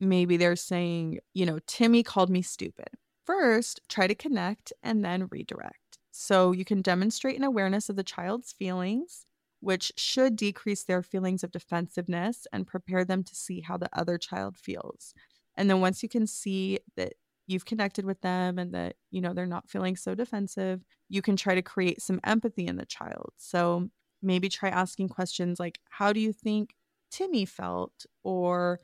maybe 0.00 0.36
they're 0.36 0.56
saying, 0.56 1.20
you 1.34 1.46
know, 1.46 1.58
Timmy 1.66 2.02
called 2.02 2.30
me 2.30 2.42
stupid, 2.42 2.88
first 3.26 3.80
try 3.88 4.06
to 4.06 4.14
connect 4.14 4.72
and 4.82 5.04
then 5.04 5.28
redirect. 5.30 5.98
So, 6.10 6.52
you 6.52 6.64
can 6.64 6.82
demonstrate 6.82 7.36
an 7.36 7.44
awareness 7.44 7.88
of 7.88 7.96
the 7.96 8.04
child's 8.04 8.52
feelings. 8.52 9.24
Which 9.60 9.90
should 9.96 10.36
decrease 10.36 10.84
their 10.84 11.02
feelings 11.02 11.42
of 11.42 11.50
defensiveness 11.50 12.46
and 12.52 12.64
prepare 12.64 13.04
them 13.04 13.24
to 13.24 13.34
see 13.34 13.60
how 13.60 13.76
the 13.76 13.88
other 13.92 14.16
child 14.16 14.56
feels. 14.56 15.14
And 15.56 15.68
then 15.68 15.80
once 15.80 16.00
you 16.00 16.08
can 16.08 16.28
see 16.28 16.78
that 16.96 17.14
you've 17.48 17.64
connected 17.64 18.04
with 18.04 18.20
them 18.20 18.60
and 18.60 18.72
that, 18.74 18.94
you 19.10 19.20
know, 19.20 19.32
they're 19.34 19.46
not 19.46 19.68
feeling 19.68 19.96
so 19.96 20.14
defensive, 20.14 20.84
you 21.08 21.22
can 21.22 21.34
try 21.34 21.56
to 21.56 21.62
create 21.62 22.00
some 22.00 22.20
empathy 22.22 22.68
in 22.68 22.76
the 22.76 22.86
child. 22.86 23.32
So 23.36 23.88
maybe 24.22 24.48
try 24.48 24.68
asking 24.68 25.08
questions 25.08 25.58
like, 25.58 25.80
how 25.90 26.12
do 26.12 26.20
you 26.20 26.32
think 26.32 26.76
Timmy 27.10 27.44
felt? 27.44 28.06
Or, 28.22 28.78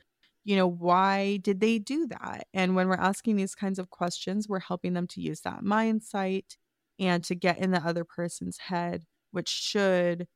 you 0.45 0.55
know, 0.55 0.67
why 0.67 1.37
did 1.37 1.59
they 1.59 1.79
do 1.79 2.07
that? 2.07 2.47
And 2.53 2.75
when 2.75 2.87
we're 2.87 2.95
asking 2.95 3.35
these 3.35 3.55
kinds 3.55 3.79
of 3.79 3.89
questions, 3.89 4.47
we're 4.47 4.59
helping 4.59 4.93
them 4.93 5.07
to 5.07 5.21
use 5.21 5.41
that 5.41 5.63
mindsight 5.63 6.57
and 6.99 7.23
to 7.25 7.35
get 7.35 7.57
in 7.59 7.71
the 7.71 7.85
other 7.85 8.05
person's 8.05 8.59
head, 8.59 9.05
which 9.31 9.49
should 9.49 10.27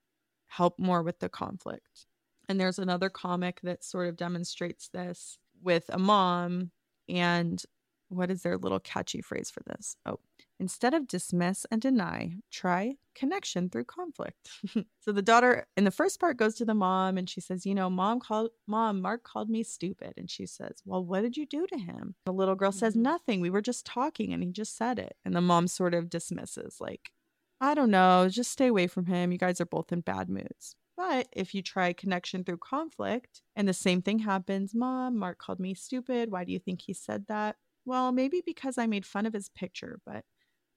help 0.47 0.80
more 0.80 1.03
with 1.03 1.20
the 1.20 1.30
conflict. 1.30 2.07
And 2.49 2.60
there's 2.60 2.80
another 2.80 3.10
comic 3.10 3.62
that 3.64 3.84
sort 3.84 4.10
of 4.10 4.18
demonstrates 4.18 4.89
this 4.89 5.38
with 5.62 5.86
a 5.89 5.99
mom 5.99 6.72
and 7.07 7.62
what 8.10 8.32
is 8.32 8.41
their 8.41 8.57
little 8.57 8.80
catchy 8.80 9.22
phrase 9.22 9.51
for 9.51 9.62
this? 9.68 9.95
Oh, 10.05 10.20
instead 10.60 10.93
of 10.93 11.07
dismiss 11.07 11.66
and 11.72 11.82
deny, 11.82 12.38
try 12.51 12.97
connection 13.16 13.70
through 13.70 13.86
conflict. 13.86 14.49
so 14.99 15.12
the 15.12 15.22
daughter 15.22 15.68
in 15.78 15.84
the 15.84 15.91
first 15.91 16.20
part 16.20 16.38
goes 16.38 16.55
to 16.55 16.66
the 16.66 16.74
mom 16.74 17.18
and 17.18 17.30
she 17.30 17.41
says, 17.41 17.66
"You 17.66 17.76
know, 17.76 17.89
mom 17.89 18.20
called 18.20 18.51
mom, 18.68 19.01
Mark 19.01 19.24
called 19.24 19.49
me 19.49 19.64
stupid." 19.64 20.14
And 20.18 20.30
she 20.30 20.45
says, 20.45 20.82
"Well, 20.86 21.03
what 21.03 21.22
did 21.22 21.38
you 21.38 21.45
do 21.45 21.68
to 21.68 21.78
him?" 21.78 22.16
The 22.26 22.34
little 22.34 22.55
girl 22.55 22.72
says, 22.72 22.95
Mhm. 22.95 23.01
"Nothing. 23.01 23.41
We 23.41 23.49
were 23.49 23.62
just 23.62 23.86
talking 23.86 24.34
and 24.34 24.43
he 24.43 24.51
just 24.51 24.76
said 24.76 24.99
it." 24.99 25.18
And 25.26 25.36
the 25.36 25.41
mom 25.41 25.68
sort 25.68 25.93
of 25.93 26.10
dismisses 26.10 26.80
like, 26.82 27.12
"I 27.62 27.74
don't 27.74 27.91
know, 27.91 28.28
just 28.30 28.51
stay 28.51 28.68
away 28.68 28.88
from 28.88 29.05
him. 29.05 29.32
You 29.32 29.38
guys 29.38 29.62
are 29.62 29.66
both 29.66 29.91
in 29.91 30.01
bad 30.01 30.30
moods." 30.30 30.76
But 30.97 31.30
if 31.32 31.55
you 31.55 31.62
try 31.62 31.93
connection 31.93 32.43
through 32.43 32.57
conflict 32.57 33.41
and 33.55 33.68
the 33.68 33.74
same 33.74 34.01
thing 34.01 34.20
happens, 34.20 34.76
mom, 34.76 35.16
Mark 35.18 35.38
called 35.39 35.60
me 35.60 35.74
stupid. 35.74 36.30
Why 36.32 36.43
do 36.43 36.51
you 36.51 36.60
think 36.60 36.82
he 36.82 36.93
said 36.93 37.28
that? 37.28 37.57
Well, 37.86 38.12
maybe 38.12 38.41
because 38.45 38.78
I 38.78 38.86
made 38.88 39.05
fun 39.05 39.26
of 39.26 39.34
his 39.34 39.49
picture, 39.49 39.99
but 40.05 40.26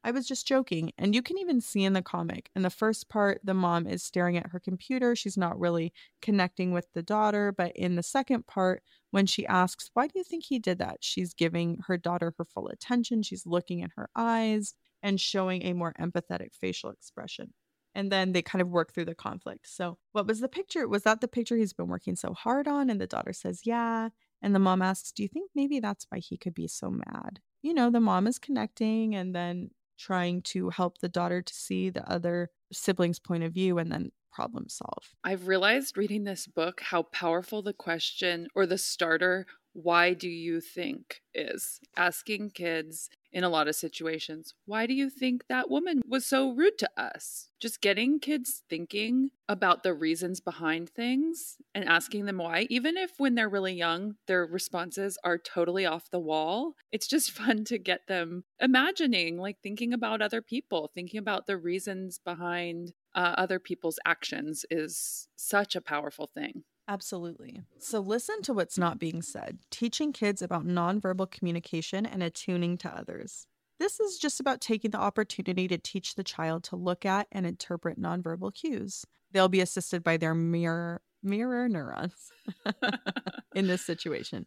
I 0.04 0.10
was 0.10 0.26
just 0.26 0.46
joking. 0.46 0.92
And 0.98 1.14
you 1.14 1.22
can 1.22 1.38
even 1.38 1.60
see 1.60 1.84
in 1.84 1.92
the 1.92 2.02
comic, 2.02 2.50
in 2.56 2.62
the 2.62 2.70
first 2.70 3.08
part, 3.08 3.40
the 3.44 3.54
mom 3.54 3.86
is 3.86 4.02
staring 4.02 4.36
at 4.36 4.50
her 4.50 4.60
computer. 4.60 5.14
She's 5.14 5.36
not 5.36 5.58
really 5.58 5.92
connecting 6.20 6.72
with 6.72 6.92
the 6.92 7.02
daughter. 7.02 7.52
But 7.52 7.76
in 7.76 7.96
the 7.96 8.02
second 8.02 8.46
part, 8.46 8.82
when 9.10 9.26
she 9.26 9.46
asks, 9.46 9.90
Why 9.94 10.06
do 10.06 10.12
you 10.16 10.24
think 10.24 10.44
he 10.44 10.58
did 10.58 10.78
that? 10.78 10.98
She's 11.00 11.34
giving 11.34 11.78
her 11.86 11.96
daughter 11.96 12.34
her 12.38 12.44
full 12.44 12.68
attention. 12.68 13.22
She's 13.22 13.46
looking 13.46 13.80
in 13.80 13.90
her 13.96 14.08
eyes 14.16 14.74
and 15.02 15.20
showing 15.20 15.62
a 15.64 15.72
more 15.72 15.94
empathetic 16.00 16.54
facial 16.54 16.90
expression 16.90 17.52
and 17.94 18.10
then 18.10 18.32
they 18.32 18.42
kind 18.42 18.62
of 18.62 18.68
work 18.68 18.92
through 18.92 19.04
the 19.04 19.14
conflict. 19.14 19.68
So, 19.68 19.98
what 20.12 20.26
was 20.26 20.40
the 20.40 20.48
picture? 20.48 20.88
Was 20.88 21.02
that 21.02 21.20
the 21.20 21.28
picture 21.28 21.56
he's 21.56 21.72
been 21.72 21.88
working 21.88 22.16
so 22.16 22.32
hard 22.34 22.66
on? 22.68 22.90
And 22.90 23.00
the 23.00 23.06
daughter 23.06 23.32
says, 23.32 23.62
Yeah. 23.64 24.08
And 24.40 24.54
the 24.54 24.58
mom 24.58 24.82
asks, 24.82 25.12
Do 25.12 25.22
you 25.22 25.28
think 25.28 25.50
maybe 25.54 25.80
that's 25.80 26.06
why 26.08 26.18
he 26.18 26.36
could 26.36 26.54
be 26.54 26.68
so 26.68 26.90
mad? 26.90 27.40
You 27.62 27.74
know, 27.74 27.90
the 27.90 28.00
mom 28.00 28.26
is 28.26 28.38
connecting 28.38 29.14
and 29.14 29.34
then 29.34 29.70
trying 29.98 30.42
to 30.42 30.70
help 30.70 30.98
the 30.98 31.08
daughter 31.08 31.42
to 31.42 31.54
see 31.54 31.90
the 31.90 32.08
other 32.10 32.50
sibling's 32.72 33.18
point 33.18 33.44
of 33.44 33.52
view 33.52 33.78
and 33.78 33.90
then 33.90 34.10
problem 34.32 34.68
solve. 34.68 35.14
I've 35.22 35.46
realized 35.46 35.96
reading 35.96 36.24
this 36.24 36.46
book 36.46 36.80
how 36.80 37.02
powerful 37.02 37.62
the 37.62 37.74
question 37.74 38.48
or 38.54 38.66
the 38.66 38.78
starter, 38.78 39.46
why 39.74 40.14
do 40.14 40.28
you 40.28 40.60
think, 40.60 41.20
is. 41.34 41.80
Asking 41.96 42.50
kids 42.50 43.10
in 43.32 43.44
a 43.44 43.48
lot 43.48 43.68
of 43.68 43.74
situations, 43.74 44.54
why 44.66 44.86
do 44.86 44.94
you 44.94 45.08
think 45.08 45.46
that 45.48 45.70
woman 45.70 46.02
was 46.06 46.26
so 46.26 46.50
rude 46.50 46.78
to 46.78 46.90
us? 46.96 47.48
Just 47.60 47.80
getting 47.80 48.20
kids 48.20 48.62
thinking 48.68 49.30
about 49.48 49.82
the 49.82 49.94
reasons 49.94 50.40
behind 50.40 50.90
things 50.90 51.56
and 51.74 51.88
asking 51.88 52.26
them 52.26 52.38
why, 52.38 52.66
even 52.70 52.96
if 52.96 53.12
when 53.18 53.34
they're 53.34 53.48
really 53.48 53.74
young, 53.74 54.16
their 54.26 54.44
responses 54.44 55.18
are 55.24 55.38
totally 55.38 55.86
off 55.86 56.10
the 56.10 56.18
wall. 56.18 56.74
It's 56.90 57.06
just 57.06 57.30
fun 57.42 57.64
to 57.64 57.78
get 57.78 58.06
them 58.06 58.44
imagining, 58.60 59.38
like 59.38 59.58
thinking 59.62 59.92
about 59.92 60.22
other 60.22 60.42
people, 60.42 60.90
thinking 60.94 61.18
about 61.18 61.46
the 61.46 61.56
reasons 61.56 62.18
behind 62.18 62.92
uh, 63.14 63.34
other 63.36 63.58
people's 63.58 63.98
actions 64.06 64.64
is 64.70 65.28
such 65.36 65.76
a 65.76 65.80
powerful 65.80 66.26
thing. 66.26 66.64
Absolutely. 66.88 67.62
So, 67.78 68.00
listen 68.00 68.42
to 68.42 68.52
what's 68.52 68.76
not 68.76 68.98
being 68.98 69.22
said, 69.22 69.58
teaching 69.70 70.12
kids 70.12 70.42
about 70.42 70.66
nonverbal 70.66 71.30
communication 71.30 72.04
and 72.04 72.22
attuning 72.22 72.76
to 72.78 72.88
others. 72.96 73.46
This 73.78 74.00
is 74.00 74.18
just 74.18 74.40
about 74.40 74.60
taking 74.60 74.90
the 74.90 74.98
opportunity 74.98 75.68
to 75.68 75.78
teach 75.78 76.14
the 76.14 76.24
child 76.24 76.64
to 76.64 76.76
look 76.76 77.04
at 77.06 77.26
and 77.32 77.46
interpret 77.46 78.00
nonverbal 78.00 78.54
cues. 78.54 79.04
They'll 79.32 79.48
be 79.48 79.60
assisted 79.60 80.02
by 80.02 80.16
their 80.16 80.34
mirror 80.34 81.00
mirror 81.22 81.68
neurons 81.68 82.30
in 83.54 83.66
this 83.68 83.82
situation. 83.84 84.46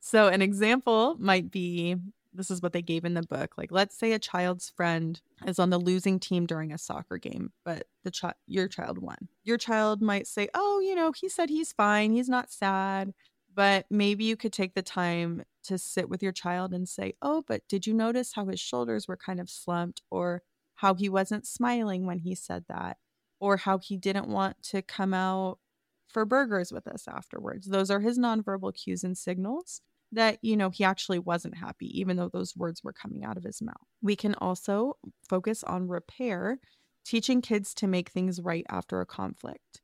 So, 0.00 0.28
an 0.28 0.42
example 0.42 1.16
might 1.18 1.50
be 1.50 1.96
this 2.36 2.50
is 2.50 2.62
what 2.62 2.72
they 2.72 2.82
gave 2.82 3.04
in 3.04 3.14
the 3.14 3.22
book. 3.22 3.56
Like, 3.56 3.72
let's 3.72 3.98
say 3.98 4.12
a 4.12 4.18
child's 4.18 4.70
friend 4.70 5.20
is 5.46 5.58
on 5.58 5.70
the 5.70 5.78
losing 5.78 6.20
team 6.20 6.46
during 6.46 6.72
a 6.72 6.78
soccer 6.78 7.18
game, 7.18 7.52
but 7.64 7.86
the 8.04 8.10
child, 8.10 8.34
your 8.46 8.68
child 8.68 8.98
won. 8.98 9.28
Your 9.44 9.58
child 9.58 10.02
might 10.02 10.26
say, 10.26 10.48
"Oh, 10.54 10.80
you 10.80 10.94
know, 10.94 11.12
he 11.12 11.28
said 11.28 11.48
he's 11.50 11.72
fine. 11.72 12.12
He's 12.12 12.28
not 12.28 12.50
sad." 12.50 13.14
But 13.54 13.86
maybe 13.90 14.24
you 14.24 14.36
could 14.36 14.52
take 14.52 14.74
the 14.74 14.82
time 14.82 15.44
to 15.64 15.78
sit 15.78 16.08
with 16.10 16.22
your 16.22 16.32
child 16.32 16.74
and 16.74 16.88
say, 16.88 17.14
"Oh, 17.22 17.42
but 17.46 17.66
did 17.68 17.86
you 17.86 17.94
notice 17.94 18.34
how 18.34 18.46
his 18.46 18.60
shoulders 18.60 19.08
were 19.08 19.16
kind 19.16 19.40
of 19.40 19.48
slumped 19.48 20.02
or 20.10 20.42
how 20.76 20.94
he 20.94 21.08
wasn't 21.08 21.46
smiling 21.46 22.04
when 22.04 22.18
he 22.18 22.34
said 22.34 22.66
that 22.68 22.98
or 23.40 23.56
how 23.56 23.78
he 23.78 23.96
didn't 23.96 24.28
want 24.28 24.62
to 24.64 24.82
come 24.82 25.14
out 25.14 25.58
for 26.06 26.24
burgers 26.26 26.70
with 26.70 26.86
us 26.86 27.08
afterwards?" 27.08 27.68
Those 27.68 27.90
are 27.90 28.00
his 28.00 28.18
nonverbal 28.18 28.74
cues 28.74 29.02
and 29.02 29.16
signals 29.16 29.80
that, 30.12 30.38
you 30.42 30.56
know, 30.56 30.70
he 30.70 30.84
actually 30.84 31.18
wasn't 31.18 31.56
happy, 31.56 31.86
even 31.98 32.16
though 32.16 32.28
those 32.28 32.56
words 32.56 32.82
were 32.84 32.92
coming 32.92 33.24
out 33.24 33.36
of 33.36 33.44
his 33.44 33.60
mouth. 33.60 33.74
We 34.02 34.16
can 34.16 34.34
also 34.36 34.94
focus 35.28 35.64
on 35.64 35.88
repair, 35.88 36.60
teaching 37.04 37.40
kids 37.42 37.74
to 37.74 37.86
make 37.86 38.10
things 38.10 38.40
right 38.40 38.66
after 38.68 39.00
a 39.00 39.06
conflict. 39.06 39.82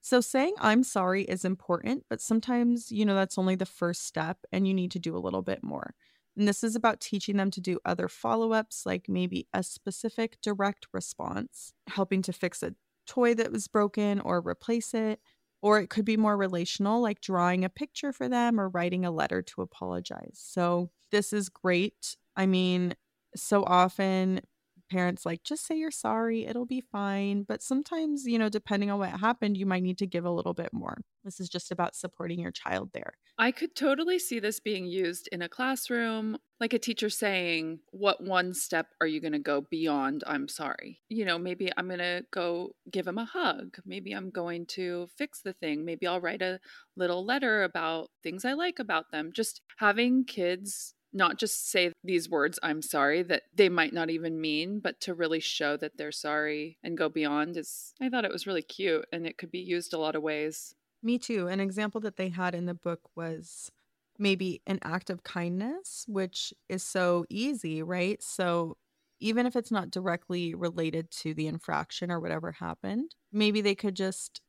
So, 0.00 0.20
saying 0.20 0.54
I'm 0.58 0.82
sorry 0.82 1.24
is 1.24 1.44
important, 1.44 2.04
but 2.10 2.20
sometimes, 2.20 2.92
you 2.92 3.04
know, 3.06 3.14
that's 3.14 3.38
only 3.38 3.54
the 3.54 3.66
first 3.66 4.02
step 4.06 4.38
and 4.52 4.68
you 4.68 4.74
need 4.74 4.90
to 4.92 4.98
do 4.98 5.16
a 5.16 5.18
little 5.18 5.42
bit 5.42 5.62
more. 5.62 5.94
And 6.36 6.46
this 6.48 6.62
is 6.64 6.76
about 6.76 7.00
teaching 7.00 7.36
them 7.36 7.50
to 7.52 7.60
do 7.60 7.78
other 7.84 8.08
follow 8.08 8.52
ups, 8.52 8.84
like 8.84 9.08
maybe 9.08 9.48
a 9.54 9.62
specific 9.62 10.38
direct 10.42 10.88
response, 10.92 11.72
helping 11.86 12.22
to 12.22 12.32
fix 12.32 12.62
a 12.62 12.74
toy 13.06 13.34
that 13.34 13.52
was 13.52 13.68
broken 13.68 14.20
or 14.20 14.40
replace 14.46 14.94
it, 14.94 15.20
or 15.64 15.80
it 15.80 15.90
could 15.90 16.06
be 16.06 16.18
more 16.18 16.36
relational, 16.38 17.02
like 17.02 17.22
drawing 17.22 17.64
a 17.64 17.70
picture 17.70 18.12
for 18.12 18.28
them 18.30 18.60
or 18.60 18.70
writing 18.70 19.06
a 19.06 19.12
letter 19.12 19.42
to 19.42 19.62
apologize. 19.62 20.40
So, 20.44 20.90
this 21.12 21.32
is 21.34 21.48
great. 21.50 22.16
I 22.36 22.46
mean, 22.46 22.94
so 23.36 23.64
often 23.64 24.42
parents 24.90 25.24
like 25.24 25.42
just 25.42 25.66
say 25.66 25.76
you're 25.76 25.90
sorry 25.90 26.44
it'll 26.46 26.66
be 26.66 26.82
fine 26.92 27.42
but 27.42 27.62
sometimes 27.62 28.24
you 28.26 28.38
know 28.38 28.48
depending 28.48 28.90
on 28.90 28.98
what 28.98 29.10
happened 29.10 29.56
you 29.56 29.66
might 29.66 29.82
need 29.82 29.98
to 29.98 30.06
give 30.06 30.24
a 30.24 30.30
little 30.30 30.54
bit 30.54 30.72
more. 30.72 30.98
This 31.24 31.40
is 31.40 31.48
just 31.48 31.72
about 31.72 31.94
supporting 31.96 32.38
your 32.38 32.50
child 32.50 32.90
there. 32.92 33.14
I 33.38 33.50
could 33.50 33.74
totally 33.74 34.18
see 34.18 34.40
this 34.40 34.60
being 34.60 34.84
used 34.84 35.26
in 35.32 35.40
a 35.40 35.48
classroom 35.48 36.36
like 36.60 36.72
a 36.72 36.78
teacher 36.78 37.10
saying 37.10 37.80
what 37.90 38.22
one 38.22 38.54
step 38.54 38.88
are 39.00 39.06
you 39.06 39.20
going 39.20 39.32
to 39.32 39.38
go 39.38 39.62
beyond 39.70 40.22
i'm 40.26 40.48
sorry? 40.48 41.00
You 41.08 41.24
know 41.24 41.38
maybe 41.38 41.70
i'm 41.76 41.86
going 41.88 41.98
to 41.98 42.24
go 42.30 42.74
give 42.90 43.06
him 43.06 43.18
a 43.18 43.24
hug. 43.24 43.76
Maybe 43.84 44.12
i'm 44.12 44.30
going 44.30 44.66
to 44.66 45.08
fix 45.16 45.40
the 45.40 45.52
thing. 45.52 45.84
Maybe 45.84 46.06
i'll 46.06 46.20
write 46.20 46.42
a 46.42 46.60
little 46.96 47.24
letter 47.24 47.64
about 47.64 48.10
things 48.22 48.44
i 48.44 48.52
like 48.52 48.78
about 48.78 49.10
them. 49.10 49.30
Just 49.32 49.62
having 49.78 50.24
kids 50.24 50.93
not 51.14 51.38
just 51.38 51.70
say 51.70 51.92
these 52.02 52.28
words, 52.28 52.58
I'm 52.62 52.82
sorry, 52.82 53.22
that 53.22 53.44
they 53.54 53.68
might 53.68 53.92
not 53.92 54.10
even 54.10 54.40
mean, 54.40 54.80
but 54.80 55.00
to 55.02 55.14
really 55.14 55.40
show 55.40 55.76
that 55.76 55.96
they're 55.96 56.12
sorry 56.12 56.76
and 56.82 56.98
go 56.98 57.08
beyond 57.08 57.56
is, 57.56 57.94
I 58.00 58.08
thought 58.08 58.24
it 58.24 58.32
was 58.32 58.46
really 58.46 58.62
cute 58.62 59.06
and 59.12 59.26
it 59.26 59.38
could 59.38 59.50
be 59.50 59.60
used 59.60 59.94
a 59.94 59.98
lot 59.98 60.16
of 60.16 60.22
ways. 60.22 60.74
Me 61.02 61.18
too. 61.18 61.46
An 61.46 61.60
example 61.60 62.00
that 62.00 62.16
they 62.16 62.30
had 62.30 62.54
in 62.54 62.66
the 62.66 62.74
book 62.74 63.00
was 63.14 63.70
maybe 64.18 64.60
an 64.66 64.80
act 64.82 65.08
of 65.10 65.22
kindness, 65.22 66.04
which 66.08 66.52
is 66.68 66.82
so 66.82 67.24
easy, 67.28 67.82
right? 67.82 68.22
So 68.22 68.76
even 69.20 69.46
if 69.46 69.54
it's 69.54 69.70
not 69.70 69.90
directly 69.90 70.54
related 70.54 71.10
to 71.10 71.34
the 71.34 71.46
infraction 71.46 72.10
or 72.10 72.20
whatever 72.20 72.52
happened, 72.52 73.14
maybe 73.32 73.60
they 73.60 73.74
could 73.74 73.94
just 73.94 74.40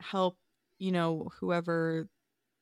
help, 0.00 0.36
you 0.78 0.92
know, 0.92 1.30
whoever 1.40 2.08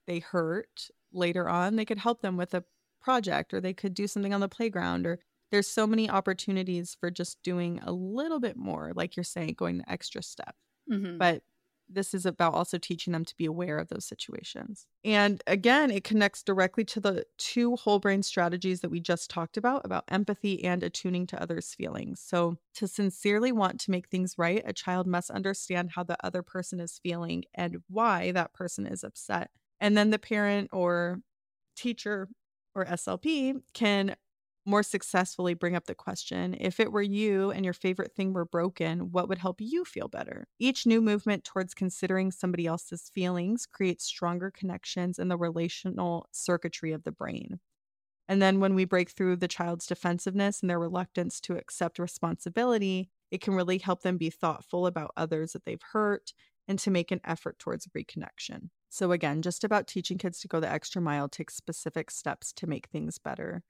they 0.06 0.20
hurt 0.20 0.90
later 1.12 1.48
on, 1.48 1.76
they 1.76 1.84
could 1.84 1.98
help 1.98 2.22
them 2.22 2.36
with 2.36 2.54
a 2.54 2.64
project 3.00 3.54
or 3.54 3.60
they 3.60 3.74
could 3.74 3.94
do 3.94 4.06
something 4.06 4.34
on 4.34 4.40
the 4.40 4.48
playground 4.48 5.06
or 5.06 5.18
there's 5.50 5.66
so 5.66 5.86
many 5.86 6.10
opportunities 6.10 6.96
for 7.00 7.10
just 7.10 7.42
doing 7.42 7.80
a 7.82 7.92
little 7.92 8.40
bit 8.40 8.56
more 8.56 8.92
like 8.94 9.16
you're 9.16 9.24
saying 9.24 9.54
going 9.56 9.78
the 9.78 9.90
extra 9.90 10.22
step 10.22 10.54
mm-hmm. 10.90 11.18
but 11.18 11.42
this 11.88 12.14
is 12.14 12.26
about 12.26 12.54
also 12.54 12.78
teaching 12.78 13.12
them 13.12 13.24
to 13.24 13.36
be 13.36 13.46
aware 13.46 13.78
of 13.78 13.88
those 13.88 14.04
situations. 14.04 14.86
And 15.04 15.42
again, 15.46 15.90
it 15.90 16.04
connects 16.04 16.42
directly 16.42 16.84
to 16.86 17.00
the 17.00 17.24
two 17.38 17.76
whole 17.76 17.98
brain 17.98 18.22
strategies 18.22 18.80
that 18.80 18.90
we 18.90 19.00
just 19.00 19.30
talked 19.30 19.56
about 19.56 19.84
about 19.84 20.04
empathy 20.08 20.64
and 20.64 20.82
attuning 20.82 21.26
to 21.28 21.42
others' 21.42 21.74
feelings. 21.74 22.20
So, 22.20 22.58
to 22.74 22.86
sincerely 22.86 23.52
want 23.52 23.80
to 23.80 23.90
make 23.90 24.08
things 24.08 24.34
right, 24.36 24.62
a 24.64 24.72
child 24.72 25.06
must 25.06 25.30
understand 25.30 25.92
how 25.94 26.02
the 26.02 26.18
other 26.24 26.42
person 26.42 26.80
is 26.80 27.00
feeling 27.02 27.44
and 27.54 27.78
why 27.88 28.32
that 28.32 28.52
person 28.52 28.86
is 28.86 29.02
upset. 29.02 29.50
And 29.80 29.96
then 29.96 30.10
the 30.10 30.18
parent 30.18 30.70
or 30.72 31.20
teacher 31.76 32.28
or 32.74 32.84
SLP 32.84 33.54
can 33.72 34.16
more 34.66 34.82
successfully 34.82 35.54
bring 35.54 35.74
up 35.74 35.86
the 35.86 35.94
question 35.94 36.54
if 36.60 36.78
it 36.78 36.92
were 36.92 37.02
you 37.02 37.50
and 37.50 37.64
your 37.64 37.72
favorite 37.72 38.14
thing 38.14 38.32
were 38.34 38.44
broken, 38.44 39.10
what 39.12 39.28
would 39.28 39.38
help 39.38 39.60
you 39.60 39.84
feel 39.84 40.08
better? 40.08 40.46
Each 40.58 40.86
new 40.86 41.00
movement 41.00 41.44
towards 41.44 41.74
considering 41.74 42.30
somebody 42.30 42.66
else's 42.66 43.10
feelings 43.14 43.66
creates 43.66 44.04
stronger 44.04 44.50
connections 44.50 45.18
in 45.18 45.28
the 45.28 45.38
relational 45.38 46.28
circuitry 46.32 46.92
of 46.92 47.04
the 47.04 47.12
brain. 47.12 47.60
And 48.28 48.42
then 48.42 48.60
when 48.60 48.74
we 48.74 48.84
break 48.84 49.10
through 49.10 49.36
the 49.36 49.48
child's 49.48 49.86
defensiveness 49.86 50.60
and 50.60 50.68
their 50.68 50.78
reluctance 50.78 51.40
to 51.42 51.56
accept 51.56 51.98
responsibility, 51.98 53.10
it 53.30 53.40
can 53.40 53.54
really 53.54 53.78
help 53.78 54.02
them 54.02 54.18
be 54.18 54.30
thoughtful 54.30 54.86
about 54.86 55.12
others 55.16 55.52
that 55.52 55.64
they've 55.64 55.82
hurt 55.92 56.32
and 56.66 56.78
to 56.80 56.90
make 56.90 57.10
an 57.10 57.20
effort 57.24 57.58
towards 57.58 57.86
reconnection. 57.88 58.68
So, 58.88 59.12
again, 59.12 59.42
just 59.42 59.64
about 59.64 59.86
teaching 59.86 60.18
kids 60.18 60.40
to 60.40 60.48
go 60.48 60.60
the 60.60 60.70
extra 60.70 61.02
mile 61.02 61.28
takes 61.28 61.54
specific 61.54 62.10
steps 62.10 62.52
to 62.54 62.66
make 62.66 62.88
things 62.88 63.18
better. 63.18 63.62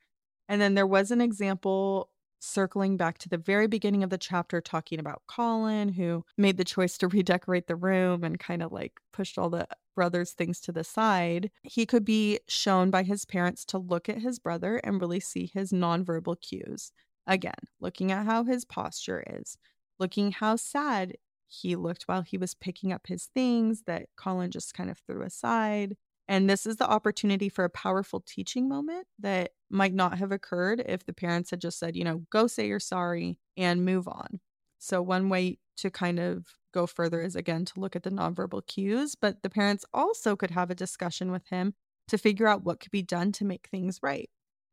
And 0.48 0.60
then 0.60 0.74
there 0.74 0.86
was 0.86 1.10
an 1.10 1.20
example 1.20 2.10
circling 2.40 2.96
back 2.96 3.18
to 3.18 3.28
the 3.28 3.38
very 3.38 3.66
beginning 3.66 4.04
of 4.04 4.10
the 4.10 4.18
chapter 4.18 4.60
talking 4.60 5.00
about 5.00 5.22
Colin, 5.26 5.88
who 5.88 6.24
made 6.36 6.56
the 6.56 6.64
choice 6.64 6.96
to 6.98 7.08
redecorate 7.08 7.66
the 7.66 7.76
room 7.76 8.24
and 8.24 8.38
kind 8.38 8.62
of 8.62 8.72
like 8.72 8.92
pushed 9.12 9.38
all 9.38 9.50
the 9.50 9.66
brother's 9.94 10.32
things 10.32 10.60
to 10.60 10.72
the 10.72 10.84
side. 10.84 11.50
He 11.62 11.84
could 11.84 12.04
be 12.04 12.40
shown 12.46 12.90
by 12.90 13.02
his 13.02 13.24
parents 13.24 13.64
to 13.66 13.78
look 13.78 14.08
at 14.08 14.18
his 14.18 14.38
brother 14.38 14.76
and 14.76 15.00
really 15.00 15.20
see 15.20 15.50
his 15.52 15.72
nonverbal 15.72 16.40
cues. 16.40 16.92
Again, 17.26 17.52
looking 17.80 18.12
at 18.12 18.24
how 18.24 18.44
his 18.44 18.64
posture 18.64 19.24
is, 19.28 19.58
looking 19.98 20.32
how 20.32 20.56
sad 20.56 21.14
he 21.49 21.76
looked 21.76 22.05
while 22.05 22.22
he 22.22 22.38
was 22.38 22.55
picking 22.55 22.92
up 22.92 23.07
his 23.07 23.26
things 23.34 23.82
that 23.86 24.07
Colin 24.16 24.51
just 24.51 24.74
kind 24.74 24.90
of 24.90 24.99
threw 24.99 25.22
aside. 25.22 25.96
And 26.28 26.49
this 26.49 26.66
is 26.66 26.76
the 26.76 26.88
opportunity 26.88 27.49
for 27.49 27.64
a 27.64 27.70
powerful 27.70 28.20
teaching 28.20 28.68
moment 28.68 29.07
that 29.18 29.53
might 29.70 29.94
not 29.94 30.18
have 30.18 30.30
occurred 30.30 30.84
if 30.86 31.07
the 31.07 31.14
parents 31.14 31.51
had 31.51 31.61
just 31.61 31.78
said, 31.78 31.96
you 31.96 32.05
know, 32.05 32.24
go 32.30 32.46
say 32.46 32.68
you're 32.68 32.78
sorry 32.78 33.38
and 33.57 33.84
move 33.84 34.07
on. 34.07 34.40
So, 34.78 35.01
one 35.01 35.30
way 35.30 35.59
to 35.78 35.90
kind 35.90 36.20
of 36.20 36.46
go 36.74 36.86
further 36.86 37.22
is 37.22 37.34
again 37.34 37.64
to 37.64 37.80
look 37.80 37.96
at 37.96 38.03
the 38.03 38.11
nonverbal 38.11 38.66
cues, 38.66 39.14
but 39.14 39.42
the 39.42 39.51
parents 39.51 39.84
also 39.94 40.36
could 40.36 40.51
have 40.51 40.70
a 40.70 40.74
discussion 40.74 41.32
with 41.32 41.46
him 41.49 41.74
to 42.09 42.18
figure 42.18 42.46
out 42.46 42.64
what 42.64 42.80
could 42.80 42.92
be 42.92 43.03
done 43.03 43.32
to 43.32 43.44
make 43.44 43.68
things 43.70 44.01
right. 44.03 44.28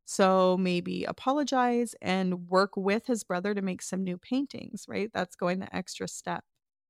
So, 0.05 0.57
maybe 0.57 1.05
apologize 1.05 1.95
and 2.01 2.49
work 2.49 2.75
with 2.75 3.07
his 3.07 3.23
brother 3.23 3.53
to 3.53 3.61
make 3.61 3.81
some 3.81 4.03
new 4.03 4.17
paintings, 4.17 4.85
right? 4.87 5.09
That's 5.13 5.35
going 5.35 5.59
the 5.59 5.73
extra 5.75 6.07
step 6.07 6.43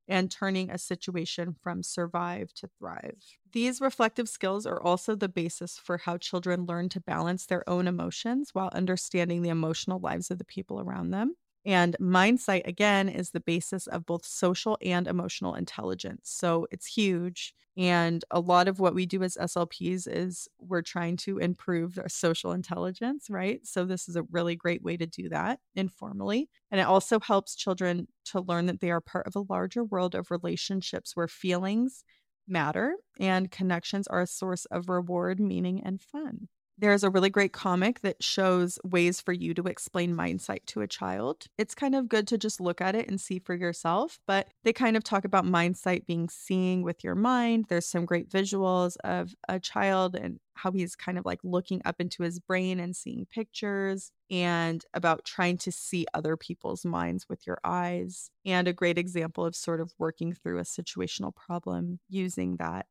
and 0.07 0.29
turning 0.31 0.69
a 0.69 0.77
situation 0.77 1.53
from 1.53 1.83
survive 1.83 2.53
to 2.53 2.67
thrive. 2.79 3.17
These 3.51 3.81
reflective 3.81 4.29
skills 4.29 4.65
are 4.65 4.81
also 4.81 5.15
the 5.15 5.29
basis 5.29 5.77
for 5.77 5.97
how 5.97 6.17
children 6.17 6.65
learn 6.65 6.89
to 6.89 7.01
balance 7.01 7.45
their 7.45 7.67
own 7.69 7.87
emotions 7.87 8.51
while 8.53 8.69
understanding 8.73 9.41
the 9.41 9.49
emotional 9.49 9.99
lives 9.99 10.29
of 10.29 10.37
the 10.37 10.45
people 10.45 10.79
around 10.79 11.11
them. 11.11 11.35
And 11.65 11.95
mindsight, 11.99 12.67
again, 12.67 13.09
is 13.09 13.31
the 13.31 13.39
basis 13.39 13.87
of 13.87 14.05
both 14.05 14.23
social 14.25 14.77
and 14.83 15.07
emotional 15.07 15.55
intelligence. 15.55 16.29
So 16.29 16.67
it's 16.71 16.85
huge. 16.85 17.55
And 17.75 18.23
a 18.29 18.39
lot 18.39 18.67
of 18.67 18.79
what 18.79 18.93
we 18.93 19.05
do 19.05 19.23
as 19.23 19.35
SLPs 19.35 20.07
is 20.07 20.47
we're 20.59 20.83
trying 20.83 21.17
to 21.17 21.39
improve 21.39 21.97
our 21.97 22.07
social 22.07 22.51
intelligence, 22.51 23.29
right? 23.29 23.65
So 23.65 23.83
this 23.83 24.07
is 24.07 24.15
a 24.15 24.23
really 24.31 24.55
great 24.55 24.83
way 24.83 24.95
to 24.95 25.07
do 25.07 25.27
that 25.29 25.59
informally. 25.75 26.49
And 26.71 26.79
it 26.79 26.85
also 26.87 27.19
helps 27.19 27.55
children 27.55 28.07
to 28.25 28.41
learn 28.41 28.67
that 28.67 28.79
they 28.79 28.91
are 28.91 29.01
part 29.01 29.27
of 29.27 29.35
a 29.35 29.45
larger 29.51 29.83
world 29.83 30.13
of 30.15 30.31
relationships 30.31 31.15
where 31.15 31.27
feelings 31.27 32.03
matter 32.47 32.95
and 33.19 33.49
connections 33.51 34.07
are 34.07 34.21
a 34.21 34.27
source 34.27 34.65
of 34.65 34.87
reward, 34.87 35.39
meaning, 35.39 35.81
and 35.83 35.99
fun. 36.01 36.47
There's 36.77 37.05
a 37.05 37.09
really 37.09 37.29
great 37.29 37.53
comic 37.53 38.01
that 38.01 38.21
shows 38.21 38.79
ways 38.83 39.21
for 39.21 39.31
you 39.31 39.53
to 39.53 39.63
explain 39.63 40.13
mindsight 40.13 40.67
to 40.67 40.81
a 40.81 40.87
child. 40.87 41.45
It's 41.57 41.73
kind 41.73 41.95
of 41.95 42.09
good 42.09 42.27
to 42.27 42.37
just 42.37 42.59
look 42.59 42.81
at 42.81 42.95
it 42.95 43.07
and 43.07 43.19
see 43.19 43.39
for 43.39 43.55
yourself, 43.55 44.19
but 44.27 44.49
they 44.65 44.73
kind 44.73 44.97
of 44.97 45.03
talk 45.03 45.23
about 45.23 45.45
mindsight 45.45 46.05
being 46.05 46.27
seeing 46.27 46.81
with 46.83 47.01
your 47.01 47.15
mind. 47.15 47.67
There's 47.69 47.85
some 47.85 48.05
great 48.05 48.29
visuals 48.29 48.97
of 49.05 49.33
a 49.47 49.57
child 49.57 50.15
and 50.15 50.37
how 50.55 50.73
he's 50.73 50.97
kind 50.97 51.17
of 51.17 51.25
like 51.25 51.39
looking 51.45 51.81
up 51.85 52.01
into 52.01 52.23
his 52.23 52.39
brain 52.41 52.81
and 52.81 52.93
seeing 52.93 53.25
pictures 53.25 54.11
and 54.29 54.83
about 54.93 55.23
trying 55.23 55.57
to 55.59 55.71
see 55.71 56.05
other 56.13 56.35
people's 56.35 56.83
minds 56.83 57.25
with 57.29 57.47
your 57.47 57.59
eyes. 57.63 58.29
And 58.45 58.67
a 58.67 58.73
great 58.73 58.97
example 58.97 59.45
of 59.45 59.55
sort 59.55 59.79
of 59.79 59.93
working 59.97 60.33
through 60.33 60.59
a 60.59 60.63
situational 60.63 61.33
problem 61.33 61.99
using 62.09 62.57
that 62.57 62.87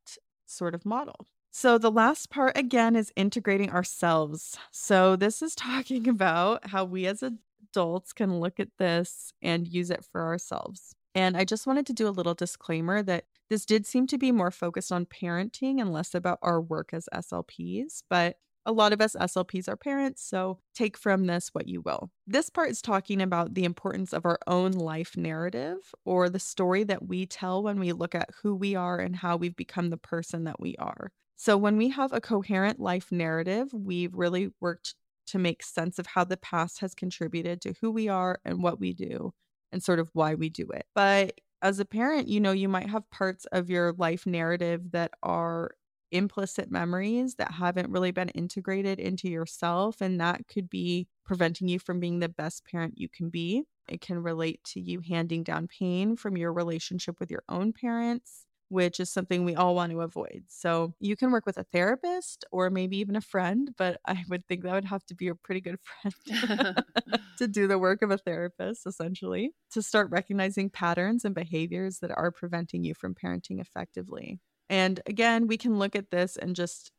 sort 0.47 0.75
of 0.75 0.87
model. 0.87 1.27
So, 1.57 1.79
the 1.79 1.93
last 1.93 2.31
part 2.31 2.59
again 2.59 2.97
is 2.97 3.13
integrating 3.15 3.71
ourselves. 3.71 4.59
So, 4.73 5.15
this 5.15 5.41
is 5.41 5.55
talking 5.55 6.09
about 6.09 6.67
how 6.71 6.85
we 6.85 7.07
as 7.07 7.23
adults 7.23 8.13
can 8.13 8.41
look 8.41 8.59
at 8.59 8.77
this 8.79 9.33
and 9.41 9.69
use 9.69 9.89
it 9.89 10.05
for 10.05 10.23
ourselves. 10.23 10.97
And 11.15 11.37
I 11.37 11.45
just 11.45 11.65
wanted 11.65 11.87
to 11.87 11.93
do 11.93 12.09
a 12.09 12.11
little 12.11 12.35
disclaimer 12.35 13.05
that 13.05 13.27
this 13.51 13.65
did 13.65 13.87
seem 13.87 14.09
to 14.09 14.19
be 14.19 14.33
more 14.33 14.51
focused 14.51 14.91
on 14.91 15.07
parenting 15.07 15.81
and 15.81 15.93
less 15.93 16.13
about 16.13 16.41
our 16.43 16.61
work 16.61 16.91
as 16.93 17.09
SLPs, 17.15 18.03
but 18.11 18.37
a 18.67 18.73
lot 18.73 18.93
of 18.93 19.01
us 19.01 19.15
SLPs 19.15 19.69
are 19.69 19.77
parents, 19.77 20.25
so 20.25 20.59
take 20.75 20.97
from 20.97 21.27
this 21.27 21.51
what 21.53 21.69
you 21.69 21.83
will. 21.83 22.11
This 22.27 22.51
part 22.51 22.71
is 22.71 22.83
talking 22.83 23.23
about 23.23 23.55
the 23.55 23.65
importance 23.65 24.13
of 24.13 24.27
our 24.27 24.41
own 24.49 24.73
life 24.73 25.17
narrative 25.17 25.95
or 26.05 26.29
the 26.29 26.41
story 26.41 26.83
that 26.83 27.07
we 27.07 27.27
tell 27.27 27.63
when 27.63 27.79
we 27.79 27.93
look 27.93 28.17
at 28.17 28.31
who 28.43 28.57
we 28.57 28.75
are 28.75 28.99
and 28.99 29.15
how 29.15 29.37
we've 29.37 29.55
become 29.55 29.91
the 29.91 29.97
person 29.97 30.43
that 30.45 30.59
we 30.59 30.75
are. 30.81 31.13
So, 31.37 31.57
when 31.57 31.77
we 31.77 31.89
have 31.91 32.13
a 32.13 32.21
coherent 32.21 32.79
life 32.81 33.11
narrative, 33.11 33.73
we've 33.73 34.15
really 34.15 34.51
worked 34.61 34.95
to 35.27 35.39
make 35.39 35.63
sense 35.63 35.99
of 35.99 36.07
how 36.07 36.25
the 36.25 36.37
past 36.37 36.81
has 36.81 36.95
contributed 36.95 37.61
to 37.63 37.75
who 37.81 37.91
we 37.91 38.09
are 38.09 38.41
and 38.45 38.63
what 38.63 38.79
we 38.79 38.93
do 38.93 39.33
and 39.73 39.83
sort 39.83 39.99
of 39.99 40.11
why 40.13 40.35
we 40.35 40.49
do 40.49 40.67
it. 40.73 40.87
But 40.95 41.41
as 41.63 41.81
a 41.81 41.85
parent, 41.85 42.29
you 42.29 42.41
know, 42.41 42.53
you 42.53 42.69
might 42.69 42.89
have 42.91 43.09
parts 43.11 43.47
of 43.47 43.71
your 43.71 43.93
life 43.95 44.27
narrative 44.27 44.93
that 44.93 45.13
are 45.23 45.73
implicit 46.13 46.71
memories 46.71 47.35
that 47.37 47.51
haven't 47.53 47.91
really 47.91 48.13
been 48.13 48.29
integrated 48.31 49.01
into 49.01 49.29
yourself. 49.29 50.01
And 50.01 50.21
that 50.21 50.47
could 50.47 50.69
be 50.71 51.09
preventing 51.25 51.67
you 51.69 51.79
from 51.79 51.99
being 51.99 52.21
the 52.21 52.29
best 52.29 52.65
parent 52.67 52.99
you 52.99 53.09
can 53.09 53.31
be. 53.31 53.65
It 53.89 54.01
can 54.01 54.23
relate 54.23 54.63
to 54.73 54.81
you 54.81 55.01
handing 55.01 55.43
down 55.43 55.67
pain 55.67 56.17
from 56.17 56.37
your 56.37 56.53
relationship 56.53 57.19
with 57.19 57.31
your 57.31 57.43
own 57.49 57.73
parents 57.73 58.44
which 58.69 58.99
is 58.99 59.11
something 59.11 59.45
we 59.45 59.55
all 59.55 59.75
want 59.75 59.93
to 59.93 60.01
avoid. 60.01 60.45
So 60.49 60.95
you 60.99 61.17
can 61.17 61.31
work 61.31 61.47
with 61.47 61.59
a 61.59 61.65
therapist 61.65 62.45
or 62.51 62.71
maybe 62.71 62.97
even 62.99 63.17
a 63.17 63.21
friend, 63.21 63.71
but 63.77 64.01
I 64.07 64.25
would 64.29 64.47
think 64.47 64.63
that 64.63 64.73
would 64.73 64.85
have 64.87 65.05
to 65.07 65.15
be 65.15 65.29
a 65.29 65.35
pretty 65.35 65.61
good 65.61 65.79
friend 66.03 66.85
to 67.39 67.49
do 67.49 67.67
the 67.67 67.79
work 67.79 68.03
of 68.03 68.11
a 68.11 68.19
therapist, 68.19 68.87
essentially, 68.87 69.53
to 69.73 69.83
start 69.83 70.11
recognizing 70.11 70.71
patterns 70.71 71.25
and 71.25 71.35
behaviors 71.35 71.99
that 72.01 72.11
are 72.17 72.31
preventing 72.31 72.85
you 72.85 72.95
from 72.95 73.15
parenting 73.15 73.61
effectively. 73.61 74.41
And 74.71 75.01
again, 75.07 75.47
we 75.47 75.57
can 75.57 75.79
look 75.79 75.95
at 75.95 76.11
this 76.11 76.37
and 76.37 76.57
just 76.57 76.91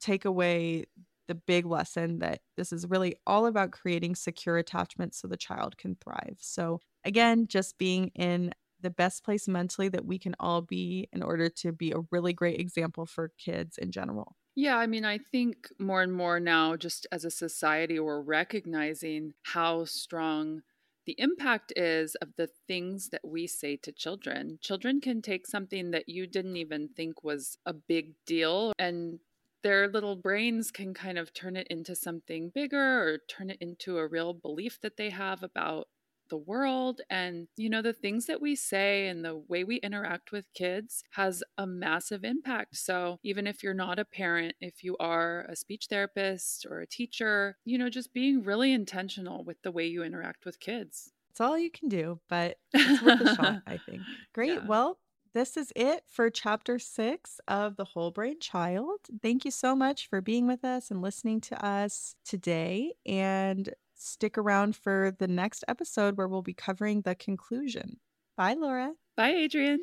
take 0.00 0.24
away 0.24 0.86
the 1.28 1.34
big 1.34 1.64
lesson 1.64 2.18
that 2.18 2.40
this 2.56 2.72
is 2.72 2.86
really 2.88 3.14
all 3.26 3.46
about 3.46 3.70
creating 3.70 4.14
secure 4.14 4.58
attachments 4.58 5.20
so 5.20 5.28
the 5.28 5.36
child 5.36 5.78
can 5.78 5.96
thrive. 6.02 6.36
So, 6.40 6.80
again, 7.04 7.46
just 7.46 7.78
being 7.78 8.08
in 8.14 8.52
the 8.82 8.90
best 8.90 9.24
place 9.24 9.48
mentally 9.48 9.88
that 9.88 10.04
we 10.04 10.18
can 10.18 10.34
all 10.38 10.62
be 10.62 11.08
in 11.12 11.22
order 11.22 11.48
to 11.48 11.72
be 11.72 11.92
a 11.92 12.00
really 12.10 12.32
great 12.32 12.60
example 12.60 13.06
for 13.06 13.32
kids 13.38 13.78
in 13.78 13.90
general. 13.90 14.36
Yeah, 14.54 14.76
I 14.76 14.86
mean, 14.86 15.04
I 15.04 15.18
think 15.18 15.68
more 15.78 16.02
and 16.02 16.12
more 16.12 16.38
now, 16.38 16.76
just 16.76 17.06
as 17.10 17.24
a 17.24 17.30
society, 17.30 17.98
we're 17.98 18.20
recognizing 18.20 19.32
how 19.44 19.86
strong 19.86 20.62
the 21.06 21.14
impact 21.18 21.72
is 21.74 22.14
of 22.16 22.28
the 22.36 22.48
things 22.68 23.08
that 23.08 23.26
we 23.26 23.46
say 23.46 23.76
to 23.76 23.92
children. 23.92 24.58
Children 24.60 25.00
can 25.00 25.22
take 25.22 25.46
something 25.46 25.90
that 25.90 26.08
you 26.08 26.26
didn't 26.26 26.56
even 26.56 26.88
think 26.88 27.24
was 27.24 27.56
a 27.66 27.72
big 27.72 28.14
deal 28.26 28.72
and 28.78 29.18
their 29.62 29.88
little 29.88 30.16
brains 30.16 30.70
can 30.70 30.92
kind 30.92 31.18
of 31.18 31.32
turn 31.32 31.56
it 31.56 31.66
into 31.68 31.94
something 31.94 32.50
bigger 32.54 33.02
or 33.02 33.18
turn 33.28 33.50
it 33.50 33.58
into 33.60 33.98
a 33.98 34.06
real 34.06 34.34
belief 34.34 34.80
that 34.80 34.96
they 34.96 35.10
have 35.10 35.42
about 35.42 35.88
the 36.32 36.38
world 36.38 37.02
and 37.10 37.46
you 37.58 37.68
know 37.68 37.82
the 37.82 37.92
things 37.92 38.24
that 38.24 38.40
we 38.40 38.56
say 38.56 39.06
and 39.06 39.22
the 39.22 39.36
way 39.36 39.64
we 39.64 39.76
interact 39.76 40.32
with 40.32 40.50
kids 40.54 41.04
has 41.10 41.44
a 41.58 41.66
massive 41.66 42.24
impact 42.24 42.74
so 42.74 43.18
even 43.22 43.46
if 43.46 43.62
you're 43.62 43.74
not 43.74 43.98
a 43.98 44.04
parent 44.06 44.54
if 44.58 44.82
you 44.82 44.96
are 44.96 45.44
a 45.50 45.54
speech 45.54 45.88
therapist 45.90 46.64
or 46.70 46.80
a 46.80 46.86
teacher 46.86 47.58
you 47.66 47.76
know 47.76 47.90
just 47.90 48.14
being 48.14 48.42
really 48.42 48.72
intentional 48.72 49.44
with 49.44 49.60
the 49.60 49.70
way 49.70 49.84
you 49.84 50.02
interact 50.02 50.46
with 50.46 50.58
kids 50.58 51.12
it's 51.28 51.38
all 51.38 51.58
you 51.58 51.70
can 51.70 51.90
do 51.90 52.18
but 52.30 52.56
it's 52.72 53.02
worth 53.02 53.20
a 53.20 53.34
shot 53.36 53.60
i 53.66 53.76
think 53.86 54.00
great 54.32 54.54
yeah. 54.54 54.66
well 54.66 54.96
this 55.34 55.58
is 55.58 55.70
it 55.76 56.04
for 56.06 56.30
chapter 56.30 56.78
six 56.78 57.40
of 57.48 57.76
The 57.76 57.86
Whole 57.86 58.10
Brain 58.10 58.38
Child. 58.38 58.98
Thank 59.22 59.46
you 59.46 59.50
so 59.50 59.74
much 59.74 60.06
for 60.06 60.20
being 60.20 60.46
with 60.46 60.62
us 60.62 60.90
and 60.90 61.00
listening 61.00 61.40
to 61.42 61.64
us 61.64 62.16
today. 62.22 62.92
And 63.06 63.72
stick 64.02 64.36
around 64.36 64.76
for 64.76 65.14
the 65.18 65.28
next 65.28 65.64
episode 65.68 66.16
where 66.16 66.28
we'll 66.28 66.42
be 66.42 66.54
covering 66.54 67.02
the 67.02 67.14
conclusion. 67.14 67.98
Bye, 68.36 68.54
Laura. 68.54 68.92
Bye, 69.16 69.32
Adrian. 69.32 69.80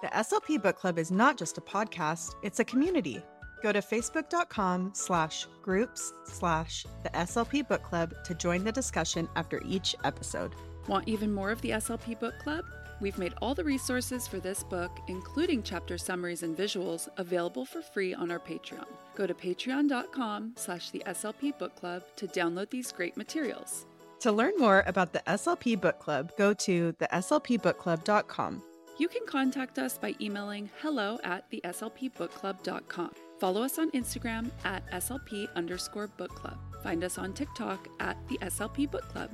The 0.00 0.08
SLP 0.08 0.62
Book 0.62 0.76
Club 0.76 0.98
is 0.98 1.10
not 1.10 1.36
just 1.36 1.58
a 1.58 1.60
podcast, 1.60 2.34
it's 2.42 2.60
a 2.60 2.64
community. 2.64 3.20
Go 3.62 3.72
to 3.72 3.80
facebook.com 3.80 4.92
slash 4.94 5.46
groups 5.62 6.12
slash 6.24 6.86
the 7.02 7.10
SLP 7.10 7.66
Book 7.66 7.82
Club 7.82 8.14
to 8.24 8.34
join 8.34 8.62
the 8.62 8.70
discussion 8.70 9.28
after 9.34 9.60
each 9.66 9.96
episode. 10.04 10.54
Want 10.86 11.08
even 11.08 11.32
more 11.32 11.50
of 11.50 11.60
the 11.62 11.70
SLP 11.70 12.20
Book 12.20 12.38
Club? 12.38 12.64
We've 13.00 13.18
made 13.18 13.34
all 13.42 13.54
the 13.54 13.64
resources 13.64 14.26
for 14.26 14.38
this 14.38 14.62
book, 14.62 14.90
including 15.08 15.62
chapter 15.62 15.98
summaries 15.98 16.42
and 16.42 16.56
visuals, 16.56 17.08
available 17.16 17.64
for 17.64 17.82
free 17.82 18.14
on 18.14 18.30
our 18.30 18.40
Patreon. 18.40 18.86
Go 19.18 19.26
to 19.26 19.34
patreon.com 19.34 20.52
slash 20.54 20.90
the 20.90 21.02
SLP 21.04 21.58
Book 21.58 21.74
Club 21.74 22.04
to 22.14 22.28
download 22.28 22.70
these 22.70 22.92
great 22.92 23.16
materials. 23.16 23.84
To 24.20 24.30
learn 24.30 24.52
more 24.58 24.84
about 24.86 25.12
the 25.12 25.18
SLP 25.26 25.80
Book 25.80 25.98
Club, 25.98 26.30
go 26.38 26.54
to 26.54 26.92
theslpbookclub.com. 27.00 28.62
You 28.96 29.08
can 29.08 29.26
contact 29.26 29.80
us 29.80 29.98
by 29.98 30.14
emailing 30.20 30.70
hello 30.80 31.18
at 31.24 31.50
theslpbookclub.com. 31.50 33.10
Follow 33.40 33.62
us 33.62 33.78
on 33.78 33.90
Instagram 33.90 34.52
at 34.64 34.88
slp 34.90 35.48
underscore 35.56 36.08
book 36.08 36.34
club. 36.34 36.58
Find 36.84 37.02
us 37.02 37.18
on 37.18 37.32
TikTok 37.32 37.88
at 37.98 38.16
the 38.28 38.38
SLP 38.38 38.88
Book 38.90 39.08
Club. 39.08 39.30